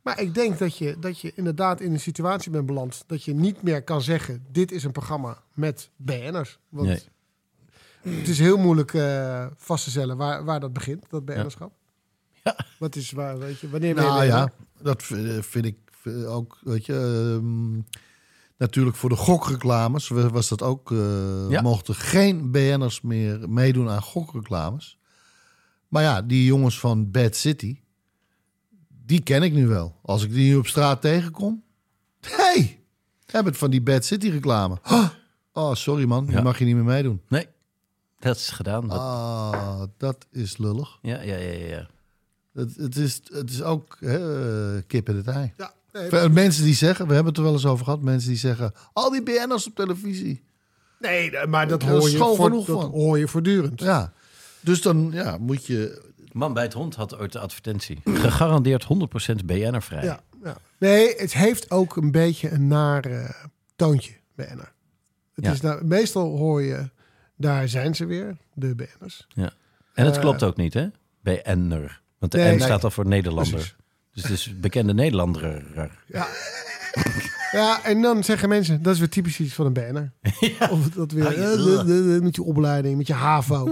Maar 0.02 0.22
ik 0.22 0.34
denk 0.34 0.58
dat 0.60 0.78
je, 0.78 0.96
dat 1.00 1.20
je 1.20 1.32
inderdaad 1.36 1.82
in 1.82 1.94
een 1.94 2.00
situatie 2.00 2.52
bent 2.52 2.66
beland... 2.66 3.04
dat 3.08 3.24
je 3.24 3.34
niet 3.34 3.62
meer 3.62 3.84
kan 3.84 4.02
zeggen... 4.02 4.46
dit 4.52 4.72
is 4.72 4.84
een 4.84 4.92
programma 4.92 5.38
met 5.54 5.90
BN'ers. 5.96 6.60
Want 6.70 6.88
Nee. 6.88 8.18
het 8.18 8.28
is 8.28 8.40
heel 8.40 8.58
moeilijk 8.58 8.94
eh, 8.94 9.46
vast 9.58 9.84
te 9.84 9.90
stellen 9.90 10.18
waar, 10.18 10.44
waar 10.44 10.60
dat 10.60 10.74
begint, 10.74 11.06
dat 11.10 11.26
BN'erschap. 11.26 11.72
Ja. 12.44 12.56
Wat 12.80 12.96
is 12.96 13.12
waar, 13.12 13.40
weet 13.40 13.60
je, 13.60 13.70
wanneer 13.70 13.96
ben 13.96 14.04
je 14.04 14.10
Nou 14.10 14.20
BN'er? 14.22 14.36
ja, 14.38 14.52
dat 14.82 15.04
vind 15.42 15.66
ik 15.66 15.78
ook, 16.26 16.58
weet 16.62 16.86
je, 16.86 16.94
ehm, 16.94 17.80
natuurlijk 18.58 18.96
voor 18.96 19.10
de 19.10 19.16
gokreclames 19.16 20.08
wa- 20.08 20.30
was 20.30 20.48
dat 20.50 20.62
ook, 20.62 20.92
eh, 20.92 21.50
Ja. 21.50 21.62
mochten 21.62 21.96
geen 21.96 22.52
BN'ers 22.52 23.02
meer 23.02 23.50
meedoen 23.50 23.90
aan 23.90 24.02
gokreclames. 24.02 24.98
Maar 25.88 26.04
ja, 26.04 26.22
die 26.22 26.46
jongens 26.46 26.80
van 26.80 27.12
Bad 27.12 27.36
City, 27.36 27.80
die 29.06 29.22
ken 29.22 29.44
ik 29.44 29.54
nu 29.54 29.68
wel. 29.68 29.96
Als 30.02 30.24
ik 30.24 30.34
die 30.34 30.50
nu 30.50 30.56
op 30.58 30.68
straat 30.68 31.02
tegenkom, 31.02 31.64
hey, 32.22 32.80
heb 33.26 33.46
het 33.46 33.58
van 33.58 33.70
die 33.70 33.82
Bad 33.82 34.06
City 34.06 34.30
reclame. 34.30 34.78
Oh, 34.92 35.10
oh, 35.54 35.74
sorry 35.74 36.06
man, 36.06 36.26
Ja. 36.26 36.32
die 36.32 36.42
mag 36.42 36.60
je 36.60 36.66
niet 36.66 36.76
meer 36.76 36.84
meedoen. 36.84 37.22
Nee, 37.30 37.48
dat 38.20 38.36
is 38.36 38.50
gedaan. 38.50 38.88
Dat- 38.88 38.98
Ah, 39.00 39.82
dat 39.98 40.26
is 40.32 40.58
lullig. 40.58 40.98
Ja, 41.02 41.22
ja, 41.22 41.36
ja, 41.36 41.52
ja, 41.54 41.68
ja. 41.68 41.88
Het, 42.54 42.76
het, 42.76 42.96
is, 42.96 43.22
het 43.32 43.50
is 43.50 43.62
ook 43.62 43.98
hè, 44.00 44.76
eh, 44.78 44.84
kip 44.88 45.10
in 45.10 45.16
het 45.16 45.28
ei. 45.28 45.54
Ja, 45.58 45.74
nee, 46.12 46.30
Mensen 46.30 46.64
die 46.64 46.76
zeggen, 46.76 47.08
we 47.08 47.14
hebben 47.14 47.30
het 47.32 47.38
er 47.38 47.44
wel 47.48 47.54
eens 47.54 47.66
over 47.66 47.86
gehad, 47.86 48.02
mensen 48.02 48.30
die 48.30 48.38
zeggen, 48.38 48.74
al 48.94 49.10
die 49.12 49.24
BN'ers 49.24 49.68
op 49.68 49.76
televisie. 49.76 50.44
nee, 51.00 51.32
maar 51.48 51.68
dat 51.68 51.84
hoor, 51.84 52.02
je 52.02 52.16
schoon 52.16 52.36
voor, 52.36 52.46
genoeg 52.46 52.66
dat 52.66 52.82
van. 52.82 52.92
hoor 52.92 53.20
je 53.20 53.28
voortdurend. 53.28 53.80
Ja, 53.82 54.14
dus 54.60 54.82
dan 54.82 55.10
ja, 55.14 55.38
moet 55.38 55.66
je... 55.66 56.06
Man 56.32 56.54
bij 56.54 56.64
het 56.64 56.74
hond 56.74 56.96
had 56.96 57.18
ooit 57.18 57.32
de 57.32 57.40
advertentie. 57.40 58.00
Gegarandeerd 58.26 58.84
100% 59.42 59.46
BN'er 59.46 59.82
vrij. 59.84 60.04
Ja, 60.04 60.20
ja. 60.44 60.58
Nee, 60.80 61.14
het 61.18 61.34
heeft 61.34 61.72
ook 61.72 61.96
een 61.96 62.12
beetje 62.12 62.50
een 62.52 62.68
naar 62.68 63.06
eh, 63.06 63.30
toontje, 63.76 64.14
BN'er. 64.36 64.72
Het 65.36 65.46
Ja. 65.46 65.52
is 65.52 65.62
nou, 65.62 65.86
meestal 65.86 66.38
hoor 66.38 66.62
je, 66.62 66.90
daar 67.36 67.68
zijn 67.70 67.96
ze 67.96 68.06
weer, 68.06 68.38
de 68.54 68.76
BN'ers. 68.76 69.28
Ja. 69.28 69.52
En 69.94 70.06
het 70.06 70.16
Eh, 70.16 70.22
klopt 70.22 70.44
ook 70.44 70.58
niet, 70.58 70.74
hè? 70.74 70.88
BN'er. 71.22 72.02
Want 72.20 72.32
de 72.32 72.38
Nee, 72.38 72.48
N 72.48 72.56
nee. 72.56 72.60
staat 72.66 72.84
al 72.84 72.92
voor 72.92 73.06
Nederlander. 73.08 73.54
Precies. 73.54 73.76
Dus 74.22 74.30
het 74.30 74.34
is 74.40 74.60
bekende 74.60 74.94
Nederlander. 74.94 75.64
Ja. 76.08 76.28
ja, 77.52 77.84
en 77.84 78.02
dan 78.02 78.24
zeggen 78.24 78.50
mensen, 78.50 78.82
dat 78.82 78.94
is 78.94 79.00
weer 79.00 79.10
typisch 79.10 79.40
iets 79.40 79.54
van 79.54 79.66
een 79.66 79.74
BN'er. 79.74 80.12
Of 80.72 80.90
dat 80.90 81.12
weer, 81.12 81.28
Ah, 81.28 81.34
eh, 81.34 81.86
ja. 81.86 82.22
met 82.22 82.36
je 82.36 82.44
opleiding, 82.44 82.98
met 82.98 83.08
je 83.08 83.14
HAVO. 83.14 83.72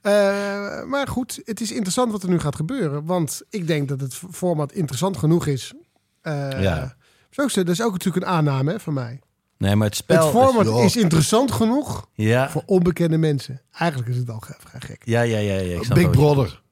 Eh, 0.00 0.82
maar 0.84 1.08
goed, 1.08 1.40
het 1.44 1.60
is 1.60 1.72
interessant 1.72 2.12
wat 2.12 2.22
er 2.22 2.28
nu 2.28 2.38
gaat 2.38 2.56
gebeuren. 2.56 3.04
Want 3.04 3.42
ik 3.50 3.66
denk 3.66 3.88
dat 3.88 4.00
het 4.00 4.14
format 4.14 4.72
interessant 4.72 5.16
genoeg 5.16 5.46
is. 5.46 5.72
Eh, 6.20 6.62
Ja. 6.62 6.96
Zo, 7.30 7.46
dat 7.46 7.68
is 7.68 7.82
ook 7.82 7.92
natuurlijk 7.92 8.24
een 8.26 8.32
aanname 8.32 8.70
hè, 8.70 8.80
van 8.80 8.94
mij. 8.94 9.20
Nee, 9.58 9.76
maar 9.76 9.86
het 9.86 9.96
spel... 9.96 10.22
het 10.22 10.30
format 10.34 10.84
is 10.84 10.96
interessant 10.96 11.52
genoeg 11.52 12.08
Ja, 12.12 12.50
voor 12.50 12.62
onbekende 12.66 13.18
mensen. 13.18 13.60
Eigenlijk 13.72 14.10
is 14.10 14.16
het 14.16 14.30
al 14.30 14.42
vrij 14.58 14.80
gek. 14.80 15.02
ja, 15.04 15.20
ja, 15.20 15.38
ja. 15.38 15.54
ja 15.54 15.80
ik 15.80 15.94
Big 15.94 16.10
Brother 16.10 16.62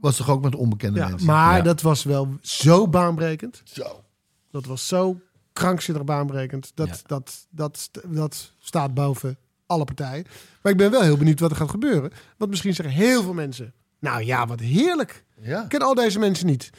was 0.00 0.16
toch 0.16 0.30
ook 0.30 0.42
met 0.42 0.54
onbekende 0.54 0.98
Ja, 0.98 1.08
mensen? 1.08 1.26
maar 1.26 1.56
Ja. 1.56 1.62
dat 1.62 1.80
was 1.82 2.04
wel 2.04 2.28
zo 2.40 2.88
baanbrekend. 2.88 3.60
Zo. 3.64 4.04
Dat 4.50 4.64
was 4.66 4.88
zo 4.88 5.20
krankzinnig 5.52 6.04
baanbrekend. 6.04 6.72
Dat, 6.74 6.88
Ja. 6.88 6.94
dat, 7.06 7.46
dat, 7.50 7.90
dat 8.06 8.52
staat 8.58 8.94
boven 8.94 9.38
alle 9.66 9.84
partijen. 9.84 10.26
Maar 10.62 10.72
ik 10.72 10.78
ben 10.78 10.90
wel 10.90 11.02
heel 11.02 11.16
benieuwd 11.16 11.40
wat 11.40 11.50
er 11.50 11.56
gaat 11.56 11.70
gebeuren. 11.70 12.10
Want 12.36 12.50
misschien 12.50 12.74
zeggen 12.74 12.94
heel 12.94 13.22
veel 13.22 13.34
mensen... 13.34 13.72
Nou 14.00 14.22
ja, 14.24 14.46
wat 14.46 14.60
heerlijk. 14.60 15.24
Ja. 15.40 15.62
Ik 15.62 15.68
ken 15.68 15.80
al 15.82 15.94
deze 15.94 16.18
mensen 16.18 16.46
niet. 16.46 16.70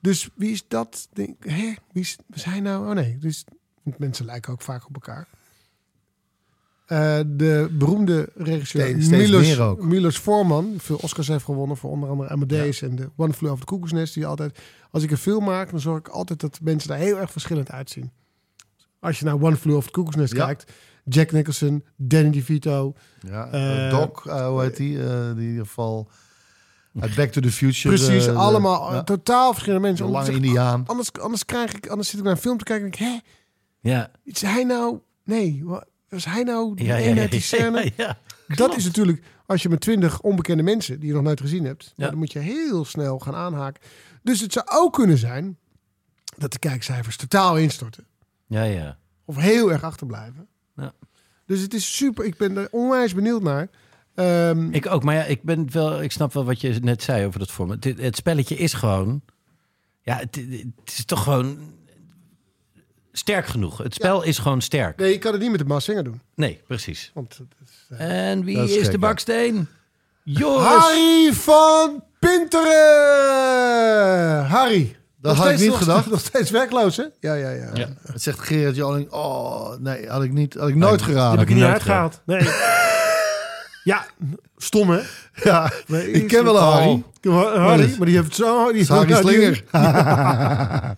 Dus 0.00 0.28
wie 0.34 0.50
is 0.52 0.64
dat? 0.68 1.08
Denk, 1.12 1.44
hè? 1.44 1.74
Wie 1.92 2.02
is, 2.02 2.16
is 2.32 2.44
hij 2.44 2.60
nou? 2.60 2.88
Oh 2.88 2.94
nee, 2.94 3.18
dus 3.18 3.44
mensen 3.96 4.24
lijken 4.24 4.52
ook 4.52 4.62
vaak 4.62 4.86
op 4.86 4.94
elkaar. 4.94 5.28
Eh, 6.88 7.18
de 7.26 7.68
beroemde 7.72 8.28
regisseur 8.34 8.82
Steeds- 8.86 9.06
steeds 9.06 9.30
Milos. 9.30 9.76
Milos 9.78 10.18
Forman, 10.18 10.70
die 10.70 10.80
veel 10.80 10.96
Oscars 11.02 11.28
heeft 11.28 11.44
gewonnen 11.44 11.76
voor 11.76 11.90
onder 11.90 12.08
andere 12.08 12.28
Amadeus 12.28 12.82
en 12.82 12.96
de 12.96 13.10
One 13.16 13.32
Flew 13.32 13.50
Over 13.50 13.64
the 13.64 13.72
Cuckoo's 13.72 13.92
Nest. 13.92 14.14
Die 14.14 14.26
altijd, 14.26 14.58
als 14.90 15.02
ik 15.02 15.10
een 15.10 15.16
film 15.16 15.44
maak, 15.44 15.70
dan 15.70 15.80
zorg 15.80 15.98
ik 15.98 16.08
altijd 16.08 16.40
dat 16.40 16.58
mensen 16.62 16.88
daar 16.88 16.98
heel 16.98 17.18
erg 17.18 17.30
verschillend 17.32 17.70
uitzien. 17.70 18.10
Als 19.00 19.18
je 19.18 19.24
naar 19.24 19.34
One 19.42 19.56
Flew 19.56 19.74
Over 19.74 19.90
the 19.90 19.98
Cuckoo's 19.98 20.16
Nest 20.16 20.32
Ja. 20.36 20.44
kijkt, 20.44 20.72
Jack 21.04 21.32
Nicholson, 21.32 21.84
Danny 21.96 22.30
DeVito, 22.30 22.94
Ja, 23.20 23.46
Eh, 23.50 23.90
Doc, 23.90 24.26
eh, 24.26 24.46
hoe 24.48 24.60
heet 24.62 24.76
die? 24.76 25.02
Eh, 25.02 25.08
die 25.34 25.44
in 25.44 25.50
ieder 25.50 25.66
geval 25.66 26.10
uit 27.00 27.14
Back 27.14 27.30
to 27.30 27.40
the 27.40 27.52
Future. 27.52 27.94
precies, 27.94 28.26
eh, 28.26 28.32
de- 28.32 28.38
allemaal 28.38 29.04
totaal 29.04 29.52
verschillende 29.52 29.86
mensen. 29.86 30.06
lange 30.10 30.30
indiaan. 30.32 30.82
Anders, 30.86 31.12
anders, 31.12 31.44
krijg 31.44 31.72
ik, 31.74 31.86
anders 31.86 32.08
zit 32.08 32.18
ik 32.18 32.24
naar 32.24 32.34
een 32.34 32.38
film 32.40 32.58
te 32.58 32.64
kijken 32.64 32.84
en 32.84 32.90
denk 32.98 33.02
ik, 33.14 33.22
hè, 33.80 33.90
Ja, 33.90 34.10
is 34.24 34.40
hij 34.42 34.64
nou... 34.64 34.98
Nee, 35.24 35.60
wa- 35.64 35.84
was 36.08 36.24
hij 36.24 36.42
nou 36.42 36.76
de 36.76 36.84
ja, 36.84 36.96
ja. 36.96 37.26
die 37.26 37.40
scène? 37.40 37.92
Dat 38.48 38.76
is 38.76 38.84
natuurlijk, 38.84 39.22
als 39.46 39.62
je 39.62 39.68
met 39.68 39.80
twintig 39.80 40.20
onbekende 40.20 40.62
mensen 40.62 40.98
die 40.98 41.08
je 41.08 41.14
nog 41.14 41.22
nooit 41.22 41.40
gezien 41.40 41.64
hebt, 41.64 41.92
dan 41.96 42.16
moet 42.16 42.32
je 42.32 42.38
heel 42.38 42.84
snel 42.84 43.18
gaan 43.18 43.34
aanhaken. 43.34 43.82
Dus 44.22 44.40
het 44.40 44.52
zou 44.52 44.66
ook 44.68 44.92
kunnen 44.92 45.18
zijn 45.18 45.58
dat 46.36 46.52
de 46.52 46.58
kijkcijfers 46.58 47.16
totaal 47.16 47.56
instorten. 47.56 48.06
Ja, 48.46 48.62
ja. 48.62 48.98
Of 49.24 49.36
heel 49.36 49.72
erg 49.72 49.82
achterblijven. 49.82 50.46
Ja. 50.76 50.92
Dus 51.46 51.60
het 51.60 51.74
is 51.74 51.96
super, 51.96 52.24
ik 52.24 52.36
ben 52.36 52.56
er 52.56 52.68
onwijs 52.70 53.14
benieuwd 53.14 53.42
naar. 53.42 53.68
Ehm, 54.14 54.72
Ik 54.72 54.86
ook, 54.86 55.02
maar 55.02 55.14
ja, 55.14 55.24
ik, 55.24 55.42
ben 55.42 55.72
wel, 55.72 56.02
ik 56.02 56.12
snap 56.12 56.32
wel 56.32 56.44
wat 56.44 56.60
je 56.60 56.78
net 56.82 57.02
zei 57.02 57.26
over 57.26 57.38
dat 57.38 57.50
format. 57.50 57.84
Het, 57.84 58.00
het 58.00 58.16
spelletje 58.16 58.56
is 58.56 58.72
gewoon... 58.72 59.22
Ja, 60.02 60.16
het, 60.16 60.36
het 60.36 60.66
is 60.84 61.04
toch 61.04 61.22
gewoon 61.22 61.58
sterk 63.18 63.46
genoeg. 63.46 63.78
Het 63.78 63.94
spel 63.94 64.22
is 64.22 64.38
gewoon 64.38 64.60
sterk. 64.60 64.98
nee, 64.98 65.12
je 65.12 65.18
kan 65.18 65.32
het 65.32 65.40
niet 65.40 65.50
met 65.50 65.58
de 65.60 65.66
Mas 65.66 65.84
Singer 65.84 66.04
doen. 66.04 66.20
Nee, 66.34 66.60
precies. 66.66 67.10
Want 67.14 67.38
is, 67.64 67.86
eh, 67.98 68.30
En 68.30 68.44
wie 68.44 68.58
is, 68.58 68.76
is 68.76 68.90
de 68.90 68.98
baksteen? 68.98 69.68
Joris! 70.24 70.66
Harry 70.66 71.32
van 71.32 72.02
Pinteren! 72.18 72.68
Harry. 74.46 74.96
Dat 75.20 75.34
Nog 75.36 75.44
had 75.44 75.52
ik 75.52 75.58
niet 75.58 75.68
nog- 75.68 75.78
gedacht. 75.78 76.10
Nog 76.10 76.20
steeds 76.20 76.50
werkloos, 76.50 76.96
hè? 76.96 77.02
Ja, 77.20 77.34
ja, 77.34 77.50
ja. 77.50 77.70
Ja. 77.74 77.88
Het 78.12 78.22
zegt 78.22 78.38
Gerard 78.40 78.76
Joling. 78.76 79.10
Oh, 79.10 79.70
nee, 79.78 80.08
had 80.08 80.22
ik, 80.22 80.32
niet, 80.32 80.54
had 80.54 80.68
ik 80.68 80.74
nooit 80.74 81.00
Nee, 81.00 81.08
geraden. 81.08 81.38
Heb 81.38 81.40
ik 81.40 81.48
er 81.48 81.52
niet 81.54 81.62
nooit 81.62 81.74
uitgehaald. 81.74 82.20
Nee. 82.26 82.40
ja, 83.92 84.06
stom, 84.56 84.90
hè? 84.90 85.00
Ja, 85.42 85.70
Nee, 85.86 86.10
ik 86.10 86.28
ken 86.28 86.44
wel 86.44 86.56
een 86.56 86.62
Harry. 86.62 87.02
Harry, 87.58 87.94
maar 87.98 88.06
die 88.06 88.16
heeft 88.16 88.34
zo... 88.34 88.72
Die 88.72 88.86
Harry 88.86 89.08
ja, 89.08 89.16
die- 89.22 89.30
Slinger. 89.30 89.64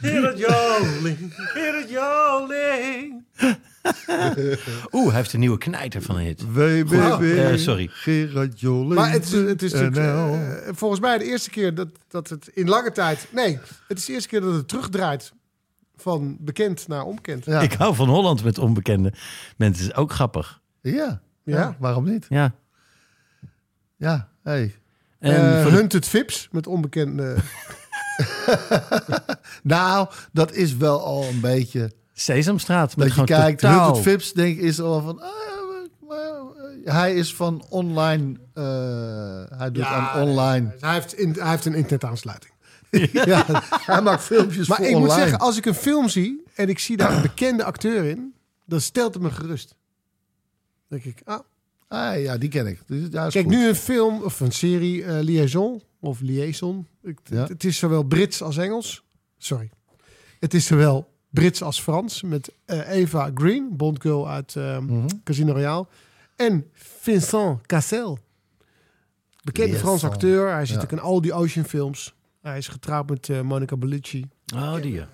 Gerard 0.00 0.38
Joling, 0.38 1.32
Gerard 1.34 1.90
Joling. 1.90 3.24
Oeh, 4.92 5.06
hij 5.06 5.16
heeft 5.16 5.32
een 5.32 5.40
nieuwe 5.40 5.58
knijter 5.58 6.02
van 6.02 6.16
een 6.16 6.24
hit. 6.24 6.42
WBB. 6.52 7.22
Eh, 7.22 7.56
sorry. 7.56 7.88
Gerard 7.90 8.60
Joling. 8.60 8.94
Maar 8.94 9.10
het 9.10 9.24
is, 9.24 9.32
het 9.32 9.62
is 9.62 9.72
eh, 9.72 10.32
volgens 10.74 11.00
mij 11.00 11.18
de 11.18 11.24
eerste 11.24 11.50
keer 11.50 11.74
dat, 11.74 11.88
dat 12.08 12.28
het 12.28 12.48
in 12.48 12.68
lange 12.68 12.92
tijd... 12.92 13.26
Nee, 13.30 13.58
het 13.88 13.98
is 13.98 14.04
de 14.04 14.12
eerste 14.12 14.28
keer 14.28 14.40
dat 14.40 14.54
het 14.54 14.68
terugdraait 14.68 15.32
van 15.96 16.36
bekend 16.40 16.88
naar 16.88 17.02
onbekend. 17.02 17.44
Ja. 17.44 17.60
Ik 17.60 17.72
hou 17.72 17.94
van 17.94 18.08
Holland 18.08 18.44
met 18.44 18.58
onbekende 18.58 19.12
mensen. 19.56 19.84
is 19.84 19.94
ook 19.94 20.12
grappig. 20.12 20.60
Ja. 20.80 21.20
Ja. 21.44 21.56
ja, 21.58 21.76
waarom 21.78 22.04
niet? 22.04 22.26
Ja. 22.28 22.54
Ja, 23.96 24.28
hey. 24.42 24.74
En 25.18 25.34
Eh, 25.56 25.62
voor 25.62 25.70
de- 25.70 25.76
Hunted 25.76 26.06
Vips 26.06 26.48
met 26.52 26.66
onbekende... 26.66 27.36
Nou, 29.62 30.08
dat 30.32 30.52
is 30.52 30.76
wel 30.76 31.04
al 31.04 31.24
een 31.24 31.40
beetje... 31.40 31.92
Sesamstraat. 32.12 32.96
Met 32.96 33.06
Dat 33.08 33.16
je 33.16 33.24
kijkt, 33.24 33.60
totaal- 33.60 33.84
Rupert 33.86 34.02
Vips 34.04 34.32
denk, 34.32 34.58
is 34.58 34.80
al 34.80 35.00
van... 35.02 35.20
ah, 35.22 35.28
maar, 36.08 36.18
eh, 36.84 36.94
hij 36.94 37.14
is 37.14 37.34
van 37.34 37.64
online... 37.68 38.36
eh, 38.54 39.58
hij 39.58 39.70
doet 39.72 39.84
aan 39.84 40.22
online... 40.22 40.74
Hij 40.80 40.92
heeft, 40.94 41.14
in, 41.14 41.36
hij 41.38 41.50
heeft 41.50 41.64
een 41.64 41.74
internetaansluiting. 41.74 42.52
Ja, 43.12 43.44
hij 43.86 44.02
maakt 44.02 44.22
filmpjes 44.22 44.68
Maar 44.68 44.76
voor 44.76 44.86
ik 44.86 44.94
online. 44.94 45.12
moet 45.14 45.22
zeggen, 45.22 45.38
als 45.38 45.56
ik 45.56 45.66
een 45.66 45.74
film 45.74 46.08
zie 46.08 46.42
en 46.54 46.68
ik 46.68 46.78
zie 46.78 46.96
daar 46.96 47.12
een 47.16 47.22
bekende 47.22 47.64
acteur 47.64 48.04
in, 48.04 48.34
dan 48.66 48.80
stelt 48.80 49.14
het 49.14 49.22
me 49.22 49.30
gerust. 49.30 49.68
Dan 50.88 50.98
denk 51.02 51.16
ik, 51.16 51.22
ah, 51.26 51.38
Ah, 51.88 52.22
ja, 52.22 52.36
die 52.38 52.48
ken 52.48 52.66
ik. 52.66 52.80
Dus, 52.86 53.06
ja, 53.10 53.26
is 53.26 53.32
kijk, 53.32 53.44
goed. 53.44 53.54
nu 53.54 53.68
een 53.68 53.74
film 53.74 54.22
of 54.22 54.40
een 54.40 54.52
serie, 54.52 55.04
eh, 55.04 55.22
Liaison 55.22 55.82
of 56.00 56.20
Liaison. 56.20 56.86
Ik, 57.04 57.18
Ja. 57.24 57.46
het, 57.46 57.64
is 57.64 57.78
zowel 57.78 58.02
Brits 58.02 58.42
als 58.42 58.56
Engels. 58.56 59.04
Sorry. 59.38 59.70
Het 60.40 60.54
is 60.54 60.66
zowel 60.66 61.12
Brits 61.30 61.62
als 61.62 61.80
Frans 61.80 62.22
met 62.22 62.52
eh, 62.64 62.88
Eva 62.90 63.30
Green, 63.34 63.76
Bondgirl 63.76 64.28
uit 64.28 64.56
eh, 64.56 64.78
Mhm. 64.78 65.06
Casino 65.24 65.52
Royale. 65.52 65.86
En 66.36 66.66
Vincent 66.72 67.66
Cassel. 67.66 68.18
Bekende 69.42 69.72
Yes, 69.72 69.80
Frans 69.80 70.04
acteur. 70.04 70.52
Hij 70.52 70.66
zit 70.66 70.76
Ja. 70.76 70.82
ook 70.82 70.92
in 70.92 71.00
al 71.00 71.20
die 71.20 71.32
Ocean 71.32 71.64
films. 71.66 72.14
Hij 72.42 72.58
is 72.58 72.68
getrouwd 72.68 73.08
met 73.08 73.28
eh, 73.28 73.40
Monica 73.40 73.76
Bellucci. 73.76 74.24
Oh, 74.54 74.80
die 74.82 74.92
ja. 74.92 75.08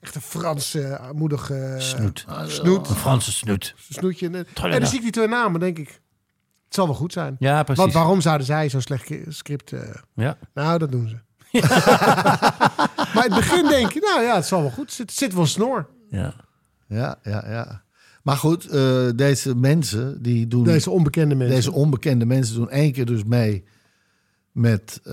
Echt 0.00 0.14
een 0.14 0.20
Frans 0.20 0.74
uh, 0.74 0.90
armoedige 1.00 1.74
Snoet. 1.78 2.24
snoet. 2.46 2.88
Een 2.88 2.94
Franse 2.94 3.32
snoet. 3.32 3.74
snoetje. 3.90 4.26
En 4.54 4.70
dan 4.80 4.86
zie 4.86 4.96
ik 4.96 5.02
die 5.02 5.12
twee 5.12 5.26
namen, 5.28 5.60
denk 5.60 5.78
ik. 5.78 6.00
Het 6.68 6.76
zal 6.76 6.86
wel 6.86 6.94
goed 6.94 7.12
zijn. 7.12 7.36
Ja, 7.38 7.62
precies. 7.62 7.82
Want 7.82 7.94
waarom 7.94 8.20
zouden 8.20 8.46
zij 8.46 8.68
zo'n 8.68 8.80
slecht 8.80 9.10
script... 9.28 9.72
eh, 9.72 9.80
Ja. 10.14 10.38
nou, 10.54 10.78
dat 10.78 10.92
doen 10.92 11.08
ze. 11.08 11.16
maar 13.14 13.24
in 13.26 13.32
het 13.32 13.34
begin 13.34 13.68
denk 13.68 13.92
je, 13.92 14.00
nou 14.00 14.22
ja, 14.22 14.34
het 14.34 14.46
zal 14.46 14.60
wel 14.60 14.70
goed. 14.70 14.84
Het 14.84 14.92
zit, 14.94 15.12
zit 15.12 15.34
wel 15.34 15.46
snor. 15.46 15.88
ja. 16.10 16.34
Ja, 16.88 17.18
ja, 17.22 17.44
ja. 17.48 17.82
Maar 18.22 18.36
goed, 18.36 18.66
eh, 18.66 19.08
deze 19.14 19.54
mensen 19.54 20.22
die 20.22 20.46
doen... 20.46 20.64
Deze 20.64 20.90
onbekende 20.90 21.34
mensen. 21.34 21.56
Deze 21.56 21.72
onbekende 21.72 22.24
mensen 22.26 22.54
doen 22.54 22.70
één 22.70 22.92
keer 22.92 23.06
dus 23.06 23.24
mee 23.24 23.64
met 24.52 25.00
eh, 25.04 25.12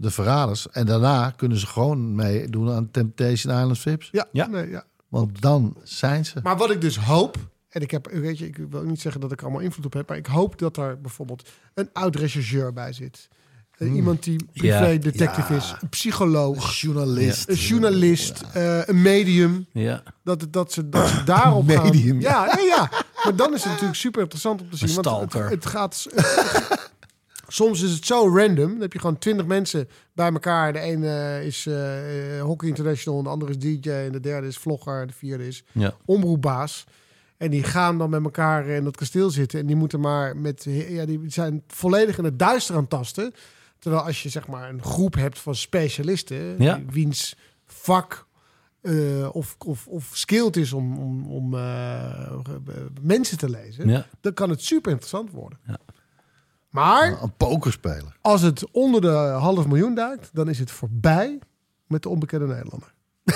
de 0.00 0.10
verraders. 0.10 0.70
En 0.70 0.86
daarna 0.86 1.30
kunnen 1.30 1.58
ze 1.58 1.66
gewoon 1.66 2.14
meedoen 2.14 2.70
aan 2.72 2.90
Temptation 2.90 3.54
Island 3.54 3.78
Vips. 3.78 4.08
ja, 4.12 4.26
Ja. 4.32 4.46
Nee, 4.46 4.70
ja. 4.70 4.84
Want 5.08 5.40
dan 5.40 5.76
zijn 5.82 6.24
ze. 6.24 6.40
Maar 6.42 6.56
wat 6.56 6.70
ik 6.70 6.80
dus 6.80 6.96
hoop... 6.98 7.36
En 7.74 7.80
ik 7.80 7.90
heb, 7.90 8.08
weet 8.10 8.38
je, 8.38 8.46
ik 8.46 8.56
wil 8.70 8.82
niet 8.82 9.00
zeggen 9.00 9.20
dat 9.20 9.32
ik 9.32 9.38
er 9.38 9.44
allemaal 9.44 9.62
invloed 9.64 9.84
op 9.84 9.92
heb, 9.92 10.08
maar 10.08 10.16
ik 10.16 10.26
hoop 10.26 10.58
dat 10.58 10.76
er 10.76 11.00
bijvoorbeeld 11.00 11.48
een 11.74 11.88
oud 11.92 12.16
rechercheur 12.16 12.72
bij 12.72 12.92
zit. 12.92 13.28
Eh, 13.78 13.94
Iemand 13.94 14.22
die 14.22 14.44
privé 14.52 14.66
Ja. 14.90 14.98
detective 14.98 15.52
Ja. 15.52 15.58
is, 15.58 15.74
een 15.80 15.88
psycholoog, 15.88 16.74
Journalist. 16.80 17.48
een 17.48 17.54
journalist, 17.54 18.44
eh, 18.52 18.86
een 18.86 19.02
medium. 19.02 19.66
Ja. 19.72 20.02
Dat, 20.24 20.40
het- 20.40 20.52
dat, 20.52 20.72
ze, 20.72 20.88
dat 20.88 21.08
ze 21.08 21.24
daarop 21.24 21.68
gaan. 21.70 22.20
Ja, 22.20 22.46
ja, 22.46 22.58
ja. 22.58 22.90
Maar 23.24 23.36
dan 23.36 23.54
is 23.54 23.62
het 23.62 23.72
natuurlijk 23.72 23.98
super 23.98 24.20
interessant 24.20 24.60
om 24.60 24.70
te 24.70 24.76
zien. 24.76 25.02
Want 25.02 25.32
het, 25.32 25.50
het 25.50 25.66
gaat... 25.66 26.06
soms 27.48 27.82
is 27.82 27.90
het 27.90 28.06
zo 28.06 28.36
random. 28.36 28.70
Dan 28.72 28.80
heb 28.80 28.92
je 28.92 28.98
gewoon 28.98 29.18
twintig 29.18 29.46
mensen 29.46 29.88
bij 30.12 30.32
elkaar. 30.32 30.72
De 30.72 30.78
ene 30.78 31.40
is 31.44 31.66
eh, 31.66 32.40
Hockey 32.42 32.68
International, 32.68 33.22
de 33.22 33.28
andere 33.28 33.50
is 33.50 33.58
DJ... 33.58 33.90
en 33.90 34.12
de 34.12 34.20
derde 34.20 34.46
is 34.46 34.58
vlogger, 34.58 35.06
de 35.06 35.12
vierde 35.12 35.46
is 35.46 35.64
omroepbaas. 36.04 36.84
En 37.36 37.50
die 37.50 37.62
gaan 37.62 37.98
dan 37.98 38.10
met 38.10 38.24
elkaar 38.24 38.66
in 38.66 38.84
dat 38.84 38.96
kasteel 38.96 39.30
zitten. 39.30 39.60
En 39.60 39.66
die 39.66 39.76
moeten 39.76 40.00
maar 40.00 40.36
met... 40.36 40.64
Ja, 40.68 41.04
die 41.04 41.20
zijn 41.26 41.62
volledig 41.66 42.18
in 42.18 42.24
het 42.24 42.38
duister 42.38 42.74
aan 42.74 42.80
het 42.80 42.90
tasten. 42.90 43.32
Terwijl 43.78 44.02
als 44.02 44.22
je 44.22 44.28
zeg 44.28 44.46
maar 44.46 44.68
een 44.68 44.82
groep 44.82 45.14
hebt 45.14 45.38
van 45.38 45.54
specialisten... 45.54 46.62
Ja. 46.62 46.80
wiens 46.90 47.36
vak 47.66 48.26
eh, 48.80 49.28
of, 49.32 49.56
of, 49.58 49.86
of 49.86 50.10
skilled 50.12 50.56
is 50.56 50.72
om, 50.72 50.98
om, 50.98 51.26
om 51.26 51.54
eh, 51.54 52.36
mensen 53.02 53.38
te 53.38 53.50
lezen... 53.50 53.88
Ja. 53.88 54.06
dan 54.20 54.34
kan 54.34 54.50
het 54.50 54.62
super 54.62 54.90
interessant 54.90 55.30
worden. 55.30 55.58
Ja. 55.66 55.78
Maar 56.70 57.22
Een 57.22 57.36
pokerspeler. 57.36 58.16
als 58.20 58.42
het 58.42 58.70
onder 58.70 59.00
de 59.00 59.08
half 59.38 59.66
miljoen 59.66 59.94
duikt... 59.94 60.30
dan 60.32 60.48
is 60.48 60.58
het 60.58 60.70
voorbij 60.70 61.38
met 61.86 62.02
de 62.02 62.08
onbekende 62.08 62.46
Nederlander. 62.46 62.93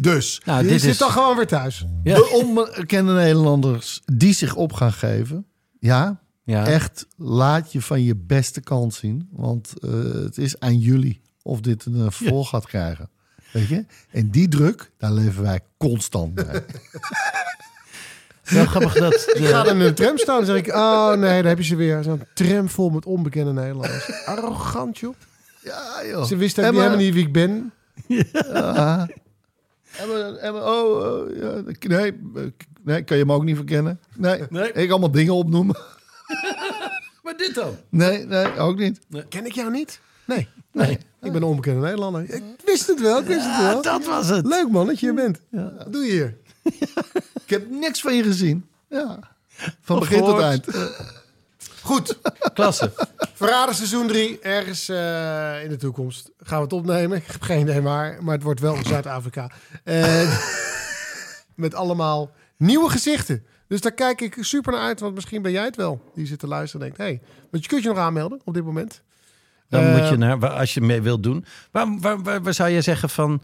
Dus 0.00 0.40
Nou, 0.44 0.60
die 0.62 0.70
dit 0.70 0.80
zit 0.80 0.90
is... 0.90 0.98
dan 0.98 1.10
gewoon 1.10 1.36
weer 1.36 1.46
thuis. 1.46 1.86
Ja. 2.02 2.14
de 2.14 2.30
onbekende 2.44 3.12
Nederlanders 3.12 4.00
die 4.04 4.32
zich 4.34 4.54
op 4.54 4.72
gaan 4.72 4.92
geven. 4.92 5.46
Ja, 5.80 6.20
Ja. 6.44 6.66
echt 6.66 7.06
laat 7.16 7.72
je 7.72 7.82
van 7.82 8.02
je 8.02 8.16
beste 8.16 8.60
kant 8.60 8.94
zien. 8.94 9.28
Want 9.32 9.72
eh, 9.80 9.90
het 10.14 10.38
is 10.38 10.60
aan 10.60 10.78
jullie 10.78 11.20
of 11.42 11.60
dit 11.60 11.84
een 11.86 11.94
eh, 11.94 12.10
vervolg 12.10 12.48
gaat 12.48 12.66
krijgen. 12.66 13.10
Weet 13.52 13.68
je? 13.68 13.84
En 14.10 14.30
die 14.30 14.48
druk, 14.48 14.90
daar 14.98 15.12
leven 15.12 15.42
wij 15.42 15.60
constant 15.76 16.34
bij. 16.34 16.64
Wel 18.44 18.66
grappig 18.66 18.92
dat... 18.94 19.14
Ik 19.34 19.44
ga 19.44 19.62
De, 19.62 19.68
dan 19.68 19.80
in 19.80 19.86
een 19.86 19.94
tram 19.94 20.18
staan 20.18 20.40
en 20.40 20.46
zeg 20.46 20.56
ik... 20.56 20.66
Oh 20.74 21.08
nee, 21.08 21.18
daar 21.42 21.44
heb 21.48 21.58
je 21.58 21.64
ze 21.64 21.76
weer. 21.76 22.02
Zo'n 22.02 22.22
tram 22.34 22.68
vol 22.68 22.90
met 22.90 23.06
onbekende 23.06 23.52
Nederlanders. 23.52 24.10
Arrogant, 24.26 24.98
joh. 24.98 25.14
Ja, 25.64 26.00
joh. 26.10 26.24
Ze 26.24 26.36
wisten 26.36 26.64
helemaal 26.64 26.96
niet 26.96 27.14
wie 27.14 27.26
ik 27.26 27.32
ben. 27.32 27.72
Ja. 28.08 29.08
En 29.96 30.08
we- 30.08 30.38
en 30.40 30.52
we- 30.54 30.60
oh, 30.60 30.96
oh, 31.06 31.36
ja, 31.36 31.62
nee, 31.88 32.12
eh, 32.34 32.42
nee, 32.82 33.02
kan 33.04 33.16
je 33.16 33.24
me 33.24 33.32
ook 33.34 33.44
niet 33.44 33.56
verkennen? 33.56 34.00
Nee, 34.16 34.42
Nee. 34.50 34.72
ik 34.72 34.90
allemaal 34.90 35.10
dingen 35.10 35.34
opnoemen. 35.34 35.76
maar 37.22 37.36
dit 37.36 37.54
dan? 37.54 37.76
Nee, 37.88 38.24
nee, 38.26 38.56
ook 38.58 38.78
niet. 38.78 39.00
Ken 39.28 39.46
ik 39.46 39.52
jou 39.52 39.70
niet? 39.70 40.00
Nee. 40.24 40.48
Nee. 40.72 40.92
Ik 41.20 41.32
ben 41.32 41.34
een 41.34 41.42
onbekende 41.48 41.80
Nederlander. 41.80 42.22
Ik 42.34 42.42
wist 42.64 42.86
het 42.86 43.00
wel, 43.00 43.18
ik 43.18 43.26
wist 43.26 43.46
het 43.46 43.56
wel. 43.62 43.82
Dat 43.82 44.04
was 44.06 44.28
het. 44.28 44.46
Leuk 44.46 44.68
man 44.70 44.86
dat 44.86 45.00
je 45.00 45.06
hier 45.06 45.14
bent. 45.14 45.40
Wat 45.50 45.92
doe 45.92 46.04
je 46.04 46.10
hier? 46.12 46.36
Ik 47.44 47.50
heb 47.54 47.70
niks 47.70 48.00
van 48.00 48.14
je 48.14 48.22
gezien. 48.22 48.68
Ja. 48.88 49.18
Van 49.80 49.98
begin 49.98 50.18
tot 50.18 50.26
gehoord. 50.28 50.42
eind. 50.44 50.66
Goed. 51.82 52.18
Klasse. 52.54 52.92
Verraden 53.38 53.74
seizoen 53.74 54.06
3, 54.06 54.38
ergens 54.40 54.88
eh, 54.88 55.62
in 55.64 55.68
de 55.68 55.76
toekomst. 55.76 56.30
Gaan 56.38 56.58
we 56.58 56.64
het 56.64 56.72
opnemen? 56.72 57.16
Ik 57.26 57.26
heb 57.26 57.42
geen 57.42 57.60
idee 57.60 57.80
waar, 57.80 58.18
maar 58.24 58.34
het 58.34 58.42
wordt 58.42 58.60
wel 58.60 58.74
in 58.74 58.84
Zuid-Afrika. 58.84 59.50
En 59.84 60.28
met 61.54 61.74
allemaal 61.74 62.30
nieuwe 62.56 62.90
gezichten. 62.90 63.44
Dus 63.68 63.80
daar 63.80 63.92
kijk 63.92 64.20
ik 64.20 64.36
super 64.40 64.72
naar 64.72 64.80
uit, 64.80 65.00
want 65.00 65.14
misschien 65.14 65.42
ben 65.42 65.52
jij 65.52 65.64
het 65.64 65.76
wel. 65.76 66.10
Die 66.14 66.26
zit 66.26 66.38
te 66.38 66.46
luisteren 66.46 66.86
en 66.86 66.92
denkt, 66.94 67.10
hé, 67.10 67.16
hey, 67.18 67.28
want 67.50 67.62
je 67.64 67.70
kunt 67.70 67.82
je 67.82 67.88
nog 67.88 67.98
aanmelden 67.98 68.40
op 68.44 68.54
dit 68.54 68.64
moment. 68.64 69.02
Dan 69.68 69.82
Eh, 69.82 69.96
moet 69.98 70.08
je 70.08 70.16
naar, 70.16 70.38
waar- 70.38 70.50
als 70.50 70.74
je 70.74 70.80
mee 70.80 71.02
wilt 71.02 71.22
doen. 71.22 71.44
Waar, 71.70 71.98
waar, 72.00 72.22
waar, 72.22 72.42
waar 72.42 72.54
zou 72.54 72.68
je 72.70 72.80
zeggen 72.80 73.08
van... 73.10 73.42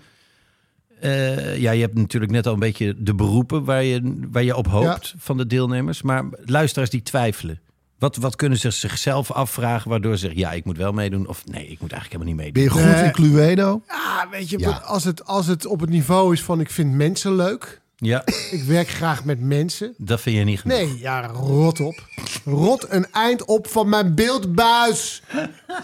eh, 1.00 1.58
ja, 1.58 1.70
je 1.70 1.80
hebt 1.80 1.94
natuurlijk 1.94 2.32
net 2.32 2.46
al 2.46 2.52
een 2.52 2.58
beetje 2.58 2.94
de 3.02 3.14
beroepen 3.14 3.64
waar 3.64 3.82
je, 3.84 4.26
waar 4.30 4.42
je 4.42 4.56
op 4.56 4.66
hoopt 4.66 5.14
van 5.16 5.36
de 5.36 5.46
deelnemers. 5.46 6.02
Maar 6.02 6.24
luisteraars 6.44 6.90
die 6.90 7.02
twijfelen. 7.02 7.60
Wat, 8.04 8.16
wat 8.16 8.36
kunnen 8.36 8.58
ze 8.58 8.70
zichzelf 8.70 9.30
afvragen 9.30 9.90
waardoor 9.90 10.12
ze 10.12 10.18
zeggen... 10.18 10.38
ja, 10.38 10.52
ik 10.52 10.64
moet 10.64 10.76
wel 10.76 10.92
meedoen 10.92 11.26
of 11.26 11.42
nee, 11.46 11.66
ik 11.66 11.80
moet 11.80 11.92
eigenlijk 11.92 12.22
helemaal 12.22 12.44
niet 12.44 12.52
Ben 12.54 12.62
meedoen. 12.62 12.82
je 12.82 12.96
goed 12.96 13.04
in 13.04 13.12
Cluedo? 13.12 13.82
Ja, 13.88 14.28
weet 14.30 14.50
je, 14.50 14.58
Ja. 14.58 14.70
Als, 14.70 15.04
het, 15.04 15.26
als 15.26 15.46
het 15.46 15.66
op 15.66 15.80
het 15.80 15.90
niveau 15.90 16.32
is 16.32 16.42
van 16.42 16.60
ik 16.60 16.70
vind 16.70 16.92
mensen 16.92 17.34
leuk. 17.36 17.80
Ja, 17.96 18.22
Ik 18.50 18.62
werk 18.66 18.88
graag 18.88 19.24
met 19.24 19.40
mensen. 19.40 19.94
dat 19.96 20.20
vind 20.20 20.36
je 20.36 20.44
niet 20.44 20.60
genoeg. 20.60 20.76
Nee, 20.78 20.98
ja, 20.98 21.26
rot 21.26 21.80
op. 21.80 22.08
Rot 22.44 22.86
een 22.88 23.06
eind 23.12 23.44
op 23.44 23.66
van 23.68 23.88
mijn 23.88 24.14
beeldbuis. 24.14 25.22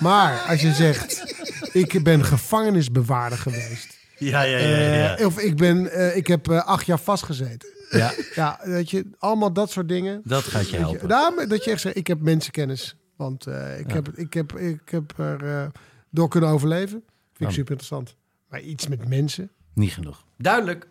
Maar 0.01 0.45
als 0.49 0.61
je 0.61 0.73
zegt, 0.73 1.35
ik 1.73 2.03
ben 2.03 2.25
gevangenisbewaarder 2.25 3.39
geweest. 3.39 3.99
Ja, 4.19 4.43
ja, 4.43 4.59
ja. 4.59 4.79
ja, 4.79 5.17
Eh, 5.17 5.27
of 5.27 5.39
ik, 5.39 5.57
ben, 5.57 5.93
eh, 5.93 6.17
ik 6.17 6.27
heb 6.27 6.49
eh, 6.49 6.65
acht 6.67 6.87
jaar 6.87 7.01
vastgezeten. 7.01 7.69
Ja. 7.91 8.13
Ja, 8.35 8.59
weet 8.63 8.91
je, 8.91 9.11
allemaal 9.19 9.53
dat 9.53 9.71
soort 9.71 9.89
dingen. 9.89 10.21
Dat 10.25 10.43
gaat 10.43 10.71
je 10.71 10.77
helpen. 10.77 11.09
daarom 11.09 11.49
dat 11.49 11.65
je 11.65 11.71
echt 11.71 11.81
zegt, 11.81 11.97
ik 11.97 12.07
heb 12.07 12.21
mensenkennis. 12.21 12.97
Want 13.17 13.47
eh, 13.47 13.79
ik, 13.79 13.91
heb, 13.91 14.09
ik, 14.09 14.35
heb, 14.35 14.53
ik 14.59 14.81
heb 14.91 15.19
er 15.19 15.45
eh, 15.57 15.67
door 16.11 16.29
kunnen 16.29 16.51
overleven. 16.51 16.89
Vind 16.89 17.03
ik 17.37 17.47
Ja. 17.47 17.51
super 17.51 17.71
interessant. 17.71 18.15
Maar 18.49 18.61
iets 18.61 18.87
met 18.87 19.09
mensen. 19.09 19.51
Niet 19.75 19.93
genoeg. 19.93 20.25
Duidelijk. 20.39 20.89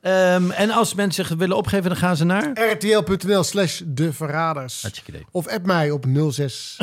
Ehm, 0.00 0.50
en 0.50 0.70
als 0.70 0.94
mensen 0.94 1.24
zich 1.26 1.36
willen 1.36 1.56
opgeven, 1.56 1.88
dan 1.88 1.96
gaan 1.98 2.16
ze 2.16 2.24
naar... 2.24 2.70
rtl.nl 2.72 3.42
slash 3.42 3.82
de 3.86 4.12
verraders. 4.12 5.02
Of 5.30 5.46
app 5.48 5.66
mij 5.66 5.90
op 5.90 6.04
06. 6.30 6.76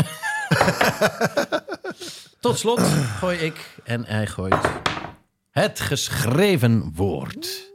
Tot 2.40 2.60
slot 2.60 2.80
gooi 3.20 3.38
ik 3.38 3.76
en 3.84 4.06
hij 4.06 4.28
gooit 4.28 4.56
het 5.52 5.80
geschreven 5.80 6.92
woord. 6.96 7.73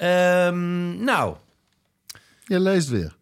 Ehm, 0.00 1.04
nou, 1.04 1.36
Je 2.44 2.60
leest 2.60 2.88
weer. 2.88 3.16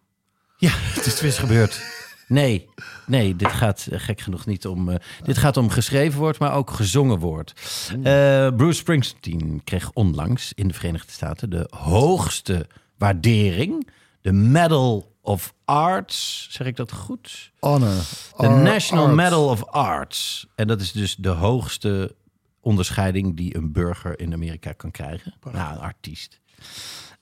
ja, 0.57 0.71
het 0.97 1.07
is 1.07 1.21
weer 1.21 1.33
gebeurd. 1.33 1.81
Nee, 2.29 2.69
nee, 3.07 3.37
dit 3.37 3.49
gaat 3.53 3.87
eh, 3.91 4.01
gek 4.01 4.21
genoeg 4.21 4.47
niet 4.47 4.67
om. 4.67 4.89
eh, 4.89 4.97
dit 5.23 5.39
gaat 5.39 5.57
om 5.57 5.71
geschreven 5.71 6.19
woord, 6.19 6.39
maar 6.39 6.53
ook 6.53 6.71
gezongen 6.71 7.19
woord. 7.19 7.53
Eh, 8.03 8.49
Bruce 8.57 8.79
Springsteen 8.79 9.61
kreeg 9.65 9.91
onlangs 9.93 10.53
in 10.55 10.69
de 10.69 10.75
Verenigde 10.75 11.13
Staten 11.13 11.51
de 11.51 11.67
hoogste 11.77 12.67
waardering, 12.99 13.91
de 14.21 14.33
Medal 14.33 15.17
of 15.21 15.55
Arts. 15.65 16.47
Zeg 16.51 16.67
ik 16.67 16.77
dat 16.77 16.93
goed? 16.93 17.51
Honor. 17.59 18.03
De 18.37 18.49
National 18.49 19.05
Arts. 19.05 19.17
Medal 19.17 19.49
of 19.49 19.65
Arts. 19.65 20.47
En 20.55 20.67
dat 20.67 20.81
is 20.81 20.93
dus 20.93 21.17
de 21.17 21.29
hoogste 21.29 22.15
onderscheiding 22.61 23.37
die 23.37 23.57
een 23.57 23.73
burger 23.73 24.21
in 24.21 24.33
Amerika 24.33 24.73
kan 24.73 24.91
krijgen. 24.91 25.35
Nou, 25.53 25.73
een 25.73 25.81
artiest. 25.81 26.41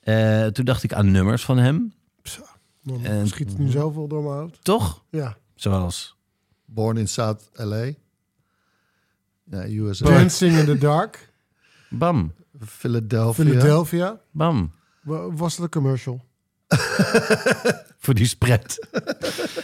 Eh, 0.00 0.46
toen 0.46 0.64
dacht 0.64 0.82
ik 0.82 0.92
aan 0.92 1.10
nummers 1.10 1.44
van 1.44 1.58
hem. 1.58 1.92
Dan 2.82 3.04
En- 3.04 3.28
schiet 3.28 3.58
nu 3.58 3.70
zoveel 3.70 4.08
door 4.08 4.22
mijn 4.22 4.34
hoofd. 4.36 4.64
Toch? 4.64 5.02
Ja. 5.10 5.36
Zoals... 5.54 6.16
Born 6.64 6.96
in 6.96 7.08
South 7.08 7.48
LA. 7.52 7.84
Ja, 9.44 9.66
USA. 9.68 10.04
Dancing 10.04 10.56
in 10.58 10.64
the 10.64 10.78
Dark. 10.78 11.32
Bam, 11.90 12.32
Philadelphia. 12.66 13.44
Philadelphia. 13.44 14.20
bam. 14.30 14.72
Wa- 15.02 15.30
Was 15.32 15.52
het 15.54 15.62
een 15.62 15.70
commercial? 15.70 16.24
Voor 17.98 18.14
die 18.14 18.26
spread. 18.26 18.78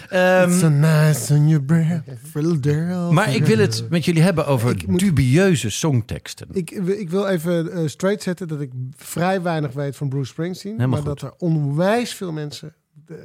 Ehm, 0.09 0.53
so 0.59 0.69
nice 0.69 1.35
on 1.35 1.49
your 1.49 1.65
breath. 1.65 3.13
Maar 3.13 3.35
ik 3.35 3.45
wil 3.47 3.59
het 3.59 3.87
met 3.91 4.05
jullie 4.05 4.23
hebben 4.23 4.47
over 4.47 4.71
Ik 4.71 4.87
moet- 4.87 5.01
dubieuze 5.01 5.71
songteksten. 5.71 6.49
Ik, 6.53 6.71
ik 6.71 7.11
wil 7.11 7.27
even 7.27 7.73
eh, 7.73 7.87
straight 7.89 8.23
zetten 8.23 8.49
dat 8.49 8.61
ik 8.61 8.71
vrij 8.97 9.43
weinig 9.43 9.73
weet 9.73 9.97
van 9.97 10.09
Bruce 10.09 10.31
Springsteen. 10.31 10.73
Helemaal 10.73 11.01
maar 11.03 11.09
goed. 11.11 11.21
dat 11.21 11.31
er 11.31 11.37
onwijs 11.39 12.15
veel 12.15 12.33
mensen 12.33 12.75
eh, 13.07 13.17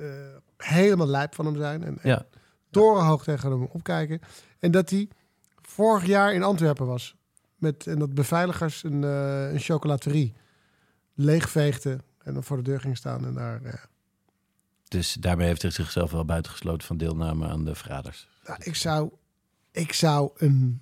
helemaal 0.58 1.08
lijp 1.08 1.36
van 1.36 1.46
hem 1.46 1.56
zijn. 1.56 1.84
En, 1.84 1.98
en 2.02 2.10
Ja, 2.10 2.26
torenhoog 2.72 3.24
tegen 3.24 3.52
hem 3.52 3.64
opkijken. 3.72 4.20
En 4.60 4.72
dat 4.72 4.90
hij 4.90 5.08
vorig 5.62 6.06
jaar 6.06 6.34
in 6.34 6.44
Antwerpen 6.44 6.86
was. 6.86 7.16
Met, 7.58 7.88
en 7.88 8.00
dat 8.00 8.14
beveiligers 8.14 8.84
een, 8.84 9.04
eh, 9.04 9.52
een 9.52 9.60
chocolaterie 9.60 10.34
leegveegden. 11.16 12.02
En 12.28 12.34
dan 12.34 12.44
voor 12.44 12.58
de 12.58 12.64
deur 12.64 12.80
ging 12.80 12.98
staan. 12.98 13.26
En 13.26 13.34
daar, 13.34 13.64
eh, 13.64 13.74
dus 14.88 15.14
daarmee 15.14 15.48
heeft 15.48 15.62
hij 15.62 15.72
zichzelf 15.72 16.12
wel 16.12 16.26
buitengesloten 16.26 16.88
van 16.88 16.98
deelname 16.98 17.48
aan 17.48 17.66
de 17.66 17.76
verraders. 17.76 18.28
nou, 18.46 18.60
ik, 18.64 18.76
zou, 18.76 19.10
ik 19.72 19.94
zou 19.94 20.32
een 20.38 20.82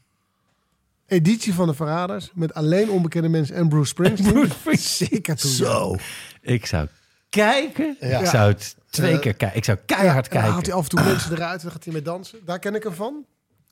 editie 1.06 1.54
van 1.54 1.68
de 1.68 1.74
Verraders... 1.74 2.32
met 2.34 2.54
alleen 2.54 2.90
onbekende 2.90 3.30
mensen 3.30 3.56
en 3.56 3.70
Bruce 3.70 3.88
Springsteen... 3.88 4.78
zeker 4.78 5.36
toe. 5.36 5.52
Zo. 5.52 5.96
Ik 6.42 6.66
zou 6.66 6.88
kijken. 7.30 7.98
Ja. 8.00 8.20
Ik 8.20 8.26
zou 8.26 8.52
het 8.52 8.76
twee 8.90 9.20
keer 9.20 9.34
kijken. 9.34 9.58
Ik 9.58 9.66
zou 9.66 9.78
keihard 9.86 10.28
En 10.28 10.34
dan 10.34 10.42
haalt 10.42 10.54
kijken. 10.54 10.72
hij 10.72 10.80
af 10.80 10.84
en 10.84 10.90
toe 10.90 11.04
mensen 11.04 11.32
eruit 11.32 11.58
en 11.58 11.64
dan 11.64 11.72
gaat 11.72 11.84
hij 11.84 11.94
mee 11.94 12.02
dansen. 12.02 12.40
Daar 12.46 12.60
ken 12.60 12.76
ik 12.76 12.84
hem 12.84 12.94
van. 12.94 13.26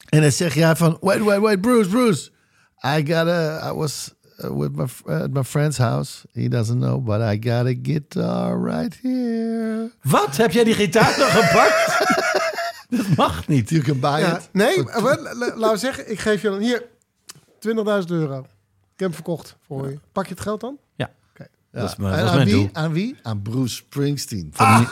En 0.10 0.22
dan 0.22 0.32
zeg 0.32 0.54
jij 0.54 0.76
van, 0.76 0.98
wait, 1.02 1.22
wait, 1.24 1.40
wait, 1.42 1.62
Bruce, 1.62 1.90
Bruce. 1.90 2.32
I 2.86 3.06
got 3.06 3.28
a, 3.28 3.70
I 3.70 3.74
was 3.74 4.14
with 4.52 4.72
my, 4.76 5.14
at 5.14 5.30
my 5.34 5.44
friend's 5.44 5.78
house. 5.78 6.26
He 6.34 6.48
doesn't 6.48 6.80
know, 6.80 7.04
but 7.06 7.22
I 7.22 7.50
got 7.50 7.66
a 7.66 7.74
guitar 7.82 8.62
right 8.64 9.00
here. 9.02 9.92
Wat? 10.02 10.38
Heb 10.38 10.52
jij 10.52 10.64
die 10.64 10.74
gitaar 10.74 11.16
nog 11.20 11.32
gepakt? 11.32 12.06
dat 12.98 13.16
mag 13.18 13.48
niet. 13.48 13.70
You 13.70 13.82
can 13.82 14.00
buy 14.00 14.20
Ja, 14.20 14.36
it. 14.38 14.50
nee, 14.52 14.84
maar 14.84 15.02
la- 15.02 15.34
la- 15.36 15.54
laten 15.56 15.72
we 15.72 15.78
zeggen, 15.78 16.12
ik 16.12 16.20
geef 16.20 16.42
je 16.42 16.50
dan 16.50 16.60
hier 16.60 16.84
20.000 17.60 18.10
euro. 18.12 18.38
Ik 18.40 19.00
heb 19.00 19.08
hem 19.08 19.14
verkocht 19.14 19.56
voor 19.68 19.90
je. 19.90 20.00
Pak 20.12 20.26
je 20.26 20.34
het 20.34 20.42
geld 20.44 20.62
dan? 20.62 20.78
Ja, 20.96 21.10
Ja. 21.38 21.46
dat 21.72 21.90
is, 21.90 21.96
mijn- 21.96 22.14
En 22.14 22.20
dat 22.20 22.26
is 22.26 22.32
aan 22.32 22.36
mijn 22.38 22.48
wie? 22.50 22.56
doel. 22.58 22.70
Aan 22.74 22.94
wie? 22.94 23.16
Aan 23.24 23.42
Bruce 23.42 23.76
Springsteen. 23.76 24.50
Voor, 24.54 24.66
de, 24.66 24.72
nie- 24.78 24.88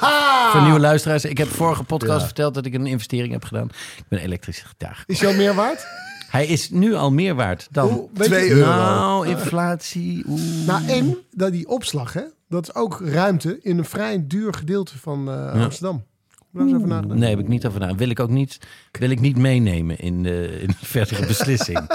voor 0.51 0.61
nieuwe 0.61 0.79
luisteraars. 0.79 1.25
Ik 1.25 1.37
heb 1.37 1.47
vorige 1.47 1.83
podcast 1.83 2.19
Ja. 2.19 2.25
verteld 2.25 2.53
dat 2.53 2.65
ik 2.65 2.73
een 2.73 2.85
investering 2.87 3.31
heb 3.33 3.43
gedaan. 3.43 3.69
Ik 3.97 4.03
ben 4.07 4.19
elektrische 4.19 4.65
gitaar. 4.65 5.03
Is 5.07 5.19
jou 5.19 5.35
meer 5.35 5.53
waard? 5.53 5.85
Hij 6.31 6.45
is 6.45 6.69
nu 6.69 6.93
al 6.93 7.11
meer 7.11 7.35
waard 7.35 7.67
dan... 7.71 7.87
Hoe- 7.89 8.09
weet 8.13 8.27
Twee 8.27 8.45
je- 8.45 8.51
euro. 8.53 8.69
Nou, 8.69 9.27
inflatie. 9.27 10.23
Oeh. 10.27 10.41
Nou, 10.67 10.87
en 10.87 11.17
dat 11.31 11.51
die 11.51 11.67
opslag, 11.67 12.13
hè, 12.13 12.21
dat 12.49 12.63
is 12.67 12.75
ook 12.75 13.01
ruimte 13.03 13.59
in 13.61 13.77
een 13.77 13.85
vrij 13.85 14.23
duur 14.27 14.53
gedeelte 14.53 14.97
van 14.97 15.29
eh, 15.31 15.63
Amsterdam. 15.63 15.95
Heb 15.95 16.39
je 16.51 16.57
daar 16.59 16.65
eens 16.67 16.75
over 16.75 16.87
nagedacht? 16.87 17.19
Nee, 17.19 17.29
heb 17.29 17.39
ik 17.39 17.47
niet 17.47 17.65
over 17.65 17.79
na. 17.79 17.95
Wil 17.95 18.09
ik 18.09 18.19
ook 18.19 18.29
niet, 18.29 18.57
wil 18.91 19.09
ik 19.09 19.19
niet 19.19 19.37
meenemen 19.37 19.99
in 19.99 20.23
de, 20.23 20.57
in 20.61 20.67
de 20.67 20.85
verdere 20.97 21.25
beslissing. 21.25 21.89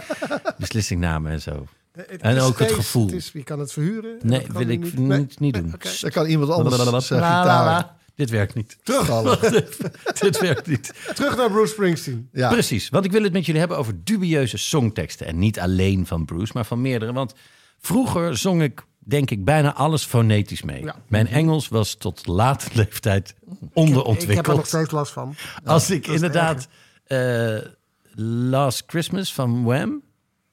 Beslissingname 0.59 1.30
en 1.30 1.41
zo. 1.43 1.66
Het 1.93 2.20
En 2.22 2.37
is 2.37 2.43
ook 2.43 2.47
het 2.49 2.57
steeds- 2.57 2.72
gevoel. 2.74 3.07
Het 3.07 3.14
is, 3.14 3.30
je 3.32 3.43
kan 3.45 3.59
het 3.59 3.72
verhuren. 3.72 4.16
Nee, 4.22 4.39
Dat 4.41 4.49
kan 4.49 4.57
wil 4.57 4.66
nu 4.66 4.72
ik 4.72 4.80
niet. 4.80 4.99
niet, 4.99 5.09
Nee. 5.09 5.26
niet, 5.39 5.55
doen. 5.55 5.70
Oké. 5.74 5.89
Dan 6.01 6.11
kan 6.11 6.26
iemand 6.26 6.51
anders 6.51 7.07
zijn 7.07 7.20
La, 7.20 7.28
la, 7.28 7.34
la, 7.37 7.41
gitaar 7.43 7.64
la. 7.64 7.97
Dit 8.17 8.31
werkt 8.31 8.55
niet. 8.55 8.77
teruggallen. 8.83 9.39
Dit 10.21 10.41
werkt 10.41 10.67
niet. 10.67 10.93
Terug 11.14 11.37
naar 11.37 11.51
Bruce 11.51 11.73
Springsteen. 11.73 12.29
Ja. 12.33 12.49
Precies, 12.51 12.89
want 12.89 13.05
ik 13.05 13.12
wil 13.12 13.23
het 13.23 13.33
met 13.33 13.45
jullie 13.45 13.61
hebben 13.61 13.79
over 13.79 14.05
dubieuze 14.05 14.57
songteksten. 14.57 15.27
En 15.27 15.39
niet 15.39 15.61
alleen 15.61 16.07
van 16.07 16.25
Bruce, 16.25 16.53
maar 16.55 16.64
van 16.67 16.81
meerdere. 16.81 17.12
Want 17.12 17.35
vroeger 17.79 18.37
zong 18.37 18.62
ik, 18.62 18.83
denk 18.99 19.31
ik, 19.31 19.45
bijna 19.45 19.75
alles 19.75 20.05
fonetisch 20.05 20.62
mee. 20.62 20.83
Ja. 20.85 20.97
Mijn 21.09 21.27
Engels 21.27 21.69
was 21.69 21.95
tot 21.95 22.27
late 22.27 22.67
leeftijd 22.73 23.29
Ik 23.29 23.37
heb 23.39 23.53
er 23.53 23.59
nog 23.61 23.71
onderontwikkeld. 23.75 24.67
steeds 24.67 24.91
last 24.91 25.12
van. 25.12 25.35
Als 25.64 25.91
ik 25.91 26.07
inderdaad 26.07 26.69
eh, 27.05 27.57
Last 28.51 28.83
Christmas 28.87 29.35
van 29.35 29.64
Wham, 29.64 30.03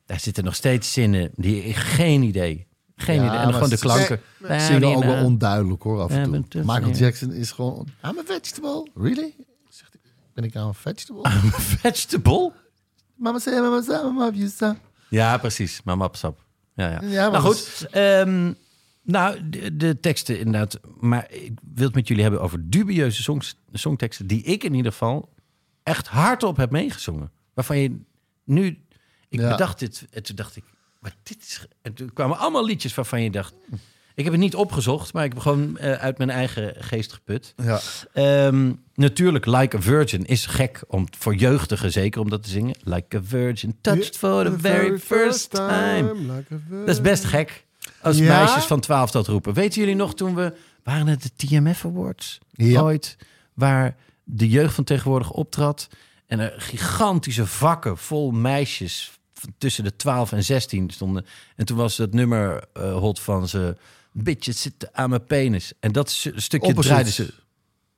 daar 0.05 0.19
zitten 0.19 0.43
nog 0.43 0.55
steeds 0.55 0.93
zinnen 0.93 1.31
die 1.35 1.63
ik 1.63 1.75
geen 1.75 2.21
idee. 2.23 2.67
Geen 3.03 3.21
Ja, 3.21 3.27
idee. 3.27 3.39
En 3.39 3.53
gewoon 3.53 3.69
de 3.69 3.75
ze- 3.77 3.81
klanken. 3.81 4.19
Zingen 4.59 4.95
ook 4.95 5.03
wel 5.03 5.23
onduidelijk 5.23 5.83
hoor 5.83 6.01
af 6.01 6.11
en 6.11 6.47
toe. 6.47 6.61
Michael 6.63 6.87
ja. 6.87 6.93
Jackson 6.95 7.31
is 7.31 7.51
gewoon... 7.51 7.87
I'm 8.05 8.17
a 8.19 8.23
vegetable. 8.25 8.89
Really? 8.95 9.35
Zegt 9.69 9.91
hij, 10.01 10.11
ben 10.33 10.43
ik 10.43 10.53
nou 10.53 10.67
een 10.67 10.73
vegetable? 10.73 11.29
Vegetable? 11.81 12.51
Mama 13.15 13.39
say, 13.39 13.59
mama 13.59 13.81
say, 13.81 14.03
mama. 14.03 14.31
Ja, 15.09 15.37
precies. 15.37 15.81
Mama 15.83 16.09
sap. 16.11 16.43
Ja, 16.75 16.89
ja. 16.89 17.01
Ja, 17.01 17.29
nou 17.29 17.43
goed. 17.43 17.87
ehm, 17.91 18.53
nou, 19.03 19.49
de, 19.49 19.77
de 19.77 19.99
teksten 19.99 20.37
inderdaad. 20.39 20.79
Maar 20.99 21.31
ik 21.31 21.51
wil 21.73 21.85
het 21.85 21.95
met 21.95 22.07
jullie 22.07 22.23
hebben 22.23 22.41
over 22.41 22.69
dubieuze 22.69 23.21
songs, 23.21 23.55
songteksten... 23.71 24.27
die 24.27 24.43
ik 24.43 24.63
in 24.63 24.73
ieder 24.73 24.91
geval 24.91 25.29
echt 25.83 26.07
hardop 26.07 26.57
heb 26.57 26.71
meegezongen. 26.71 27.31
Waarvan 27.53 27.77
je 27.77 27.99
nu... 28.43 28.85
Ik 29.29 29.39
Ja. 29.39 29.49
bedacht 29.49 29.79
dit 29.79 30.07
en 30.11 30.23
toen 30.23 30.35
dacht 30.35 30.55
ik... 30.55 30.63
Maar 31.03 31.15
dit 31.23 31.37
is... 31.41 31.65
En 31.81 31.93
toen 31.93 32.13
kwamen 32.13 32.37
allemaal 32.37 32.65
liedjes 32.65 32.95
waarvan 32.95 33.21
je 33.21 33.29
dacht... 33.31 33.53
Ik 34.15 34.23
heb 34.23 34.33
het 34.33 34.41
niet 34.41 34.55
opgezocht, 34.55 35.13
maar 35.13 35.23
ik 35.23 35.33
heb 35.33 35.41
gewoon 35.41 35.77
eh, 35.77 35.91
uit 35.91 36.17
mijn 36.17 36.29
eigen 36.29 36.73
geest 36.77 37.13
geput. 37.13 37.53
Ja. 37.63 37.79
Ehm, 38.13 38.71
natuurlijk, 38.95 39.45
Like 39.45 39.77
a 39.77 39.81
Virgin 39.81 40.25
is 40.25 40.45
gek 40.45 40.83
om 40.87 41.07
voor 41.17 41.35
jeugdigen 41.35 41.91
zeker 41.91 42.21
om 42.21 42.29
dat 42.29 42.43
te 42.43 42.49
zingen. 42.49 42.75
Like 42.83 43.17
a 43.17 43.21
Virgin, 43.23 43.77
touched 43.81 44.17
for 44.17 44.43
the 44.43 44.59
very 44.59 44.99
first 44.99 45.49
time. 45.49 46.13
like 46.13 46.59
Dat 46.69 46.87
is 46.87 47.01
best 47.01 47.23
gek. 47.23 47.65
Als 48.01 48.17
Ja? 48.17 48.37
meisjes 48.39 48.63
van 48.65 48.79
12 48.79 49.11
dat 49.11 49.27
roepen. 49.27 49.53
Weten 49.53 49.79
jullie 49.79 49.95
nog 49.95 50.15
toen 50.15 50.35
we... 50.35 50.53
Waren 50.83 51.07
het 51.07 51.21
de 51.23 51.29
TMF 51.35 51.85
Awards? 51.85 52.39
Ja. 52.51 52.81
Ooit. 52.81 53.17
Waar 53.53 53.95
de 54.23 54.49
jeugd 54.49 54.73
van 54.73 54.83
tegenwoordig 54.83 55.31
optrad. 55.31 55.87
En 56.27 56.39
er 56.39 56.53
gigantische 56.57 57.45
vakken 57.45 57.97
vol 57.97 58.31
meisjes 58.31 59.11
tussen 59.57 59.83
de 59.83 59.95
12 59.95 60.31
en 60.31 60.43
16 60.43 60.89
stonden. 60.89 61.25
En 61.55 61.65
toen 61.65 61.77
was 61.77 61.95
dat 61.95 62.13
nummer 62.13 62.63
eh, 62.73 62.93
hot 62.97 63.19
van 63.19 63.47
ze... 63.47 63.75
Bitches 64.15 64.61
zitten 64.61 64.89
aan 64.91 65.09
mijn 65.09 65.25
penis. 65.25 65.73
En 65.79 65.91
dat 65.91 66.09
stu- 66.09 66.33
stukje 66.35 66.73
draaiden 66.73 67.13
ze... 67.13 67.33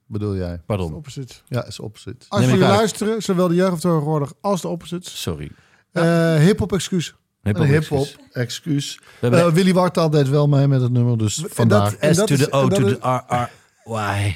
Bedoel 0.08 0.36
jij? 0.36 0.62
Pardon, 0.66 0.94
Opposite. 0.94 1.34
Ja, 1.48 1.66
is 1.66 1.80
opposite. 1.80 2.26
Als 2.30 2.46
jullie 2.46 2.60
luisteren, 2.60 3.22
zowel 3.22 3.48
de 3.48 3.56
jeugd 3.56 3.82
tegenwoordig 3.82 4.34
als 4.42 4.62
de 4.62 4.68
opposites. 4.68 5.22
sorry. 5.22 5.52
eh 5.92 6.36
hip-hop 6.38 6.74
excuus. 6.74 7.14
Hip-hop 7.44 7.66
Een 7.66 7.74
excuus. 7.74 8.08
hip-hop, 8.10 8.28
excuus. 8.36 9.00
Eh, 9.22 9.48
Willy 9.48 9.74
Wartaal 9.74 10.10
deed 10.10 10.30
wel 10.30 10.48
mee 10.48 10.68
met 10.68 10.82
het 10.82 10.92
nummer, 10.92 11.18
dus 11.18 11.44
En 11.44 11.50
vandaar. 11.52 11.90
dat- 11.92 12.00
en 12.00 12.16
S 12.16 12.18
to 12.18 12.26
is- 12.34 12.40
the 12.40 12.52
O 12.52 12.68
to 12.68 12.80
dat 12.82 13.02
the 13.02 13.08
R 13.08 13.34
R 13.36 13.50
Y. 13.92 14.36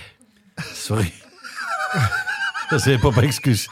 Sorry. 0.74 1.14
dat 2.70 2.80
is 2.80 2.86
hip-hop 2.86 3.18
excuus. 3.18 3.70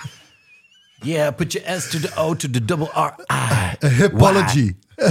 Yeah, 1.03 1.31
put 1.31 1.53
your 1.53 1.63
S 1.65 1.89
to 1.91 1.99
the 1.99 2.11
O 2.17 2.33
to 2.33 2.47
the 2.47 2.65
double 2.65 2.89
R 2.95 3.15
I. 3.29 3.75
Een 3.79 3.89
hipology. 3.89 4.75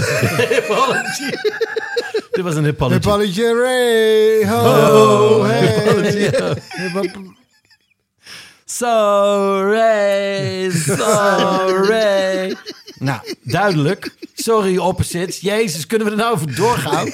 Hipology. 0.55 1.31
Dit 2.31 2.45
was 2.45 2.55
een 2.55 2.65
hipology. 2.65 2.95
Hipology, 2.95 3.43
Ray, 3.43 4.47
ho, 4.47 5.43
hey. 5.45 6.31
Hip-hop. 6.69 7.35
Sorry, 8.65 10.71
sorry. 10.71 12.57
nou, 12.99 13.21
duidelijk. 13.43 14.11
Sorry, 14.35 14.77
opposites. 14.77 15.41
Jezus, 15.41 15.87
kunnen 15.87 16.07
we 16.07 16.13
er 16.13 16.19
nou 16.19 16.33
over 16.35 16.55
doorgaan? 16.55 17.13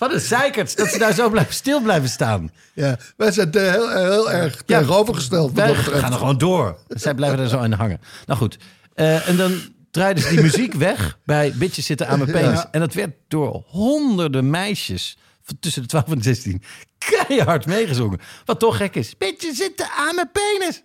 Wat 0.00 0.12
een 0.12 0.20
zeikert 0.20 0.76
dat 0.76 0.88
ze 0.88 0.98
daar 0.98 1.12
zo 1.12 1.30
blijven, 1.30 1.54
stil 1.54 1.80
blijven 1.80 2.08
staan. 2.08 2.50
Ja, 2.74 2.98
wij 3.16 3.32
zijn 3.32 3.48
heel, 3.52 3.88
heel 3.88 4.30
erg 4.30 4.62
tegenovergesteld. 4.66 5.52
Wij 5.52 5.66
betreft. 5.66 5.98
gaan 5.98 6.12
er 6.12 6.18
gewoon 6.18 6.38
door. 6.38 6.78
Zij 6.88 7.14
blijven 7.14 7.38
er 7.38 7.48
zo 7.48 7.58
aan 7.58 7.72
hangen. 7.72 8.00
Nou 8.26 8.38
goed. 8.38 8.58
Eh, 8.94 9.28
en 9.28 9.36
dan 9.36 9.60
draaiden 9.90 10.22
ze 10.22 10.28
die 10.28 10.40
muziek 10.40 10.74
weg 10.74 11.18
bij 11.24 11.52
Bitches 11.56 11.86
zitten 11.86 12.08
aan 12.08 12.18
mijn 12.18 12.30
penis. 12.30 12.64
En 12.70 12.80
dat 12.80 12.94
werd 12.94 13.10
door 13.28 13.62
honderden 13.66 14.50
meisjes 14.50 15.18
tussen 15.60 15.82
de 15.82 15.88
12 15.88 16.06
en 16.06 16.16
de 16.16 16.22
16 16.22 16.62
keihard 16.98 17.66
meegezongen. 17.66 18.20
Wat 18.44 18.58
toch 18.58 18.76
gek 18.76 18.94
is. 18.94 19.16
Bitches 19.16 19.56
zitten 19.56 19.90
aan 19.90 20.14
mijn 20.14 20.30
penis. 20.32 20.82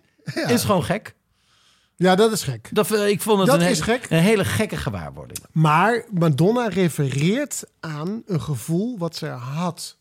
Is 0.54 0.64
gewoon 0.64 0.84
gek. 0.84 1.14
Ja, 1.96 2.14
dat 2.14 2.32
is 2.32 2.42
gek. 2.42 2.68
Dat, 2.72 2.90
eh, 2.90 3.08
ik 3.08 3.20
vond 3.22 3.38
het 3.38 3.46
Dat 3.46 3.60
een, 3.60 3.68
is 3.68 3.80
gek. 3.80 4.06
een 4.10 4.18
hele 4.18 4.44
gekke 4.44 4.76
gewaarwording. 4.76 5.38
Maar 5.52 6.04
Madonna 6.10 6.68
refereert 6.68 7.64
aan 7.80 8.22
een 8.26 8.40
gevoel 8.40 8.98
wat 8.98 9.16
ze 9.16 9.26
had. 9.26 9.96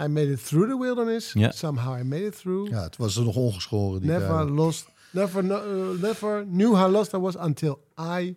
I 0.00 0.06
made 0.06 0.30
it 0.32 0.46
through 0.46 0.70
the 0.70 0.78
wilderness. 0.78 1.32
Ja. 1.32 1.50
Somehow 1.50 1.98
I 1.98 2.02
made 2.02 2.24
it 2.26 2.38
through. 2.38 2.70
Ja, 2.70 2.82
het 2.82 2.96
was 2.96 3.16
er 3.16 3.24
nog 3.24 3.36
ongeschoren. 3.36 4.00
Die 4.00 4.10
Never 4.10 4.50
lost, 4.50 4.86
never, 5.10 5.44
uh, 5.44 6.00
never 6.00 6.44
knew 6.50 6.74
how 6.74 6.90
lost 6.92 7.12
I 7.12 7.16
was 7.18 7.36
until 7.36 7.78
I 8.18 8.36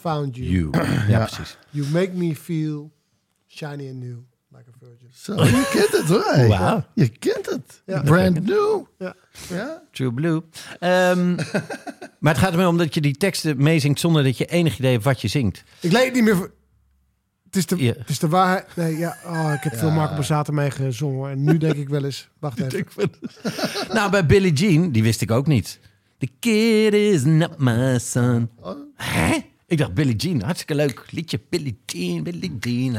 found 0.00 0.36
you. 0.36 0.48
You. 0.48 0.70
Ja, 1.08 1.18
precies. 1.24 1.58
You 1.70 1.86
make 1.86 2.12
me 2.12 2.36
feel 2.36 2.90
shiny 3.46 3.88
and 3.88 3.98
new, 3.98 4.16
virgin. 4.98 5.08
Zo, 5.12 5.44
je 5.44 5.68
kent 5.72 5.92
het 5.92 6.08
hoor. 6.08 6.84
Je 6.94 7.08
kent 7.08 7.46
het. 7.50 7.82
Ja. 7.86 8.00
Brand 8.02 8.44
new. 8.46 8.84
Ja. 8.98 9.14
Ja? 9.48 9.82
True 9.92 10.12
Blue. 10.12 10.42
Ehm, 10.78 11.34
maar 12.20 12.32
het 12.32 12.38
gaat 12.38 12.50
ermee 12.52 12.68
om 12.68 12.78
dat 12.78 12.94
je 12.94 13.00
die 13.00 13.16
teksten 13.16 13.62
meezingt 13.62 14.00
zonder 14.00 14.22
dat 14.24 14.38
je 14.38 14.46
enig 14.46 14.78
idee 14.78 14.92
hebt 14.92 15.04
wat 15.04 15.20
je 15.20 15.28
zingt. 15.28 15.64
Ik 15.80 15.92
leed 15.92 16.12
niet 16.14 16.22
meer 16.24 16.36
voor... 16.36 16.50
Het 17.44 17.56
is, 17.56 17.66
de, 17.66 17.76
Ja. 17.76 17.92
het 17.98 18.08
is 18.08 18.18
de 18.18 18.28
waarheid. 18.28 18.66
Nee, 18.76 18.96
ja, 18.96 19.16
oh, 19.26 19.52
ik 19.56 19.62
heb 19.62 19.74
veel 19.74 19.90
Marco 19.90 20.14
Borsato 20.14 20.52
mee 20.52 20.70
gezongen. 20.70 21.30
En 21.30 21.44
nu 21.44 21.58
denk 21.58 21.74
ik 21.74 21.88
wel 21.88 22.04
eens... 22.04 22.28
Wacht 22.38 22.60
even. 22.74 23.10
Nou, 23.94 24.10
bij 24.10 24.26
Billie 24.26 24.52
Jean, 24.52 24.90
die 24.90 25.02
wist 25.02 25.20
ik 25.20 25.30
ook 25.30 25.46
niet. 25.46 25.78
The 26.18 26.28
kid 26.38 26.92
is 26.94 27.24
not 27.24 27.58
my 27.58 27.98
son. 27.98 28.50
Hè? 28.94 29.38
Ik 29.70 29.78
dacht, 29.78 29.94
Billie 29.94 30.16
Jean, 30.16 30.42
hartstikke 30.42 30.74
leuk. 30.74 31.04
Liedje 31.10 31.40
Billie 31.50 31.80
Jean, 31.86 32.22
Billie 32.22 32.56
Jean. 32.60 32.92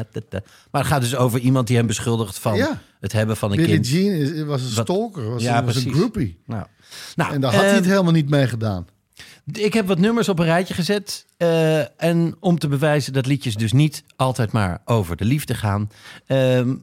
Maar 0.71 0.81
het 0.81 0.85
gaat 0.85 1.01
dus 1.01 1.15
over 1.15 1.39
iemand 1.39 1.67
die 1.67 1.77
hem 1.77 1.87
beschuldigt 1.87 2.39
van 2.39 2.55
Ja. 2.55 2.81
het 2.99 3.11
hebben 3.11 3.37
van 3.37 3.51
een 3.51 3.55
Billie 3.57 3.71
kind. 3.73 3.87
Jean 3.87 4.13
is, 4.13 4.43
was 4.43 4.61
een 4.61 4.69
stalker. 4.69 5.29
Was, 5.29 5.43
Ja, 5.43 5.57
een, 5.57 5.65
was 5.65 5.85
een 5.85 5.93
groupie. 5.93 6.37
Nou, 6.45 6.65
nou 7.15 7.33
En 7.33 7.41
daar 7.41 7.53
had 7.53 7.61
hij 7.63 7.73
het 7.75 7.85
helemaal 7.85 8.11
niet 8.11 8.29
mee 8.29 8.47
gedaan. 8.47 8.87
Ik 9.53 9.73
heb 9.73 9.87
wat 9.87 9.99
nummers 9.99 10.29
op 10.29 10.39
een 10.39 10.45
rijtje 10.45 10.73
gezet. 10.73 11.25
eh, 11.37 12.03
en 12.03 12.35
om 12.39 12.59
te 12.59 12.67
bewijzen 12.67 13.13
dat 13.13 13.25
liedjes 13.25 13.55
dus 13.55 13.71
niet 13.71 14.03
altijd 14.15 14.51
maar 14.51 14.81
over 14.85 15.15
de 15.17 15.25
liefde 15.25 15.53
gaan. 15.53 15.89
Ehm, 16.25 16.75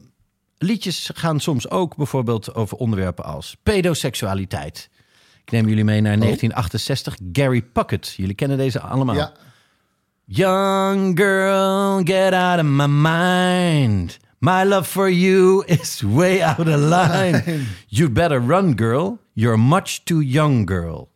liedjes 0.57 1.09
gaan 1.13 1.39
soms 1.39 1.69
ook 1.69 1.95
bijvoorbeeld 1.95 2.53
over 2.55 2.77
onderwerpen 2.77 3.23
als 3.23 3.57
pedoseksualiteit. 3.63 4.89
Ik 5.45 5.51
neem 5.51 5.67
jullie 5.67 5.83
mee 5.83 6.01
naar 6.01 6.17
1968. 6.17 7.17
Gary 7.33 7.61
Puckett. 7.61 8.13
Jullie 8.17 8.35
kennen 8.35 8.57
deze 8.57 8.79
allemaal. 8.79 9.15
Ja. 9.15 9.33
Young 10.31 11.15
girl, 11.15 12.03
get 12.03 12.35
out 12.35 12.59
of 12.59 12.67
my 12.67 12.85
mind. 12.85 14.19
My 14.39 14.63
love 14.63 14.85
for 14.85 15.09
you 15.09 15.63
is 15.67 16.03
way 16.03 16.39
out 16.39 16.67
of 16.67 16.79
line. 16.79 17.65
You'd 17.89 18.13
better 18.13 18.39
run, 18.39 18.75
girl. 18.75 19.17
You're 19.33 19.57
much 19.57 20.05
too 20.05 20.21
young, 20.21 20.67
girl. 20.67 21.09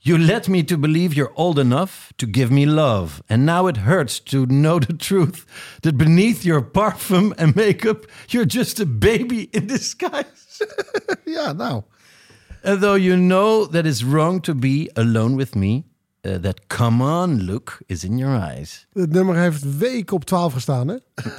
You 0.00 0.16
led 0.16 0.48
me 0.48 0.62
to 0.62 0.78
believe 0.78 1.12
you're 1.12 1.34
old 1.36 1.58
enough 1.58 2.14
to 2.16 2.24
give 2.24 2.50
me 2.50 2.64
love. 2.64 3.22
And 3.28 3.44
now 3.44 3.66
it 3.66 3.76
hurts 3.76 4.20
to 4.20 4.46
know 4.46 4.78
the 4.78 4.94
truth 4.94 5.44
that 5.82 5.98
beneath 5.98 6.42
your 6.42 6.62
parfum 6.62 7.34
and 7.36 7.54
makeup, 7.54 8.06
you're 8.30 8.46
just 8.46 8.80
a 8.80 8.86
baby 8.86 9.50
in 9.52 9.66
disguise. 9.66 10.62
yeah, 11.26 11.52
now. 11.52 11.84
And 12.64 12.80
though 12.80 12.94
you 12.94 13.18
know 13.18 13.66
that 13.66 13.86
it's 13.86 14.02
wrong 14.02 14.40
to 14.40 14.54
be 14.54 14.88
alone 14.96 15.36
with 15.36 15.54
me, 15.54 15.84
uh, 16.26 16.34
that 16.34 16.60
come 16.66 17.04
on 17.04 17.44
look 17.44 17.78
is 17.86 18.04
in 18.04 18.16
your 18.18 18.42
eyes. 18.42 18.86
Het 18.92 19.12
nummer 19.12 19.36
heeft 19.36 19.78
weken 19.78 20.16
op 20.16 20.24
12 20.24 20.52
gestaan, 20.52 20.88
hè? 20.88 20.96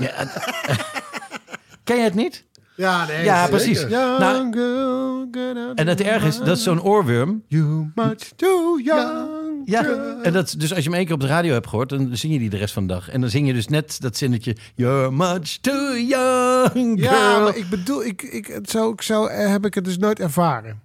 Ken 1.83 1.97
je 1.97 2.03
het 2.03 2.15
niet? 2.15 2.45
Ja, 2.75 3.05
nee. 3.07 3.23
Ja, 3.23 3.47
precies. 3.47 3.87
Nou, 3.87 4.51
en 5.75 5.87
het 5.87 6.01
erg 6.01 6.23
is, 6.25 6.37
dat 6.37 6.57
is 6.57 6.63
zo'n 6.63 6.81
oorworm. 6.81 7.43
You 7.47 7.91
much 7.95 8.31
too 8.35 8.79
young. 8.79 9.61
Ja, 9.65 9.83
en 10.21 10.33
dat, 10.33 10.55
dus 10.57 10.73
als 10.73 10.83
je 10.83 10.89
hem 10.89 10.97
één 10.97 11.05
keer 11.05 11.13
op 11.15 11.21
de 11.21 11.27
radio 11.27 11.53
hebt 11.53 11.67
gehoord, 11.67 11.89
dan 11.89 12.09
zing 12.17 12.33
je 12.33 12.39
die 12.39 12.49
de 12.49 12.57
rest 12.57 12.73
van 12.73 12.87
de 12.87 12.93
dag. 12.93 13.09
En 13.09 13.21
dan 13.21 13.29
zing 13.29 13.47
je 13.47 13.53
dus 13.53 13.67
net 13.67 14.01
dat 14.01 14.17
zinnetje, 14.17 14.55
You're 14.75 15.11
much 15.11 15.57
too 15.61 15.95
young, 15.97 16.99
Ja, 16.99 17.13
girl. 17.13 17.43
maar 17.43 17.55
ik 17.57 17.69
bedoel, 17.69 18.05
ik, 18.05 18.21
ik, 18.21 18.59
zo, 18.63 18.91
ik 18.91 19.01
zo 19.01 19.25
eh, 19.25 19.49
heb 19.49 19.65
ik 19.65 19.73
het 19.73 19.85
dus 19.85 19.97
nooit 19.97 20.19
ervaren. 20.19 20.81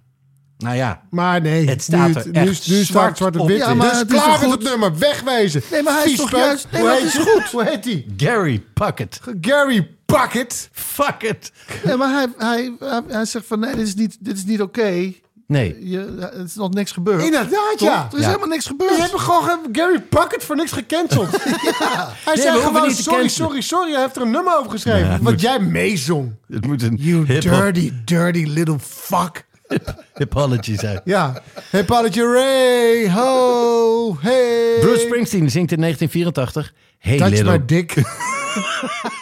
Nou 0.63 0.75
ja, 0.75 1.01
Maar 1.09 1.41
nee, 1.41 1.67
Het 1.69 1.81
staat 1.81 2.07
nu, 2.07 2.13
er 2.13 2.25
nu, 2.27 2.31
echt 2.33 2.45
nu 2.47 2.53
staat 2.75 2.85
zwart 2.85 3.07
het 3.09 3.17
zwart 3.17 3.35
op 3.35 3.41
op. 3.41 3.47
wit. 3.47 3.57
Ja, 3.57 3.73
maar 3.73 3.89
dus 3.89 3.99
het 3.99 4.11
is 4.11 4.17
klaar 4.21 4.29
met 4.29 4.39
goed? 4.39 4.51
het 4.51 4.63
nummer, 4.63 4.97
wegwezen. 4.97 5.61
Nee, 5.71 5.83
maar 5.83 5.93
hij 5.93 6.11
is 6.11 6.17
toch 6.17 6.31
juist- 6.31 6.67
nee, 6.71 6.81
Hoe 6.81 6.89
maar 6.89 6.99
heet 6.99 7.05
is? 7.05 7.51
Hoe 7.51 7.63
heet 7.63 7.85
hij? 7.85 8.05
Gary 8.17 8.63
Puckett. 8.73 9.19
Gary 9.41 9.89
Bucket. 10.05 10.69
Fuck 10.71 11.21
it. 11.21 11.51
Ja, 11.85 11.95
maar 11.95 12.09
hij, 12.13 12.27
hij, 12.37 12.73
hij, 12.79 13.01
hij 13.07 13.25
zegt 13.25 13.45
van 13.45 13.59
nee, 13.59 13.75
dit 13.75 13.87
is 13.87 13.95
niet, 13.95 14.17
dit 14.19 14.37
is 14.37 14.45
niet 14.45 14.61
oké. 14.61 15.13
Nee, 15.47 15.89
Je- 15.89 16.29
Het 16.33 16.47
is 16.47 16.55
nog 16.55 16.73
niks 16.73 16.91
gebeurd. 16.91 17.23
Inderdaad, 17.23 17.77
Toch? 17.77 17.87
ja. 17.87 18.07
Er 18.11 18.17
is 18.17 18.23
Ja. 18.23 18.27
helemaal 18.27 18.47
niks 18.47 18.63
Je 18.63 18.69
gebeurd. 18.69 18.97
hebt 18.97 19.19
gewoon 19.19 19.43
ge- 19.43 19.59
Gary 19.71 20.03
Bucket 20.09 20.43
voor 20.43 20.55
niks 20.55 20.71
gecanceld. 20.71 21.29
Hij 21.43 22.35
Nee, 22.35 22.43
zei 22.43 22.59
gewoon 22.61 22.91
sorry, 22.93 23.27
sorry, 23.27 23.61
sorry. 23.61 23.91
Hij 23.91 24.01
heeft 24.01 24.15
er 24.15 24.21
een 24.21 24.31
nummer 24.31 24.57
over 24.57 24.71
geschreven. 24.71 24.99
Ja, 25.09 25.19
wat 25.19 25.31
moet- 25.31 25.41
jij 25.41 25.59
meezong. 25.59 26.35
het 26.47 26.65
moet 26.65 26.81
een 26.81 26.95
You 26.99 27.25
dirty, 27.25 27.91
dirty 28.05 28.43
little 28.47 28.79
fuck. 28.79 29.45
apology 30.13 30.77
zijn. 30.77 31.01
Ja. 31.03 31.41
Paddetje 31.85 32.33
Ray. 32.33 33.11
Ho. 33.11 34.17
Hey. 34.19 34.77
Bruce 34.79 34.99
Springsteen 35.01 35.49
zingt 35.51 35.71
in 35.71 35.79
1984, 35.81 36.73
Hey 36.97 37.17
Touch 37.17 37.29
little... 37.31 37.51
my 37.51 37.65
dick. 37.65 37.93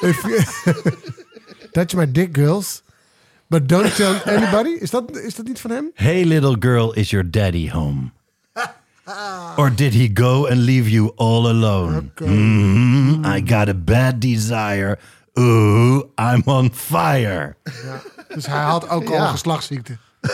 Touch 1.72 1.94
my 1.96 2.12
dick, 2.12 2.34
girls. 2.38 2.82
But 3.48 3.68
don't 3.68 3.96
tell 3.96 4.16
anybody. 4.26 4.70
Is 4.80 4.90
dat, 4.90 5.18
is 5.18 5.36
dat 5.36 5.46
niet 5.46 5.60
van 5.60 5.72
hem? 5.72 5.92
Hey 5.94 6.24
little 6.26 6.56
girl, 6.60 6.94
is 6.94 7.10
your 7.10 7.30
daddy 7.30 7.70
home? 7.70 8.12
Or 9.58 9.76
did 9.76 9.94
he 9.94 10.10
go 10.14 10.48
and 10.48 10.58
leave 10.58 10.90
you 10.90 11.12
all 11.16 11.48
alone? 11.48 12.12
Mhm, 12.16 13.26
I 13.26 13.42
got 13.48 13.68
a 13.68 13.74
bad 13.74 14.22
desire. 14.22 14.98
Ooh, 15.40 16.04
I'm 16.18 16.42
on 16.46 16.72
fire. 16.74 17.56
Dus 18.34 18.46
hij 18.46 18.62
had 18.64 18.90
ook 18.90 19.10
al 19.10 19.14
Ja. 19.16 19.28
geslachtsziekte. 19.28 19.98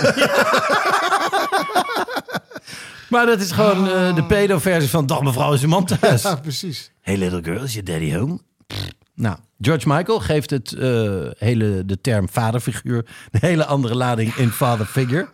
Maar 3.09 3.25
dat 3.25 3.39
is 3.39 3.51
gewoon 3.51 3.89
eh, 3.89 4.15
de 4.15 4.23
pedo-versie 4.23 4.89
van 4.89 5.05
Dag 5.05 5.21
mevrouw 5.21 5.53
is 5.53 5.61
uw 5.63 5.69
man 5.69 5.85
thuis. 5.85 6.21
Ja, 6.21 6.35
precies. 6.35 6.91
Hey 7.01 7.17
little 7.17 7.43
girl, 7.43 7.63
is 7.63 7.73
your 7.73 7.85
daddy 7.91 8.15
home? 8.17 8.39
Pff. 8.67 8.87
Nou, 9.13 9.37
George 9.61 9.87
Michael 9.87 10.19
geeft 10.19 10.49
het 10.49 10.71
eh, 10.73 10.89
hele, 11.37 11.85
de 11.85 12.01
term 12.01 12.29
vaderfiguur 12.29 13.05
een 13.31 13.39
hele 13.41 13.65
andere 13.65 13.95
lading 13.95 14.35
in 14.35 14.49
father 14.49 14.85
figure. 14.85 15.27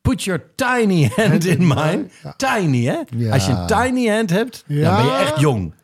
Put 0.00 0.22
your 0.22 0.42
tiny 0.54 1.10
hand 1.16 1.44
in 1.44 1.58
mine. 1.66 2.06
Tiny, 2.36 2.84
hè? 2.84 3.00
Ja. 3.16 3.32
Als 3.32 3.46
je 3.46 3.52
een 3.52 3.66
tiny 3.66 4.08
hand 4.08 4.30
hebt, 4.30 4.64
dan 4.66 4.96
ben 4.96 5.04
je 5.04 5.16
echt 5.20 5.40
jong. 5.40 5.74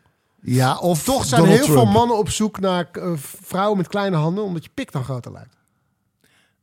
Ja, 0.43 0.77
of 0.79 1.03
Toch 1.05 1.25
zijn 1.25 1.41
Donald 1.41 1.59
heel 1.59 1.67
Trump. 1.69 1.83
veel 1.83 1.93
mannen 1.93 2.19
op 2.19 2.31
zoek 2.31 2.61
naar 2.61 2.89
eh, 2.93 3.13
vrouwen 3.45 3.77
met 3.77 3.89
kleine 3.89 4.17
handen, 4.17 4.45
omdat 4.45 4.65
je 4.65 4.71
pik 4.75 4.93
dan 4.93 5.05
groter 5.05 5.33
lijkt. 5.33 5.57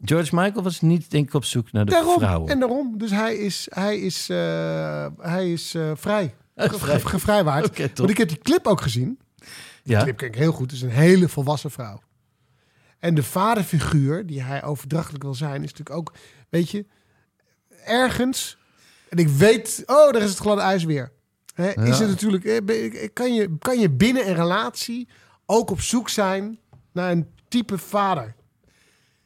George 0.02 0.36
Michael 0.36 0.64
was 0.64 0.82
niet, 0.82 1.12
denk 1.12 1.28
ik, 1.28 1.34
op 1.34 1.46
zoek 1.46 1.72
naar 1.72 1.86
de 1.86 1.92
Daarom. 1.92 2.18
vrouwen. 2.20 2.52
En 2.52 2.60
daarom. 2.60 2.98
Dus 2.98 3.12
hij 3.12 3.36
is, 3.36 3.68
hij 3.70 3.98
is, 4.00 4.30
eh, 4.30 5.08
hij 5.20 5.52
is 5.52 5.74
eh, 5.76 5.92
vrij. 5.96 6.36
Ge- 6.56 7.00
Gevrijwaard. 7.08 7.78
Want 7.98 8.10
ik 8.10 8.18
heb 8.18 8.28
die 8.30 8.38
clip 8.40 8.68
ook 8.68 8.82
gezien. 8.82 9.20
De 9.36 9.46
ja. 9.84 10.04
clip 10.04 10.18
ken 10.18 10.28
ik 10.28 10.36
heel 10.36 10.52
goed. 10.52 10.72
Het 10.72 10.72
is 10.72 10.82
een 10.82 10.90
hele 10.90 11.30
volwassen 11.30 11.72
vrouw. 11.72 12.02
En 13.00 13.16
de 13.16 13.24
vaderfiguur 13.24 14.26
die 14.26 14.42
hij 14.42 14.64
overdrachtelijk 14.64 15.24
wil 15.24 15.34
zijn, 15.36 15.64
is 15.64 15.72
natuurlijk 15.74 15.98
ook, 15.98 16.14
weet 16.50 16.70
je, 16.70 16.86
ergens. 17.86 18.58
En 19.10 19.18
ik 19.18 19.28
weet, 19.28 19.84
oh, 19.86 20.12
daar 20.12 20.22
is 20.22 20.30
het 20.30 20.38
gladde 20.40 20.62
ijs 20.64 20.84
weer. 20.84 21.12
Is 21.76 22.00
het 22.00 22.08
natuurlijk, 22.10 22.46
eh, 22.46 23.08
kan 23.14 23.34
je, 23.34 23.58
kan 23.60 23.80
je 23.80 23.90
binnen 23.90 24.28
een 24.28 24.36
relatie 24.36 25.08
ook 25.46 25.70
op 25.72 25.82
zoek 25.82 26.10
zijn 26.10 26.60
naar 26.92 27.12
een 27.12 27.28
type 27.48 27.78
vader? 27.78 28.36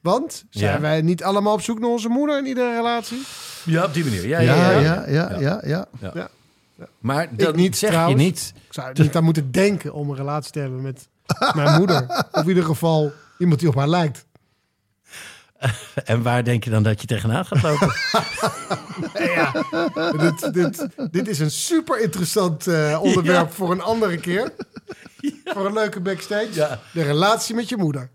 Want 0.02 0.46
zijn 0.50 0.74
Ja. 0.74 0.80
wij 0.80 1.02
niet 1.02 1.24
allemaal 1.24 1.54
op 1.54 1.62
zoek 1.62 1.80
naar 1.80 1.90
onze 1.90 2.10
moeder 2.10 2.38
in 2.38 2.46
iedere 2.46 2.76
relatie? 2.76 3.22
ja, 3.66 3.84
op 3.86 3.94
die 3.94 4.04
manier. 4.04 4.28
Ja, 4.28 4.40
Ja, 4.40 4.72
ja, 4.80 5.04
ja, 5.08 5.62
ja, 5.64 5.88
ja. 6.14 6.30
Maar 7.00 7.28
dat 7.36 7.56
niet, 7.56 7.78
zeg 7.78 7.90
trouwens. 7.90 8.22
je 8.22 8.28
niet. 8.28 8.54
Ik 8.68 8.74
zou 8.74 8.92
niet 8.94 9.16
aan 9.16 9.24
moeten 9.24 9.52
denken 9.52 9.94
om 9.94 10.10
een 10.10 10.16
relatie 10.16 10.52
te 10.52 10.60
hebben 10.60 10.82
met 10.82 11.08
mijn 11.56 11.78
moeder. 11.78 12.26
Of 12.32 12.42
in 12.42 12.48
ieder 12.48 12.64
geval 12.64 13.12
iemand 13.38 13.60
die 13.60 13.70
op 13.70 13.76
haar 13.76 13.88
lijkt. 13.88 14.26
En 16.06 16.22
waar 16.22 16.44
denk 16.44 16.64
je 16.64 16.70
dan 16.70 16.84
dat 16.84 17.02
je 17.02 17.08
tegenaan 17.08 17.46
gaat 17.46 17.62
lopen? 17.62 17.94
dit, 20.26 20.54
dit, 20.54 20.88
dit 21.12 21.28
is 21.28 21.40
een 21.40 21.52
super 21.52 22.00
interessant 22.00 22.68
eh, 22.68 23.00
onderwerp 23.02 23.52
voor 23.54 23.72
een 23.72 23.82
andere 23.82 24.18
keer. 24.18 24.52
Voor 25.46 25.66
een 25.66 25.74
leuke 25.74 26.00
backstage. 26.00 26.48
Ja. 26.52 26.80
De 26.94 27.04
relatie 27.04 27.56
met 27.56 27.70
je 27.70 27.78
moeder. 27.78 28.10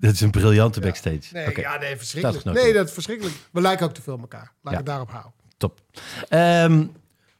Dat 0.00 0.12
is 0.12 0.20
een 0.20 0.30
briljante 0.30 0.80
backstage. 0.80 1.20
Nee, 1.32 1.60
ja, 1.60 1.78
nee, 1.78 1.96
verschrikkelijk. 1.96 2.40
genoteerd. 2.42 2.64
Nee, 2.64 2.74
dat 2.74 2.86
is 2.86 2.92
verschrikkelijk. 2.92 3.34
We 3.52 3.60
lijken 3.60 3.86
ook 3.86 3.94
te 3.94 4.02
veel 4.02 4.14
op 4.14 4.20
elkaar. 4.20 4.40
Laat 4.42 4.52
ik 4.62 4.70
Ja. 4.70 4.76
het 4.76 4.86
daarop 4.86 5.10
houden. 5.10 5.32
top. 5.56 5.80
Ehm 6.28 6.84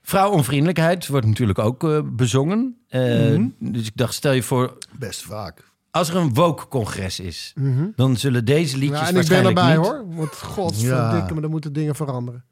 vrouwonvriendelijkheid 0.03 1.07
wordt 1.07 1.27
natuurlijk 1.27 1.59
ook 1.59 1.85
eh, 1.85 2.01
bezongen. 2.05 2.77
Eh, 2.89 3.01
Mhm. 3.03 3.47
Dus 3.59 3.87
ik 3.87 3.93
dacht, 3.97 4.15
stel 4.15 4.33
je 4.33 4.43
voor, 4.43 4.79
Best 4.99 5.23
vaak. 5.23 5.65
als 5.91 6.09
er 6.09 6.17
een 6.17 6.35
woke-congres 6.35 7.21
is, 7.21 7.53
dan 7.97 8.17
zullen 8.17 8.45
deze 8.45 8.77
liedjes 8.77 9.01
Mhm. 9.01 9.09
Ja, 9.09 9.15
en 9.15 9.21
ik 9.23 9.29
ben 9.29 9.43
waarschijnlijk 9.45 9.59
erbij 9.59 9.77
niet... 9.77 9.87
hoor. 9.87 10.17
Want 10.17 10.37
godverdikke, 10.37 10.95
Ja. 11.27 11.27
maar 11.33 11.41
dan 11.43 11.51
moeten 11.51 11.73
dingen 11.73 11.95
veranderen. 11.95 12.45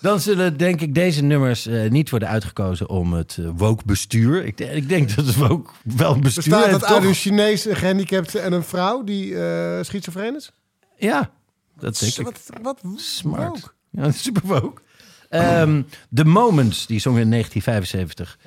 Dan 0.02 0.20
zullen 0.20 0.56
denk 0.56 0.80
ik 0.80 0.94
deze 0.94 1.22
nummers 1.22 1.66
eh, 1.66 1.90
niet 1.90 2.10
worden 2.10 2.28
uitgekozen 2.28 2.88
om 2.88 3.12
het 3.12 3.36
uh, 3.40 3.48
woke 3.56 3.82
bestuur. 3.86 4.44
Ik, 4.44 4.60
ik 4.60 4.88
denk 4.88 5.16
dat 5.16 5.26
het 5.26 5.36
woke 5.36 5.70
wel 5.82 6.14
een 6.14 6.20
bestuur 6.20 6.42
Bestaat 6.44 6.66
heeft, 6.66 6.80
dat 6.80 6.90
uit 6.90 7.04
een 7.04 7.14
Chinees 7.14 7.66
gehandicapte 7.70 8.38
en 8.38 8.52
een 8.52 8.64
vrouw 8.64 9.04
die 9.04 9.38
eh 9.38 9.82
schizofreen 9.82 10.34
is? 10.34 10.52
Ja, 10.96 11.30
dat 11.78 11.98
denk 11.98 12.16
ik. 12.16 12.24
Wat, 12.24 12.50
wat 12.62 12.80
Smart. 12.96 13.48
woke. 13.48 13.72
Ja, 13.90 14.10
super 14.26 14.42
woke. 14.44 14.82
Ehm, 15.28 15.82
The 16.14 16.24
Moments, 16.24 16.86
die 16.86 17.00
zong 17.00 17.18
in 17.18 17.30
1975. 17.30 18.38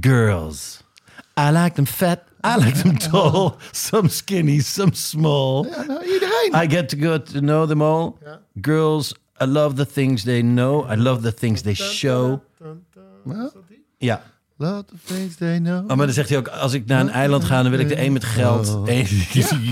Girls. 0.00 0.82
I 1.40 1.50
like 1.50 1.74
them 1.74 1.86
fat, 1.86 2.20
I 2.44 2.64
like 2.64 2.82
them 2.82 2.98
tall. 2.98 3.54
Some 3.70 4.08
skinny, 4.08 4.60
some 4.60 4.94
small. 4.94 5.66
Ja, 5.66 5.82
nou, 5.82 6.04
iedereen. 6.04 6.52
I 6.62 6.74
get 6.74 6.88
to 6.88 6.98
go 6.98 7.22
to 7.22 7.38
know 7.40 7.68
them 7.68 7.82
all. 7.82 8.16
Girls, 8.60 9.14
I 9.42 9.44
love 9.46 9.74
the 9.74 9.86
things 9.92 10.22
they 10.22 10.40
know. 10.40 10.90
I 10.90 10.96
love 10.96 11.22
the 11.22 11.34
things 11.34 11.60
they 11.62 11.74
show. 11.74 12.40
Ja. 13.98 14.22
Lot 14.56 14.92
of 14.94 15.00
things 15.04 15.36
they 15.36 15.58
know. 15.58 15.90
Oh, 15.90 15.96
maar 15.96 16.06
dan 16.06 16.14
zegt 16.14 16.28
hij 16.28 16.38
ook, 16.38 16.48
als 16.48 16.72
ik 16.72 16.86
naar 16.86 17.00
een 17.00 17.08
eiland 17.10 17.44
ga, 17.44 17.62
dan 17.62 17.70
wil 17.70 17.80
ik 17.80 17.88
de 17.88 18.00
een 18.04 18.12
met 18.12 18.24
geld, 18.24 18.88
één 18.88 19.06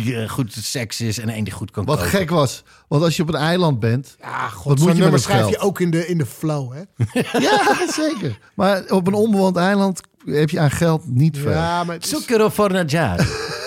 die 0.03 0.17
eh, 0.17 0.29
goed 0.29 0.53
seks 0.53 1.01
is 1.01 1.19
en 1.19 1.29
één 1.29 1.45
die 1.45 1.53
goed 1.53 1.71
kan 1.71 1.85
Wat 1.85 1.97
koken. 1.97 2.11
gek 2.11 2.31
was. 2.31 2.63
Want 2.89 3.03
als 3.03 3.17
je 3.17 3.23
op 3.23 3.29
een 3.29 3.35
eiland 3.35 3.81
bent... 3.81 4.17
Ja, 4.21 4.49
god, 4.49 4.79
Wat 4.79 4.89
moet 4.89 4.97
je 5.05 5.11
met 5.11 5.21
schrijf 5.23 5.47
je 5.49 5.53
geld? 5.53 5.63
ook 5.65 5.81
in 5.81 5.91
de, 5.91 6.07
in 6.07 6.19
de 6.19 6.27
flow, 6.27 6.73
hè? 6.73 6.83
Ja, 7.41 7.91
zeker. 7.93 8.39
Maar 8.55 8.85
op 8.89 9.07
een 9.07 9.15
onbewoond 9.15 9.57
eiland 9.57 10.01
heb 10.25 10.51
je 10.51 10.61
aan 10.61 10.71
geld 10.71 11.03
niet 11.07 11.39
veel. 11.39 11.51
Ja, 11.51 11.85
maar 11.85 11.97
Zucchero. 12.01 12.49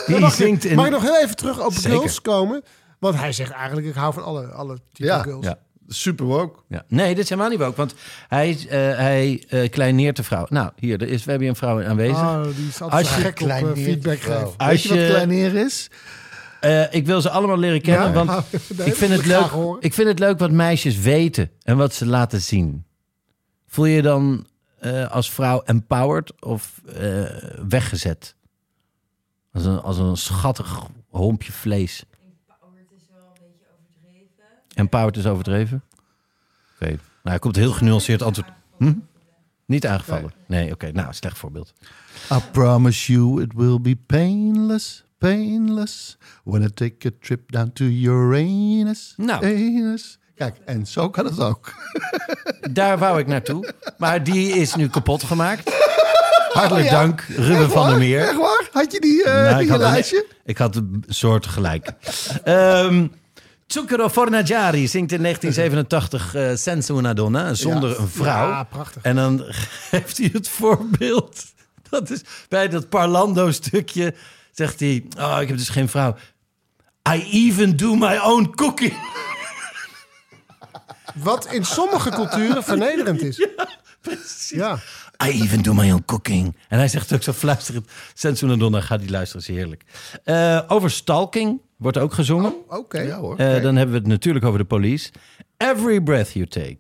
Die 0.07 0.15
ik- 0.17 0.29
zingt 0.31 0.65
in... 0.65 0.75
Mag 0.75 0.85
ik 0.85 0.91
nog 0.91 1.01
heel 1.01 1.17
even 1.23 1.35
terug 1.35 1.65
op 1.65 1.73
Zeker. 1.73 1.89
girls 1.97 2.21
komen? 2.21 2.63
Want 2.99 3.15
hij 3.15 3.31
zegt 3.31 3.51
eigenlijk, 3.51 3.87
ik 3.87 3.95
hou 3.95 4.13
van 4.13 4.23
alle, 4.23 4.45
alle 4.47 4.77
type 4.91 5.07
Ja. 5.07 5.21
girls. 5.21 5.45
Ja. 5.45 5.57
Super 5.87 6.25
woke. 6.25 6.59
Ja. 6.67 6.83
Nee, 6.87 7.15
dit 7.15 7.23
is 7.23 7.29
helemaal 7.29 7.49
niet 7.49 7.59
woke, 7.59 7.75
want 7.75 7.95
hij, 8.27 8.57
eh, 8.69 8.79
hij 8.79 9.43
eh, 9.49 9.69
kleineert 9.69 10.15
de 10.15 10.23
vrouw. 10.23 10.45
Nou, 10.49 10.71
hier, 10.75 11.01
er 11.01 11.07
is, 11.07 11.23
we 11.23 11.29
hebben 11.29 11.39
hier 11.39 11.49
een 11.49 11.55
vrouw 11.55 11.83
aanwezig. 11.83 12.17
Oh, 12.17 12.43
die 12.43 12.67
is 12.67 12.81
altijd 12.81 13.05
Als 13.05 13.15
je 13.15 13.21
gek 13.21 13.41
op 13.41 13.49
eh, 13.49 13.83
feedback 13.83 14.19
geven. 14.19 14.43
Weet 14.43 14.53
Als 14.57 14.83
je 14.83 14.89
wat 14.89 15.07
kleineer 15.07 15.55
is? 15.55 15.89
Eh, 16.65 16.93
ik 16.93 17.05
wil 17.05 17.21
ze 17.21 17.29
allemaal 17.29 17.57
leren 17.57 17.81
kennen, 17.81 18.07
Ja? 18.07 18.13
want 18.13 18.29
Nee, 18.77 18.87
ik, 18.87 18.95
vind 18.95 19.11
het 19.11 19.25
leuk, 19.25 19.51
ik 19.79 19.93
vind 19.93 20.07
het 20.07 20.19
leuk 20.19 20.39
wat 20.39 20.51
meisjes 20.51 20.99
weten 20.99 21.51
en 21.63 21.77
wat 21.77 21.93
ze 21.93 22.05
laten 22.05 22.41
zien. 22.41 22.85
Voel 23.67 23.85
je 23.85 23.95
je 23.95 24.01
dan 24.01 24.47
eh, 24.79 25.11
als 25.11 25.31
vrouw 25.31 25.61
empowered 25.61 26.41
of 26.41 26.81
eh, 26.95 27.23
weggezet? 27.67 28.35
Als 29.53 29.65
een, 29.65 29.81
als 29.81 29.97
een 29.97 30.17
schattig 30.17 30.79
hompje 31.09 31.51
vlees. 31.51 32.03
Empowered 34.75 35.17
is 35.17 35.25
overdreven? 35.25 35.83
Oké. 36.75 36.85
Nou, 37.23 37.35
er 37.35 37.39
komt 37.39 37.55
een 37.55 37.61
heel 37.61 37.71
genuanceerd 37.71 38.21
antwoord. 38.21 38.49
Hm? 38.77 38.93
Niet 39.65 39.87
aangevallen? 39.87 40.33
Nee, 40.47 40.71
oké. 40.71 40.91
Nou, 40.91 41.13
slecht 41.13 41.37
voorbeeld. 41.37 41.73
I 42.33 42.37
promise 42.51 43.11
you 43.13 43.41
it 43.41 43.53
will 43.55 43.81
be 43.81 43.95
painless, 44.05 45.03
painless. 45.17 46.17
When 46.43 46.61
I 46.61 46.73
take 46.73 47.07
a 47.07 47.11
trip 47.21 47.51
down 47.51 47.71
to 47.73 47.85
Uranus. 47.85 49.13
Nou. 49.17 49.45
Anus. 49.45 50.19
Kijk, 50.35 50.57
en 50.65 50.87
zo 50.87 51.09
kan 51.09 51.25
het 51.25 51.39
ook. 51.39 51.73
Daar 52.71 52.97
wou 52.97 53.19
ik 53.19 53.27
naartoe. 53.27 53.73
Maar 53.97 54.23
die 54.23 54.49
is 54.49 54.75
nu 54.75 54.87
kapot 54.89 55.23
gemaakt. 55.23 55.73
Hartelijk 56.53 56.85
Oh 56.85 56.91
ja. 56.91 56.99
dank, 56.99 57.21
Ruben 57.21 57.69
van 57.69 57.89
der? 57.89 57.97
Meer. 57.97 58.21
Echt 58.21 58.37
waar? 58.37 58.69
Had 58.71 58.91
je 58.91 58.99
die, 58.99 59.23
Nou, 59.25 59.59
in 59.59 59.65
je 59.65 59.71
had 59.71 59.79
een- 59.81 59.91
lijstje? 59.91 60.25
ik 60.45 60.57
had 60.57 60.75
een 60.75 61.03
soort 61.07 61.45
gelijk. 61.47 61.91
Ehm 62.43 63.07
Zucchero 63.75 64.09
Fornagiari 64.09 64.87
zingt 64.87 65.11
in 65.11 65.21
1987 65.27 66.35
eh 66.35 66.55
Senza 66.55 66.93
una 66.93 67.13
donna, 67.13 67.53
zonder 67.53 67.89
Ja. 67.89 67.97
een 67.97 68.07
vrouw. 68.09 68.49
Ja, 68.49 68.63
prachtig. 68.63 69.01
En 69.03 69.15
dan 69.15 69.43
geeft 69.89 70.17
hij 70.17 70.29
het 70.33 70.49
voorbeeld. 70.49 71.43
Dat 71.89 72.09
is 72.09 72.21
bij 72.49 72.67
dat 72.69 72.89
Parlando-stukje 72.89 74.13
zegt 74.51 74.79
hij... 74.79 75.05
Oh, 75.17 75.37
ik 75.41 75.47
heb 75.47 75.57
dus 75.57 75.69
geen 75.69 75.89
vrouw. 75.89 76.15
I 77.09 77.23
even 77.31 77.77
do 77.77 77.95
my 77.95 78.17
own 78.17 78.51
cooking. 78.55 78.93
Wat 81.15 81.47
in 81.51 81.65
sommige 81.65 82.09
culturen 82.09 82.63
vernederend 82.63 83.21
is. 83.21 83.45
Ja, 84.49 84.79
I 85.25 85.41
even 85.41 85.61
do 85.61 85.73
my 85.73 85.91
own 85.91 86.03
cooking. 86.05 86.55
En 86.67 86.77
hij 86.77 86.87
zegt 86.87 87.13
ook 87.13 87.23
zo 87.23 87.33
fluisterend... 87.33 87.89
Senza 88.13 88.45
una 88.45 88.55
donna, 88.55 88.81
ga 88.81 88.97
die 88.97 89.09
luisteren, 89.09 89.41
is 89.41 89.55
heerlijk. 89.55 89.83
Eh, 90.23 90.61
over 90.67 90.91
stalking 90.91 91.61
wordt 91.77 91.97
ook 91.97 92.13
gezongen. 92.13 92.53
oké. 92.67 92.99
Ja 92.99 93.17
hoor. 93.17 93.37
Eh, 93.37 93.61
dan 93.61 93.75
hebben 93.75 93.95
we 93.95 93.99
het 94.01 94.07
natuurlijk 94.07 94.45
over 94.45 94.59
de 94.59 94.65
police. 94.65 95.11
Every 95.57 96.01
breath 96.01 96.31
you 96.31 96.45
take, 96.47 96.77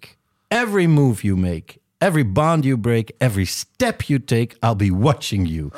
every 0.47 0.85
move 0.85 1.21
you 1.27 1.37
make, 1.39 1.77
every 1.97 2.31
bond 2.31 2.63
you 2.63 2.79
break, 2.79 3.11
every 3.17 3.45
step 3.45 4.01
you 4.01 4.23
take, 4.23 4.55
I'll 4.59 4.75
be 4.75 4.93
watching 4.97 5.47
you. 5.49 5.69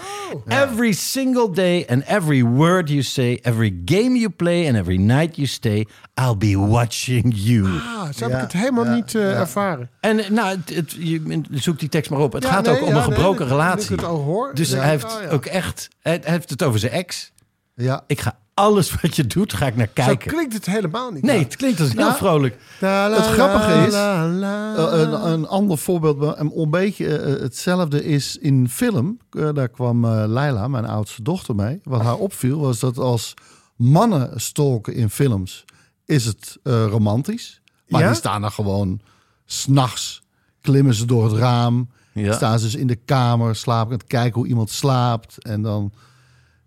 Every 0.47 0.91
single 0.93 1.51
day 1.53 1.85
and 1.89 2.03
every 2.03 2.43
word 2.43 2.89
you 2.89 3.01
say, 3.01 3.39
every 3.41 3.81
game 3.85 4.15
you 4.17 4.29
play 4.29 4.67
and 4.67 4.75
every 4.77 4.97
night 4.97 5.35
you 5.35 5.47
stay, 5.47 5.85
I'll 6.21 6.37
be 6.37 6.57
watching 6.57 7.33
you. 7.35 7.65
Ah, 7.67 8.03
zo 8.13 8.23
heb 8.23 8.29
Ja, 8.29 8.35
ik 8.35 8.41
het 8.41 8.51
helemaal 8.53 8.85
ja, 8.85 8.93
niet 8.95 9.15
eh, 9.15 9.39
ervaren. 9.39 9.89
En 9.99 10.19
eh, 10.19 10.29
nou, 10.29 10.57
het, 10.57 10.75
het- 10.75 10.91
je 10.99 11.43
zoekt 11.51 11.79
die 11.79 11.89
tekst 11.89 12.11
maar 12.11 12.19
op. 12.19 12.33
Het 12.33 12.43
Ja, 12.43 12.49
gaat 12.49 12.65
nee, 12.65 12.73
ook 12.75 12.81
om 12.81 12.87
ja, 12.87 12.95
een 12.95 13.03
gebroken 13.03 13.47
relatie. 13.47 13.93
ik 13.93 13.99
het 13.99 14.09
al 14.09 14.17
hoor. 14.21 14.51
Dus 14.53 14.69
Ja. 14.69 14.77
hij 14.77 14.89
heeft 14.89 15.03
Oh, 15.15 15.21
ja. 15.21 15.29
ook 15.29 15.45
echt, 15.45 15.89
hij 16.01 16.19
hij 16.23 16.31
heeft 16.33 16.49
het 16.49 16.63
over 16.63 16.79
zijn 16.79 16.91
ex. 16.91 17.31
Ja. 17.75 18.03
Ik 18.07 18.19
ga 18.19 18.39
alles 18.57 18.91
wat 19.01 19.15
je 19.15 19.27
doet, 19.27 19.53
ga 19.53 19.67
ik 19.67 19.75
naar 19.75 19.85
Zo 19.87 19.91
kijken. 19.93 20.31
klinkt 20.31 20.53
het 20.53 20.65
helemaal 20.65 21.11
niet. 21.11 21.23
Nee, 21.23 21.39
het 21.39 21.55
klinkt 21.55 21.79
als 21.79 21.93
heel 21.93 22.13
vrolijk. 22.13 22.57
La, 22.79 23.09
la, 23.09 23.15
Het 23.15 23.25
grappige 23.25 23.69
la, 23.69 23.85
is, 23.85 23.91
la, 23.93 24.27
la. 24.27 24.75
Eh, 24.75 24.99
een, 24.99 25.31
een 25.31 25.47
ander 25.47 25.77
voorbeeld, 25.77 26.37
een, 26.39 26.51
een 26.59 26.69
beetje 26.69 27.17
eh, 27.17 27.41
hetzelfde 27.41 28.03
is 28.05 28.37
in 28.37 28.69
film. 28.69 29.17
Eh, 29.31 29.49
daar 29.53 29.69
kwam 29.69 30.05
eh 30.05 30.23
Leila, 30.27 30.67
mijn 30.67 30.85
oudste 30.85 31.21
dochter, 31.23 31.55
mee. 31.55 31.79
Wat 31.83 32.01
haar 32.01 32.15
opviel 32.17 32.59
was 32.59 32.79
dat 32.79 32.97
als 32.97 33.33
mannen 33.75 34.41
stalken 34.41 34.93
in 34.93 35.09
films, 35.09 35.65
is 36.05 36.25
het 36.25 36.57
eh, 36.63 36.85
romantisch. 36.89 37.61
Maar 37.87 38.01
Ja? 38.01 38.07
die 38.07 38.15
staan 38.15 38.43
er 38.43 38.51
gewoon 38.51 38.99
s'nachts, 39.45 40.21
klimmen 40.61 40.93
ze 40.93 41.05
door 41.05 41.23
het 41.23 41.33
raam. 41.37 41.89
Ja. 42.13 42.33
Staan 42.33 42.59
ze 42.59 42.65
dus 42.65 42.75
in 42.75 42.87
de 42.87 42.95
kamer, 42.95 43.55
slapen, 43.55 44.07
kijken 44.07 44.39
hoe 44.39 44.47
iemand 44.47 44.69
slaapt. 44.69 45.43
En 45.43 45.61
dan 45.61 45.91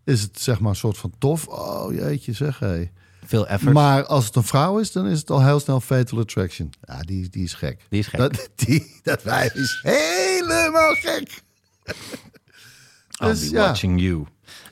is 0.04 0.20
het 0.22 0.40
zeg 0.40 0.60
maar 0.60 0.70
een 0.70 0.76
soort 0.76 0.98
van 0.98 1.12
tof. 1.18 1.46
Oh 1.46 1.94
jeetje 1.94 2.32
zeg, 2.32 2.58
hé. 2.58 2.90
Veel 3.24 3.46
effort. 3.46 3.72
Maar 3.74 4.04
als 4.04 4.24
het 4.26 4.34
een 4.36 4.44
vrouw 4.44 4.78
is, 4.78 4.92
dan 4.92 5.06
is 5.06 5.18
het 5.20 5.30
al 5.30 5.44
heel 5.44 5.60
snel 5.60 5.80
Fatal 5.80 6.18
Attraction. 6.18 6.72
Ja, 6.82 7.00
die, 7.00 7.28
die 7.28 7.44
is 7.44 7.54
gek. 7.54 7.80
Die 7.88 8.00
is 8.00 8.06
gek. 8.06 8.18
Dat, 8.18 8.48
die, 8.54 9.00
dat 9.02 9.22
wijf 9.22 9.54
is 9.54 9.80
helemaal 9.82 10.94
gek. 10.94 11.42
I'll 11.86 13.28
Dus 13.28 13.40
be 13.40 13.50
ja. 13.56 13.66
watching 13.66 14.00
you. 14.00 14.24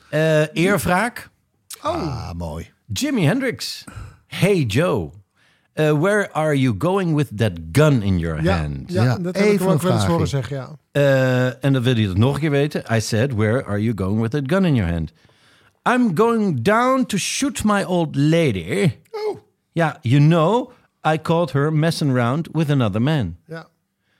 Eh 0.09 0.55
eerwraak. 0.55 1.29
Ah, 1.79 2.31
mooi. 2.31 2.71
Jimi 2.93 3.25
Hendrix. 3.25 3.83
Hey 4.27 4.61
Joe. 4.61 5.11
Eh, 5.79 5.99
where 5.99 6.31
are 6.33 6.59
you 6.59 6.75
going 6.77 7.15
with 7.15 7.27
that 7.37 7.51
gun 7.71 8.01
in 8.01 8.17
your 8.19 8.43
ja, 8.43 8.57
hand? 8.57 8.91
ja, 8.91 9.03
Ja, 9.03 9.17
dat 9.17 9.35
heb 9.35 9.45
ik 9.45 9.51
even 9.51 9.65
hem 9.65 9.73
ook 9.75 9.81
een 9.81 9.87
wel 9.87 9.97
eens 9.97 10.05
horen 10.05 10.27
zeggen, 10.27 10.55
ja. 10.55 10.75
Eh, 10.91 11.63
en 11.63 11.73
dan 11.73 11.81
wil 11.83 11.93
hij 11.93 12.03
het 12.03 12.17
nog 12.17 12.33
een 12.33 12.39
keer 12.39 12.49
weten. 12.51 12.83
I 12.91 12.99
said, 13.01 13.33
where 13.33 13.65
are 13.65 13.81
you 13.83 13.97
going 13.97 14.21
with 14.21 14.31
that 14.31 14.43
gun 14.45 14.65
in 14.65 14.75
your 14.75 14.91
hand? 14.91 15.11
I'm 15.89 16.17
going 16.17 16.61
down 16.61 17.05
to 17.05 17.17
shoot 17.17 17.63
my 17.63 17.83
old 17.83 18.15
lady. 18.15 18.91
Oh. 19.11 19.37
Ja, 19.71 19.97
you 20.01 20.21
know, 20.27 20.71
I 21.07 21.21
caught 21.21 21.51
her 21.51 21.73
messing 21.73 22.11
around 22.11 22.49
with 22.51 22.69
another 22.69 23.01
man. 23.01 23.35
ja. 23.47 23.67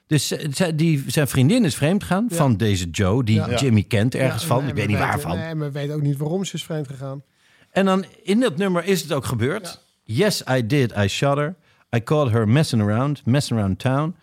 Dus 0.07 0.27
ze- 0.27 0.75
die, 0.75 1.03
zijn 1.07 1.27
vriendin 1.27 1.65
is 1.65 1.75
vreemd 1.75 2.03
gegaan 2.03 2.25
van 2.29 2.57
deze 2.57 2.89
Joe, 2.89 3.23
die 3.23 3.35
Ja. 3.35 3.55
Jimmy 3.55 3.83
kent 3.83 4.15
ergens 4.15 4.41
Ja, 4.41 4.47
van. 4.47 4.59
nee, 4.59 4.69
ik 4.69 4.75
weet 4.75 4.87
niet 4.87 4.97
waarvan. 4.97 5.37
Nee, 5.37 5.55
maar 5.55 5.67
we 5.67 5.73
weten 5.79 5.95
ook 5.95 6.01
niet 6.01 6.17
waarom 6.17 6.45
ze 6.45 6.55
is 6.55 6.63
vreemd 6.63 6.87
gegaan. 6.87 7.23
En 7.71 7.85
dan 7.85 8.05
in 8.23 8.39
dat 8.39 8.57
nummer 8.57 8.85
is 8.85 9.01
het 9.01 9.11
ook 9.13 9.25
gebeurd. 9.25 9.87
Yes, 10.11 10.41
I 10.47 10.61
did. 10.65 10.91
I 10.97 11.07
shot 11.07 11.37
her. 11.37 11.55
I 11.95 11.99
caught 12.03 12.31
her 12.31 12.47
messing 12.47 12.81
around, 12.81 13.21
messing 13.25 13.59
around 13.59 13.79
town. 13.79 14.15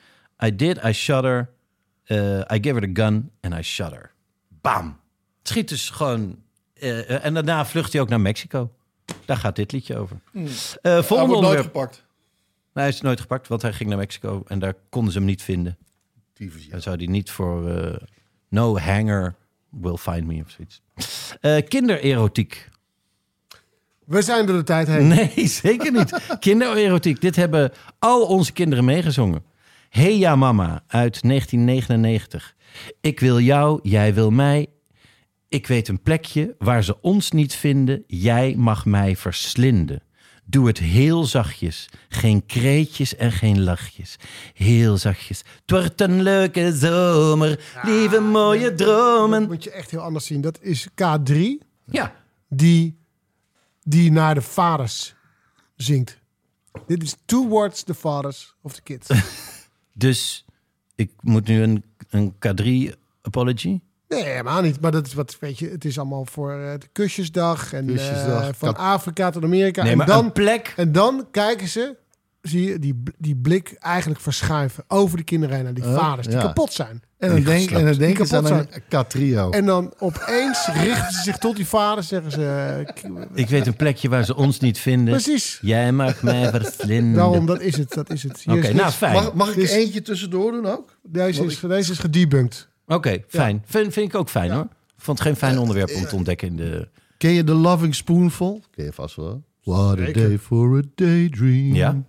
I 0.45 0.57
did. 0.57 0.85
I 0.85 0.93
shot 0.93 1.25
her. 1.25 1.49
Uh, 2.11 2.41
I 2.55 2.59
gave 2.61 2.73
her 2.79 2.81
the 2.81 3.03
gun 3.03 3.31
and 3.41 3.55
I 3.55 3.63
shot 3.63 3.91
her. 3.93 4.11
Bam. 4.61 4.99
Het 5.39 5.49
schiet 5.49 5.69
dus 5.69 5.91
gewoon. 5.91 6.43
eh, 6.75 7.25
en 7.25 7.35
daarna 7.35 7.67
vlucht 7.67 7.93
hij 7.93 8.03
ook 8.03 8.09
naar 8.09 8.21
Mexico. 8.21 8.73
Daar 9.25 9.37
gaat 9.37 9.57
dit 9.57 9.73
liedje 9.73 9.97
over. 9.97 10.21
Eh 10.83 11.03
volgende 11.03 11.35
onderwerp. 11.35 11.65
gepakt. 11.65 12.05
Nee, 12.73 12.85
hij 12.85 12.89
is 12.89 13.01
nooit 13.01 13.21
gepakt, 13.21 13.49
want 13.49 13.63
hij 13.63 13.73
ging 13.73 13.89
naar 13.89 13.99
Mexico 13.99 14.43
en 14.47 14.59
daar 14.59 14.75
konden 14.89 15.13
ze 15.13 15.19
hem 15.19 15.27
niet 15.27 15.43
vinden. 15.43 15.77
Dan 16.71 16.81
zou 16.83 16.97
hij 16.97 17.07
niet 17.07 17.31
voor 17.31 17.71
eh, 17.71 17.97
No 18.49 18.79
Hanger 18.79 19.35
Will 19.71 19.97
Find 19.97 20.25
Me 20.27 20.43
of 20.45 20.51
zoiets. 20.51 20.83
Eh 21.41 21.69
kindererotiek. 21.69 22.69
We 24.07 24.23
zijn 24.23 24.47
door 24.47 24.57
de 24.57 24.63
tijd 24.65 24.87
heen. 24.87 25.07
Nee, 25.09 25.33
zeker 25.63 25.93
niet. 25.93 26.19
Kindererotiek. 26.41 27.21
Dit 27.21 27.37
hebben 27.37 27.73
al 27.99 28.23
onze 28.27 28.53
kinderen 28.53 28.85
meegezongen. 28.85 29.45
Hey 29.89 30.17
ja 30.19 30.37
mama 30.37 30.83
uit 30.87 31.23
1999. 31.23 32.55
Ik 33.01 33.21
wil 33.21 33.41
jou, 33.41 33.79
jij 33.83 34.15
wil 34.15 34.31
mij. 34.31 34.67
Ik 35.49 35.67
weet 35.67 35.89
een 35.89 36.03
plekje 36.03 36.55
waar 36.59 36.85
ze 36.85 37.01
ons 37.01 37.31
niet 37.31 37.55
vinden. 37.55 38.05
Jij 38.07 38.55
mag 38.57 38.85
mij 38.85 39.17
verslinden. 39.17 40.03
Doe 40.45 40.67
het 40.67 40.79
heel 40.79 41.25
zachtjes. 41.25 41.89
Geen 42.09 42.47
kreetjes 42.47 43.17
en 43.17 43.33
geen 43.33 43.63
lachjes. 43.63 44.17
Heel 44.55 44.97
zachtjes. 44.97 45.39
Het 45.61 45.71
wordt 45.71 46.01
een 46.01 46.23
leuke 46.23 46.73
zomer. 46.77 47.61
Lieve 47.83 48.21
mooie 48.21 48.69
Dat 48.75 48.79
dromen. 48.79 49.47
moet 49.47 49.65
je 49.65 49.71
echt 49.71 49.91
heel 49.91 50.01
anders 50.01 50.27
zien. 50.27 50.41
Dat 50.41 50.59
is 50.63 50.89
K3 50.91 51.37
Ja, 51.87 52.15
die, 52.49 52.99
die 53.89 54.13
naar 54.13 54.35
de 54.35 54.43
vaders 54.43 55.15
zingt. 55.77 56.19
Dit 56.87 57.03
is 57.03 57.17
Towards 57.25 57.83
the 57.83 57.95
Fathers 57.95 58.55
of 58.63 58.73
the 58.75 58.83
Kids. 58.83 59.09
dus 59.93 60.45
ik 60.95 61.11
moet 61.21 61.47
nu 61.47 61.63
een, 61.63 61.85
een 62.11 62.35
K3 62.35 62.95
apology. 63.23 63.81
Nee, 64.09 64.25
helemaal 64.25 64.63
niet. 64.63 64.81
Maar 64.81 64.91
dat 64.91 65.07
is 65.07 65.15
wat, 65.15 65.37
weet 65.41 65.59
je, 65.59 65.69
het 65.69 65.85
is 65.85 65.99
allemaal 65.99 66.25
voor 66.25 66.53
eh, 66.53 66.79
de 66.79 66.87
kusjesdag. 66.93 67.73
En 67.73 67.87
Kusjesdag. 67.87 68.49
eh, 68.49 68.55
van 68.55 68.77
Afrika 68.77 69.31
tot 69.31 69.45
Amerika. 69.45 69.83
Nee, 69.83 69.93
en, 69.93 69.99
maar 69.99 70.07
dan, 70.07 70.33
plek. 70.33 70.73
en 70.77 70.93
dan 70.93 71.29
kijken 71.31 71.69
ze, 71.69 71.97
zie 72.49 72.69
je 72.71 72.79
die, 72.79 73.03
die 73.19 73.37
blik 73.37 73.73
eigenlijk 73.79 74.21
verschuiven 74.21 74.85
over 74.89 75.17
de 75.17 75.23
kinderen 75.25 75.55
heen 75.55 75.65
naar 75.65 75.75
die 75.75 75.85
Huh? 75.85 75.99
vaders 75.99 76.27
die 76.27 76.37
Ja. 76.37 76.43
kapot 76.43 76.73
zijn. 76.73 77.03
En 77.19 77.29
dan, 77.31 77.43
denk, 77.43 77.71
en 77.71 77.85
dan 77.85 77.95
denken 77.95 78.27
ze 78.27 78.37
aan 78.37 78.47
een 78.53 78.69
K-trio. 78.89 79.51
En 79.51 79.67
dan 79.67 79.95
opeens 79.99 80.67
richten 80.73 81.13
ze 81.13 81.23
zich 81.23 81.39
tot 81.39 81.57
die 81.57 81.67
vaders, 81.67 82.09
zeggen 82.09 82.31
ze... 82.33 82.85
eh, 83.05 83.23
Ik 83.43 83.49
weet 83.49 83.67
een 83.67 83.77
plekje 83.77 84.09
waar 84.09 84.25
ze 84.25 84.35
ons 84.37 84.61
niet 84.61 84.79
vinden. 84.79 85.13
Precies. 85.15 85.59
Jij 85.63 85.93
mag 85.93 86.23
mij 86.23 86.51
verslinden. 86.61 87.15
Daarom, 87.15 87.47
dat 87.47 87.61
is 87.61 87.77
het. 87.77 87.95
Dat 87.95 88.11
is 88.11 88.23
het. 88.23 88.43
Oké, 88.47 88.73
nou 88.73 88.91
fijn. 88.91 89.13
Mag, 89.13 89.35
mag 89.35 89.49
ik 89.49 89.55
Dus- 89.55 89.71
eentje 89.71 90.03
tussendoor 90.03 90.53
doen 90.53 90.67
ook? 90.67 90.99
deze, 91.03 91.45
is, 91.45 91.61
deze 91.61 91.93
is 91.93 91.99
gedebunked. 91.99 92.69
Oké, 92.87 93.23
fijn. 93.29 93.63
Vind, 93.67 93.93
vind 93.93 94.09
ik 94.09 94.15
ook 94.15 94.29
fijn 94.29 94.51
hoor. 94.51 94.63
Ik 94.97 95.03
vond 95.03 95.19
het 95.19 95.27
geen 95.27 95.37
fijn 95.37 95.59
onderwerp 95.59 95.91
om 95.95 96.05
te 96.07 96.17
ontdekken 96.17 96.49
in 96.49 96.57
de... 96.57 96.89
Ken 97.19 97.31
je 97.33 97.45
The 97.45 97.55
Loving 97.55 97.95
Spoonful? 97.95 98.63
Ken 98.71 98.85
je 98.85 98.93
vast 98.93 99.17
wel. 99.17 99.43
What 99.63 99.99
a 99.99 100.05
Zeker. 100.05 100.29
day 100.29 100.39
for 100.39 100.79
a 100.79 100.83
daydream. 100.95 101.75
Ja. 101.75 102.03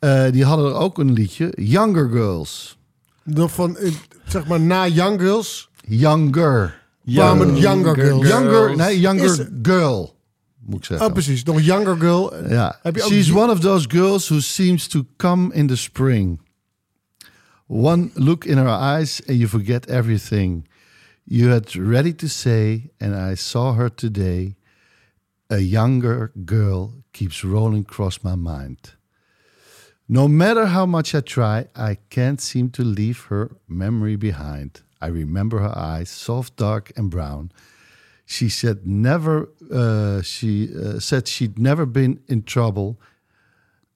Eh, 0.00 0.30
die 0.30 0.44
hadden 0.44 0.66
er 0.66 0.74
ook 0.74 0.98
een 0.98 1.12
liedje. 1.12 1.52
Younger 1.56 2.08
Girls. 2.10 2.78
Nog 3.24 3.52
van, 3.52 3.76
eh, 3.76 3.92
zeg 4.26 4.46
maar, 4.46 4.60
na 4.60 4.86
Young 4.88 5.20
Girls 5.20 5.70
Younger. 5.86 6.80
kwamen 7.04 7.56
Younger 7.56 7.94
Girls. 7.94 8.28
Younger, 8.28 8.76
nee, 8.76 9.00
Younger 9.00 9.24
Is- 9.24 9.46
Girl. 9.62 10.18
Moet 10.58 10.78
ik 10.78 10.84
zeggen. 10.84 11.06
Oh, 11.06 11.12
precies. 11.12 11.42
Nog 11.44 11.60
Younger 11.60 11.96
Girl. 11.96 12.48
Ja. 12.48 12.78
Heb 12.82 12.96
je 12.96 13.02
ook 13.02 13.10
She's 13.10 13.30
one 13.30 13.52
of 13.52 13.60
those 13.60 13.88
girls 13.90 14.28
who 14.28 14.40
seems 14.40 14.86
to 14.86 15.04
come 15.16 15.54
in 15.54 15.66
the 15.66 15.76
spring. 15.76 16.40
One 17.66 18.10
look 18.14 18.44
in 18.44 18.56
her 18.56 18.96
eyes 18.96 19.20
and 19.26 19.36
you 19.38 19.48
forget 19.48 19.86
everything. 19.86 20.68
You 21.24 21.50
had 21.50 21.72
ready 21.74 22.14
to 22.14 22.26
say, 22.26 22.90
and 22.98 23.32
I 23.32 23.34
saw 23.36 23.74
her 23.76 23.94
today. 23.94 24.56
A 25.52 25.58
younger 25.58 26.32
girl 26.44 27.02
keeps 27.10 27.42
rolling 27.42 27.84
across 27.88 28.20
my 28.22 28.34
mind. 28.34 28.98
No 30.12 30.26
matter 30.26 30.66
how 30.66 30.86
much 30.86 31.14
I 31.14 31.20
try, 31.20 31.68
I 31.76 31.94
can't 32.08 32.40
seem 32.40 32.70
to 32.70 32.82
leave 32.82 33.26
her 33.26 33.52
memory 33.68 34.16
behind. 34.16 34.80
I 35.00 35.06
remember 35.06 35.60
her 35.60 35.78
eyes, 35.78 36.10
soft, 36.10 36.56
dark, 36.56 36.90
and 36.96 37.08
brown. 37.08 37.52
She 38.26 38.48
said 38.48 38.84
never. 38.84 39.50
Uh, 39.72 40.20
she 40.22 40.68
uh, 40.74 40.98
said 40.98 41.28
she'd 41.28 41.60
never 41.60 41.86
been 41.86 42.18
in 42.26 42.42
trouble, 42.42 42.98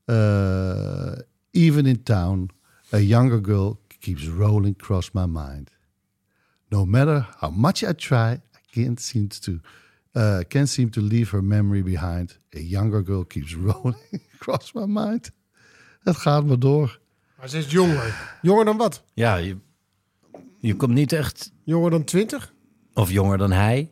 uh, 0.07 1.17
even 1.53 1.85
in 1.85 2.05
town. 2.05 2.53
A 2.93 3.01
younger 3.01 3.41
girl 3.41 3.81
keeps 4.01 4.29
rolling 4.29 4.77
across 4.81 5.13
my 5.15 5.27
mind. 5.27 5.69
No 6.71 6.87
matter 6.87 7.27
how 7.41 7.51
much 7.51 7.83
I 7.83 7.93
try, 7.93 8.41
I 8.55 8.61
can't 8.73 9.01
seem 9.01 9.31
to. 9.31 9.61
Uh, 10.15 10.45
can't 10.49 10.69
seem 10.69 10.91
to 10.91 11.01
leave 11.01 11.31
her 11.31 11.43
memory 11.43 11.83
behind. 11.83 12.37
A 12.55 12.61
younger 12.61 13.03
girl 13.03 13.25
keeps 13.25 13.55
rolling 13.69 14.21
across 14.37 14.77
my 14.77 14.87
mind. 14.87 15.33
Het 16.05 16.17
gaat 16.17 16.45
maar 16.45 16.59
door. 16.59 16.99
Maar 17.39 17.49
ze 17.49 17.59
is 17.59 17.71
jonger. 17.71 18.37
Jonger 18.43 18.65
dan 18.65 18.77
wat? 18.77 19.03
Ja, 19.15 19.37
je, 19.37 19.57
je 20.59 20.75
komt 20.77 20.93
niet 20.95 21.13
echt... 21.13 21.53
Jonger 21.65 21.91
dan 21.91 22.05
20? 22.05 22.53
Of 22.95 23.11
jonger 23.11 23.39
dan 23.39 23.53
hij. 23.53 23.91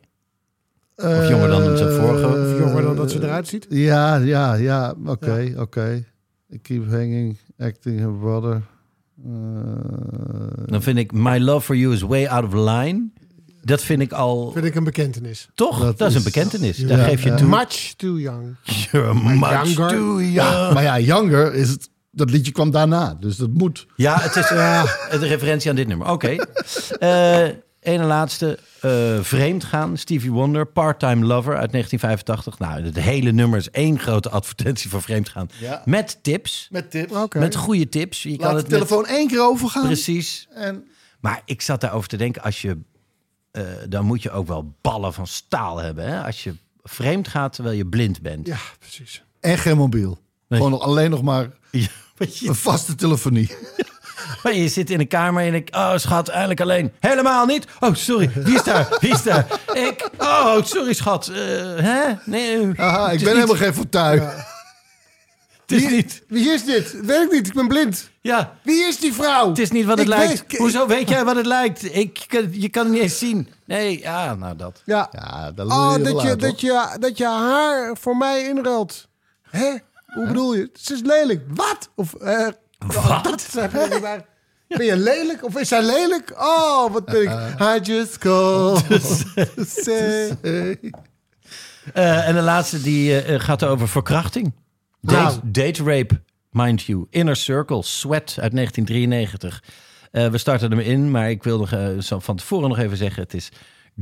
Of 0.95 1.29
jonger 1.29 1.47
dan 1.47 1.77
zijn 1.77 1.91
vorige. 2.01 2.25
Of 2.27 2.59
jonger 2.59 2.81
dan 2.81 2.95
dat 2.95 3.11
ze 3.11 3.21
eruit 3.23 3.47
ziet? 3.47 3.65
Ja, 3.69 4.15
ja, 4.15 4.53
ja. 4.53 4.95
Oké, 5.05 5.53
oké. 5.57 6.05
I 6.53 6.59
keep 6.61 6.89
hanging, 6.89 7.37
acting 7.57 7.99
her 7.99 8.11
brother. 8.13 8.61
Uh, 9.27 9.31
Dan 10.65 10.81
vind 10.81 10.97
ik 10.97 11.11
My 11.11 11.37
Love 11.39 11.65
For 11.65 11.75
You 11.75 11.93
is 11.93 12.01
Way 12.01 12.25
Out 12.27 12.43
of 12.45 12.53
Line. 12.53 13.09
Dat 13.61 13.81
vind 13.81 14.01
ik 14.01 14.11
al... 14.11 14.51
Vind 14.51 14.65
ik 14.65 14.75
een 14.75 14.83
bekentenis. 14.83 15.49
Toch? 15.55 15.79
Dat, 15.79 15.97
Dat 15.97 16.07
is 16.09 16.13
een 16.13 16.19
is- 16.19 16.25
bekentenis. 16.31 16.77
Daar 16.77 16.97
Ja, 16.97 17.03
geef 17.03 17.23
je 17.23 17.33
toe. 17.33 17.47
Much 17.47 17.93
too 17.97 18.17
young. 18.19 18.55
You're 18.63 19.13
much 19.13 19.63
Younger. 19.63 19.87
too 19.89 20.19
young. 20.21 20.33
ja, 20.33 20.73
maar 20.73 20.83
ja, 20.83 20.99
Younger 20.99 21.53
is 21.53 21.69
het. 21.69 21.89
Dat 22.15 22.29
liedje 22.29 22.51
kwam 22.51 22.71
daarna, 22.71 23.13
dus 23.19 23.35
dat 23.37 23.49
moet. 23.53 23.85
Ja, 23.95 24.19
het 24.19 24.35
is 24.35 24.49
ja, 24.49 24.83
de 25.11 25.17
referentie 25.27 25.69
aan 25.69 25.75
dit 25.75 25.87
nummer. 25.87 26.09
Oké. 26.11 26.35
Eh 26.99 27.47
ene 27.79 28.03
laatste. 28.03 28.59
eh 28.81 29.19
vreemd 29.21 29.63
gaan. 29.63 29.97
Stevie 29.97 30.31
Wonder. 30.31 30.65
Part-time 30.65 31.25
Lover 31.25 31.57
uit 31.57 31.71
1985. 31.71 32.59
Nou, 32.59 32.83
het 32.83 32.99
hele 32.99 33.31
nummer 33.31 33.59
is 33.59 33.69
één 33.69 33.99
grote 33.99 34.29
advertentie 34.29 34.89
voor 34.89 35.01
vreemd 35.01 35.29
gaan. 35.29 35.49
Ja. 35.59 35.81
Met 35.85 36.19
tips. 36.21 36.67
Met 36.71 36.91
tips. 36.91 37.13
Oké. 37.13 37.39
Met 37.39 37.55
goede 37.55 37.89
tips. 37.89 38.23
Je 38.23 38.37
kan 38.37 38.39
Laat 38.39 38.49
de 38.55 38.57
het 38.61 38.69
met- 38.69 38.79
telefoon 38.87 39.05
één 39.07 39.27
keer 39.27 39.41
overgaan. 39.41 39.85
Precies. 39.85 40.47
En 40.53 40.87
Maar 41.19 41.41
ik 41.45 41.61
zat 41.61 41.81
daarover 41.81 42.07
te 42.09 42.17
denken. 42.17 42.41
Als 42.41 42.61
je, 42.61 42.77
eh, 43.51 43.63
dan 43.89 44.05
moet 44.05 44.21
je 44.23 44.31
ook 44.31 44.47
wel 44.47 44.73
ballen 44.81 45.13
van 45.13 45.27
staal 45.27 45.77
hebben. 45.77 46.05
Hè? 46.07 46.23
Als 46.23 46.43
je 46.43 46.53
vreemd 46.83 47.27
gaat 47.27 47.53
terwijl 47.53 47.75
je 47.77 47.85
blind 47.85 48.21
bent. 48.21 48.47
Ja, 48.47 48.57
precies. 48.79 49.23
en 49.39 49.57
geen 49.57 49.77
mobiel. 49.77 50.09
Nee. 50.47 50.59
Gewoon 50.59 50.71
nog, 50.71 50.81
alleen 50.81 51.09
nog 51.09 51.21
maar 51.21 51.49
Ja, 51.71 51.87
je, 52.39 52.47
een 52.47 52.55
vaste 52.55 52.95
telefonie. 52.95 53.55
Maar 54.43 54.53
je 54.53 54.67
zit 54.67 54.89
in 54.89 54.99
een 54.99 55.07
kamer 55.07 55.45
en 55.45 55.53
ik, 55.53 55.69
oh 55.75 55.97
schat, 55.97 56.27
eindelijk 56.27 56.61
alleen. 56.61 56.91
Helemaal 56.99 57.45
niet. 57.45 57.65
Oh, 57.79 57.93
sorry. 57.95 58.31
Wie 58.35 58.55
is 58.55 58.63
daar? 58.63 58.97
Wie 58.99 59.11
is 59.13 59.23
daar? 59.23 59.45
Ik. 59.87 60.09
Oh, 60.17 60.63
sorry 60.63 60.93
schat. 60.93 61.27
Eh, 61.27 61.35
hè? 61.77 62.01
Nee. 62.25 62.71
Haha, 62.75 63.05
ik 63.05 63.11
het 63.11 63.21
is 63.21 63.23
ben 63.27 63.33
niet- 63.35 63.43
helemaal 63.43 63.55
geen 63.55 63.73
fortuin. 63.73 64.19
Het 65.61 65.71
is 65.81 65.89
niet. 65.89 66.23
Wie 66.27 66.49
is 66.49 66.65
dit? 66.65 67.05
Weet 67.05 67.21
ik 67.21 67.31
niet. 67.31 67.47
Ik 67.47 67.53
ben 67.53 67.67
blind. 67.67 68.09
Ja. 68.21 68.57
Wie 68.63 68.83
is 68.87 68.99
die 68.99 69.13
vrouw? 69.13 69.49
Het 69.49 69.59
is 69.59 69.71
niet 69.71 69.85
wat 69.85 69.97
het 69.97 70.07
Ik 70.07 70.13
lijkt. 70.13 70.43
weet- 70.47 70.57
Hoezo 70.59 70.87
weet 70.87 71.09
jij 71.09 71.23
wat 71.25 71.35
het 71.35 71.45
lijkt? 71.45 71.95
Ik, 71.95 72.17
je 72.51 72.69
kan 72.69 72.83
het 72.83 72.91
niet 72.93 73.01
eens 73.01 73.17
zien. 73.17 73.47
Nee, 73.65 73.99
ja, 73.99 74.35
nou 74.35 74.55
dat. 74.55 74.81
Ja. 74.85 75.09
Ja, 75.11 75.51
dat 75.51 75.67
Oh, 75.67 75.91
dat 76.03 76.21
je, 76.21 76.27
uit, 76.29 76.39
dat, 76.39 76.61
je, 76.61 76.95
dat 76.99 77.17
je 77.17 77.25
haar 77.27 77.95
voor 77.99 78.17
mij 78.17 78.43
inruilt. 78.47 79.07
Hè? 79.49 79.73
Hoe 80.13 80.27
bedoel 80.27 80.53
je? 80.55 80.69
Ze 80.73 80.93
is 80.93 81.01
lelijk. 81.01 81.41
Wat? 81.47 81.89
Of, 81.95 82.13
eh, 82.13 82.47
Wat? 82.77 83.23
Dat. 83.23 84.25
Ben 84.67 84.85
je 84.85 84.97
lelijk? 84.97 85.45
Of 85.45 85.57
is 85.59 85.69
hij 85.69 85.83
lelijk? 85.83 86.33
Oh, 86.37 86.91
wat 86.91 87.05
ben 87.05 87.21
ik? 87.21 87.29
I 87.61 87.79
just 87.91 88.17
called 88.17 88.87
to 89.55 89.63
say. 89.65 90.37
Eh, 91.93 92.27
en 92.27 92.35
de 92.35 92.41
laatste 92.41 92.81
die 92.81 93.21
eh, 93.21 93.39
gaat 93.39 93.63
over 93.63 93.87
verkrachting. 93.87 94.53
Date, 95.01 95.21
Nou. 95.21 95.39
date 95.43 95.83
rape, 95.83 96.21
mind 96.51 96.81
you. 96.83 97.05
Inner 97.09 97.35
Circle, 97.35 97.83
Sweat 97.83 98.35
uit 98.39 98.51
1993. 98.55 99.63
Eh, 100.11 100.27
we 100.27 100.37
starten 100.37 100.69
hem 100.71 100.79
in, 100.79 101.11
maar 101.11 101.29
ik 101.29 101.43
wil 101.43 101.57
nog 101.57 101.71
eh, 101.71 101.87
zo 101.99 102.19
van 102.19 102.35
tevoren 102.35 102.69
nog 102.69 102.77
even 102.77 102.97
zeggen. 102.97 103.23
Het 103.23 103.33
is... 103.33 103.49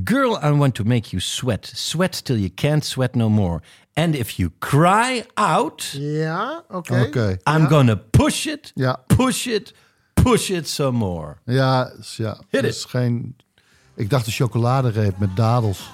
Girl, 0.03 0.43
I 0.43 0.49
want 0.49 0.75
to 0.75 0.83
make 0.83 1.09
you 1.09 1.21
sweat. 1.21 1.71
Sweat 1.75 2.25
till 2.25 2.35
you 2.37 2.49
can't 2.49 2.85
sweat 2.85 3.15
no 3.15 3.29
more. 3.29 3.61
And 3.93 4.15
if 4.15 4.29
you 4.37 4.49
cry 4.59 5.23
out, 5.33 5.83
Ja, 5.99 6.63
oké. 6.69 7.37
I'm 7.49 7.67
gonna 7.67 7.95
push 7.95 8.45
it, 8.45 8.71
Ja. 8.75 9.03
push 9.07 9.45
it, 9.47 9.73
push 10.13 10.49
it 10.49 10.67
some 10.69 10.97
more. 10.97 11.37
Ja, 11.45 11.91
ja. 12.15 12.37
Hit 12.49 12.61
dat 12.61 12.63
it. 12.63 12.75
is 12.75 12.85
geen... 12.85 13.35
Ik 13.95 14.09
dacht 14.09 14.25
een 14.25 14.31
chocoladereep 14.31 15.17
met 15.17 15.35
dadels. 15.35 15.89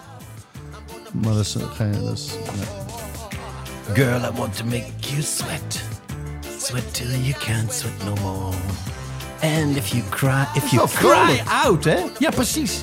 Maar 1.12 1.34
dat 1.34 1.46
is 1.46 1.56
eh, 1.56 1.72
geen... 1.76 1.92
Dat 2.04 2.18
is, 2.18 2.30
nee. 2.56 2.66
Girl, 4.06 4.24
I 4.24 4.32
want 4.38 4.58
to 4.58 4.66
make 4.66 4.92
you 5.00 5.22
sweat. 5.22 5.82
Sweat 6.60 6.94
till 6.94 7.10
you 7.10 7.34
can't 7.34 7.74
sweat 7.74 8.04
no 8.04 8.14
more. 8.22 8.56
And 9.42 9.76
if 9.78 9.88
you 9.92 10.04
cry, 10.10 10.46
if 10.56 10.72
you 10.72 10.88
cry 10.88 11.42
out, 11.64 11.84
hè? 11.86 11.98
Ja, 12.20 12.30
precies. 12.30 12.82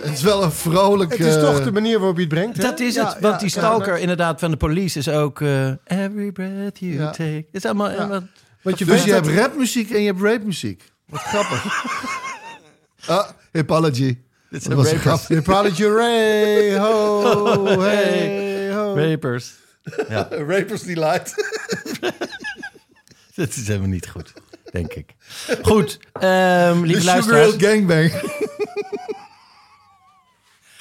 Het 0.00 0.12
is 0.12 0.22
wel 0.22 0.42
een 0.42 0.52
vrolijke... 0.52 1.16
Het 1.16 1.26
is 1.26 1.34
toch 1.34 1.64
de 1.64 1.72
manier 1.72 1.98
waarop 1.98 2.16
je 2.16 2.22
het 2.22 2.32
brengt. 2.32 2.60
Dat 2.60 2.80
is 2.80 2.96
het, 2.96 3.16
want 3.20 3.40
die 3.40 3.48
stalker 3.48 3.98
inderdaad 3.98 4.40
van 4.40 4.50
de 4.50 4.56
police 4.56 4.98
is 4.98 5.08
ook... 5.08 5.40
Every 5.84 6.32
breath 6.32 6.78
you 6.78 7.12
take. 7.12 7.46
Is 7.52 7.64
allemaal... 7.64 8.08
Wat, 8.08 8.22
want 8.62 8.78
je 8.78 8.84
dus 8.84 9.04
je 9.04 9.12
hebt 9.12 9.26
rapmuziek 9.26 9.90
en 9.90 10.00
je 10.00 10.06
hebt 10.06 10.20
rapmuziek. 10.20 10.92
Wat 11.06 11.20
grappig. 11.20 11.84
ah, 13.06 13.28
apology. 13.52 14.18
Dit 14.50 14.66
was 14.66 14.90
een 14.90 14.98
grap. 14.98 15.20
Apology, 15.30 15.84
ray, 15.84 16.78
ho, 16.78 17.78
hey, 17.78 18.72
ho. 18.74 18.94
Rapers. 18.96 19.52
Ja. 20.08 20.28
Rapers 20.30 20.82
Delight. 20.82 21.34
Dat 23.34 23.48
is 23.48 23.66
helemaal 23.66 23.88
niet 23.88 24.08
goed 24.08 24.32
denk 24.74 24.94
ik. 24.94 25.14
Goed, 25.62 25.98
ehm 26.12 26.80
De 26.80 26.86
lieve 26.86 27.04
luisteraars. 27.04 27.54
Gangbang. 27.58 28.12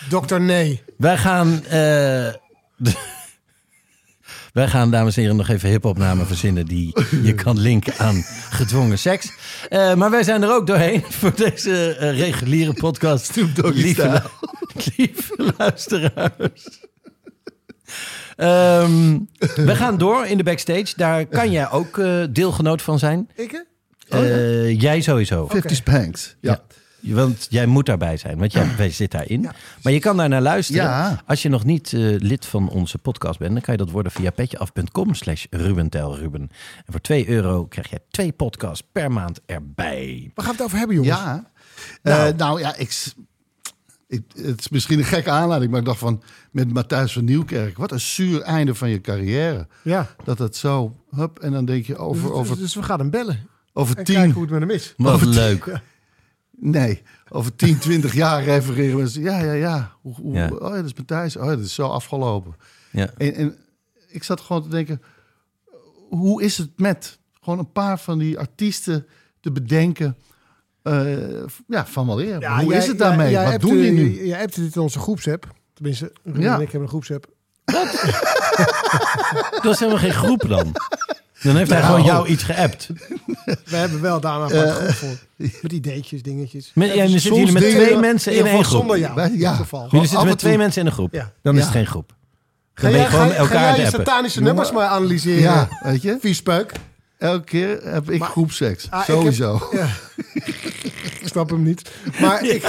Dokter 0.09 0.41
Nee. 0.41 0.81
Wij 0.97 1.17
gaan... 1.17 1.63
eh, 1.65 1.71
wij 4.53 4.67
gaan, 4.67 4.91
dames 4.91 5.15
en 5.15 5.21
heren, 5.21 5.37
nog 5.37 5.49
even 5.49 5.69
hip-hopnamen 5.69 6.27
verzinnen... 6.27 6.65
die 6.65 6.93
je 7.23 7.33
kan 7.35 7.59
linken 7.59 7.93
aan 7.97 8.23
gedwongen 8.49 8.99
seks. 8.99 9.31
Eh, 9.69 9.93
maar 9.93 10.09
wij 10.11 10.23
zijn 10.23 10.43
er 10.43 10.51
ook 10.53 10.67
doorheen 10.67 11.03
voor 11.19 11.35
deze 11.35 11.95
eh, 11.95 12.17
reguliere 12.17 12.73
podcast. 12.73 13.25
Snoop 13.25 13.55
Doggy 13.55 13.95
lieve, 14.95 15.53
luisteraars. 15.57 16.81
Ehm, 18.35 19.19
we 19.55 19.75
gaan 19.75 19.97
door 19.97 20.25
in 20.25 20.37
de 20.37 20.43
backstage. 20.43 20.93
Daar 20.95 21.25
kan 21.25 21.51
jij 21.51 21.69
ook 21.69 21.97
eh, 21.97 22.23
deelgenoot 22.29 22.81
van 22.81 22.99
zijn. 22.99 23.29
Ik 23.35 23.65
hè? 24.20 24.64
Eh, 24.64 24.82
Jij 24.82 25.01
sowieso. 25.01 25.47
50 25.47 25.76
Spanks. 25.76 26.36
Ja. 26.39 26.61
Ja. 26.99 27.14
Want 27.16 27.47
jij 27.49 27.66
moet 27.66 27.86
daarbij 27.86 28.18
zijn, 28.18 28.38
want 28.38 28.53
jij, 28.53 28.76
wij 28.78 28.89
zit 28.89 29.11
daarin. 29.11 29.49
Maar 29.84 29.93
je 29.93 29.99
kan 29.99 30.18
daar 30.18 30.30
naar 30.30 30.41
luisteren. 30.41 30.84
Ja. 30.84 31.22
Als 31.26 31.41
je 31.41 31.49
nog 31.49 31.64
niet 31.64 31.93
eh, 31.93 31.99
lid 32.18 32.45
van 32.45 32.70
onze 32.70 32.97
podcast 32.97 33.39
bent, 33.39 33.51
dan 33.53 33.61
kan 33.61 33.74
je 33.74 33.80
dat 33.80 33.89
worden 33.89 34.11
via 34.11 34.30
petjeaf.com 34.30 35.14
slash 35.14 35.45
rubentelruben. 35.49 36.41
En 36.86 36.91
voor 36.91 37.01
2 37.01 37.30
euro 37.30 37.66
krijg 37.66 37.89
je 37.89 38.01
twee 38.09 38.32
podcasts 38.32 38.88
per 38.91 39.11
maand 39.11 39.39
erbij. 39.45 40.32
Waar 40.36 40.45
gaan 40.45 40.55
we 40.55 40.61
het 40.61 40.68
over 40.68 40.78
hebben, 40.78 40.95
jongens? 40.95 41.18
Ja. 41.18 41.51
Nou, 42.03 42.36
nou 42.36 42.59
ja, 42.59 42.76
ik, 42.76 43.14
ik, 44.07 44.24
het 44.36 44.59
is 44.59 44.70
misschien 44.70 44.99
een 44.99 45.05
gekke 45.05 45.30
aanleiding, 45.30 45.72
maar 45.72 45.80
ik 45.80 45.86
dacht 45.86 45.99
van 45.99 46.24
met 46.51 46.74
Matthijs 46.74 47.14
van 47.14 47.24
Nieuwkerk, 47.26 47.78
wat 47.78 47.91
een 47.91 47.99
zuur 47.99 48.41
einde 48.41 48.76
van 48.76 48.89
je 48.89 49.01
carrière. 49.01 49.68
Ja. 49.82 50.07
Dat 50.24 50.39
het 50.39 50.55
zo, 50.55 50.95
hup, 51.16 51.39
en 51.39 51.51
dan 51.51 51.66
denk 51.66 51.86
je 51.86 51.97
over, 51.97 52.22
dus, 52.22 52.32
over, 52.32 52.57
dus 52.57 52.76
we 52.76 52.84
gaan 52.84 52.99
hem 52.99 53.09
bellen. 53.09 53.47
Over 53.74 53.97
En 53.97 54.03
tien, 54.03 54.15
kijken 54.15 54.34
hoe 54.34 54.41
het 54.41 54.51
met 54.51 54.59
hem 54.61 54.69
is. 54.69 54.93
Wat 54.97 55.13
Over- 55.13 55.28
leuk. 55.28 55.80
nee, 56.51 57.01
over 57.30 57.55
10, 57.55 57.78
20 57.78 58.13
jaar 58.13 58.43
refereren 58.43 58.97
mensen. 58.97 59.21
Ja, 59.21 59.39
ja, 59.39 59.51
ja. 59.53 59.91
Hoe, 60.01 60.15
hoe, 60.15 60.34
Ja. 60.36 60.47
Oh 60.47 60.69
ja, 60.69 60.76
dat 60.76 60.86
is 60.86 60.93
Matthijs. 60.93 61.36
Oh 61.38 61.43
ja, 61.43 61.49
dat 61.55 61.65
is 61.65 61.74
zo 61.74 61.88
afgelopen. 61.88 62.55
Ja. 62.91 63.09
En, 63.17 63.34
en 63.34 63.55
ik 64.07 64.24
zat 64.24 64.41
gewoon 64.41 64.61
te 64.63 64.69
denken, 64.69 65.01
hoe 66.09 66.41
is 66.43 66.57
het 66.57 66.69
met 66.80 67.19
gewoon 67.41 67.59
een 67.59 67.71
paar 67.71 67.99
van 67.99 68.17
die 68.17 68.39
artiesten 68.39 69.07
te 69.39 69.51
bedenken? 69.51 70.17
eh, 70.84 71.43
ja, 71.67 71.86
van 71.86 72.05
wel 72.07 72.21
eer. 72.21 72.49
hoe 72.59 72.69
jij- 72.69 72.78
is 72.78 72.88
het 72.88 72.97
daarmee? 72.97 73.32
jij 73.32 73.51
Wat 73.51 73.61
doen 73.61 73.78
die 73.78 73.88
eh, 73.89 73.93
nu? 73.95 74.26
Jij 74.28 74.39
hebt 74.39 74.55
dit 74.55 74.76
in 74.76 74.82
onze 74.82 74.99
groepsapp. 74.99 75.53
Tenminste, 75.74 76.11
Ruben 76.24 76.41
Ja. 76.41 76.55
en 76.55 76.61
ik 76.61 76.71
hebben 76.71 76.82
een 76.82 76.88
groepsapp. 76.88 77.26
Dat 79.63 79.74
is 79.74 79.80
helemaal 79.80 79.99
geen 80.01 80.11
groep 80.13 80.47
dan. 80.47 80.71
Dan 81.43 81.55
heeft 81.55 81.69
hij 81.71 81.79
Nou. 81.81 81.91
gewoon 81.93 82.05
jou 82.05 82.27
iets 82.27 82.43
geappt. 82.43 82.89
We 83.65 83.75
hebben 83.75 84.01
wel 84.01 84.19
daarna 84.19 84.45
een 84.45 84.51
apart 84.67 84.75
groep 84.77 84.89
voor. 84.93 85.17
Met 85.61 85.71
ideetjes, 85.71 86.21
dingetjes. 86.21 86.71
Met, 86.75 86.93
ja, 86.93 87.07
zitten 87.07 87.35
jullie 87.35 87.51
met 87.53 87.61
twee 87.61 87.85
dingen- 87.85 87.99
mensen 87.99 88.33
in 88.33 88.45
één 88.45 88.63
groep. 88.65 88.79
Zonder 88.79 88.99
jou, 88.99 89.21
in 89.21 89.31
ieder 89.31 89.49
geval. 89.49 89.83
Jullie 89.89 89.99
zitten 89.99 90.19
en 90.19 90.27
met 90.27 90.37
twee 90.37 90.57
mensen 90.57 90.81
in 90.81 90.87
een 90.87 90.93
groep. 90.93 91.13
Ja. 91.13 91.31
Dan 91.41 91.53
is 91.53 91.59
Ja. 91.59 91.65
het 91.65 91.75
geen 91.75 91.85
groep. 91.87 92.13
Ga 92.73 92.89
ben 92.89 92.99
je 92.99 93.05
gewoon 93.05 93.27
ga, 93.27 93.33
ga 93.33 93.39
elkaar 93.39 93.61
jij 93.61 93.79
je 93.79 93.85
appen. 93.85 93.99
satanische 94.05 94.41
nummers 94.41 94.71
maar 94.71 94.87
analyseren? 94.87 95.41
Ja, 95.41 95.67
weet 95.83 96.01
je? 96.01 96.17
Viespeuk. 96.21 96.71
Elke 97.17 97.43
keer 97.43 97.79
heb 97.83 98.09
ik 98.09 98.23
groepseks. 98.23 98.87
Ah, 98.89 98.99
ik 98.99 99.05
Sowieso. 99.05 99.53
heb- 99.71 99.79
ja. 99.79 99.87
ik 101.21 101.21
snap 101.27 101.49
hem 101.49 101.63
niet. 101.63 101.91
Maar 102.21 102.43
ik, 102.43 102.63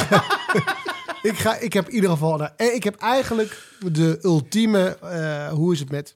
ik, 1.23 1.39
ga, 1.39 1.57
ik 1.59 1.73
heb 1.73 1.89
in 1.89 1.95
ieder 1.95 2.11
geval... 2.11 2.37
nou, 2.37 2.51
eh, 2.57 2.75
ik 2.75 2.85
heb 2.85 2.95
eigenlijk 3.01 3.59
de 3.93 4.19
ultieme... 4.23 4.99
eh, 5.03 5.49
hoe 5.53 5.73
is 5.73 5.81
het 5.81 5.91
met... 5.91 6.15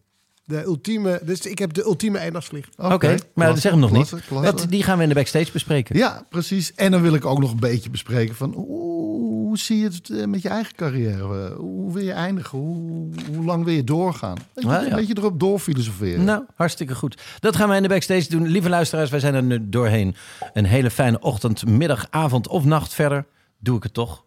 De 0.49 0.63
ultieme... 0.65 1.21
Dus 1.25 1.41
ik 1.41 1.59
heb 1.59 1.73
de 1.73 1.83
ultieme 1.85 2.19
eendagsvlieg. 2.19 2.69
Oké, 2.77 3.09
maar 3.09 3.19
klasse, 3.35 3.61
zeg 3.61 3.71
hem 3.73 3.81
nog 3.81 3.91
klasse, 3.91 4.15
niet. 4.15 4.25
klasse. 4.25 4.51
Dat, 4.53 4.67
die 4.71 4.83
gaan 4.83 4.97
we 4.97 5.03
in 5.03 5.09
de 5.09 5.15
backstage 5.15 5.53
bespreken. 5.53 5.97
Ja, 5.97 6.27
precies. 6.29 6.75
En 6.75 6.91
dan 6.91 7.03
wil 7.03 7.15
ik 7.15 7.25
ook 7.25 7.39
nog 7.39 7.51
een 7.51 7.61
beetje 7.61 7.91
bespreken 7.91 8.35
van... 8.35 8.53
Hoe, 8.53 9.19
hoe 9.47 9.59
zie 9.59 9.79
je 9.79 9.85
het 9.85 10.11
eh, 10.11 10.25
met 10.25 10.43
je 10.43 10.49
eigen 10.49 10.75
carrière? 10.75 11.55
Hoe 11.55 11.93
wil 11.93 12.03
je 12.03 12.13
eindigen? 12.13 12.59
Hoe, 12.59 13.09
hoe 13.35 13.45
lang 13.45 13.65
wil 13.65 13.75
je 13.75 13.85
doorgaan? 13.85 14.37
Weet 14.55 14.65
je, 14.65 14.71
Ah, 14.71 14.83
ja. 14.83 14.91
Een 14.91 14.97
beetje 14.97 15.17
erop 15.17 15.41
doorfilosoferen. 15.41 16.25
Nou, 16.25 16.45
hartstikke 16.55 16.95
goed. 16.95 17.23
Dat 17.41 17.57
gaan 17.57 17.69
wij 17.69 17.77
in 17.77 17.83
de 17.83 17.89
backstage 17.89 18.29
doen. 18.29 18.47
Lieve 18.47 18.69
luisteraars, 18.69 19.11
wij 19.11 19.21
zijn 19.21 19.35
er 19.35 19.43
nu 19.43 19.69
doorheen. 19.69 20.15
Een 20.53 20.65
hele 20.67 20.91
fijne 20.91 21.21
ochtend, 21.21 21.67
middag, 21.67 22.07
avond 22.11 22.49
of 22.49 22.65
nacht 22.65 22.95
verder. 22.95 23.27
Doe 23.59 23.77
ik 23.77 23.83
het 23.83 23.95
toch? 23.95 24.25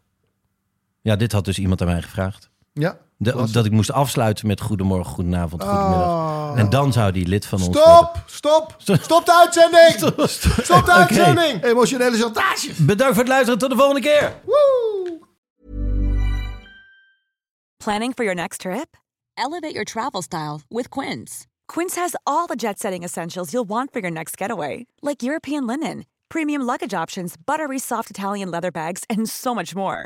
Ja, 1.01 1.15
dit 1.15 1.31
had 1.31 1.45
dus 1.45 1.59
iemand 1.59 1.81
aan 1.81 1.87
mij 1.87 2.01
gevraagd. 2.01 2.49
Ja, 2.73 2.97
De- 3.23 3.47
dat 3.51 3.65
ik 3.65 3.71
moest 3.71 3.91
afsluiten 3.91 4.47
met 4.47 4.61
goedemorgen, 4.61 5.13
goedenavond, 5.13 5.63
goedemiddag. 5.63 6.07
Oh. 6.07 6.53
En 6.55 6.69
dan 6.69 6.91
zou 6.93 7.11
die 7.11 7.27
lid 7.27 7.45
van 7.45 7.57
ons 7.61 7.67
worden. 7.77 7.93
Stop! 8.25 8.75
Stop! 8.77 9.01
Stop 9.01 9.25
de 9.25 9.33
uitzending! 9.33 10.29
Stop 10.61 10.85
de 10.85 10.91
uitzending! 10.91 11.63
Emotionele 11.63 12.17
chantage. 12.17 12.71
Bedankt 12.77 13.13
voor 13.13 13.23
het 13.23 13.31
luisteren. 13.31 13.59
Tot 13.59 13.69
de 13.69 13.75
volgende 13.75 14.01
keer. 14.01 14.33
Planning 17.77 18.13
for 18.15 18.23
your 18.23 18.35
next 18.41 18.59
trip? 18.59 18.97
Elevate 19.33 19.73
your 19.73 19.85
travel 19.85 20.21
style 20.21 20.59
with 20.67 20.89
Quince. 20.89 21.45
Quince 21.67 21.99
has 21.99 22.15
all 22.23 22.45
the 22.47 22.55
jet 22.55 22.79
setting 22.79 23.03
essentials 23.03 23.51
you'll 23.51 23.67
want 23.67 23.89
for 23.91 23.99
your 24.01 24.13
next 24.13 24.37
getaway, 24.37 24.85
like 25.01 25.23
European 25.25 25.65
linen, 25.65 26.03
premium 26.27 26.61
luggage 26.65 26.93
options, 27.01 27.35
buttery 27.45 27.79
soft 27.79 28.09
Italian 28.09 28.49
leather 28.49 28.71
bags, 28.71 29.03
and 29.09 29.29
so 29.29 29.53
much 29.53 29.73
more. 29.75 30.05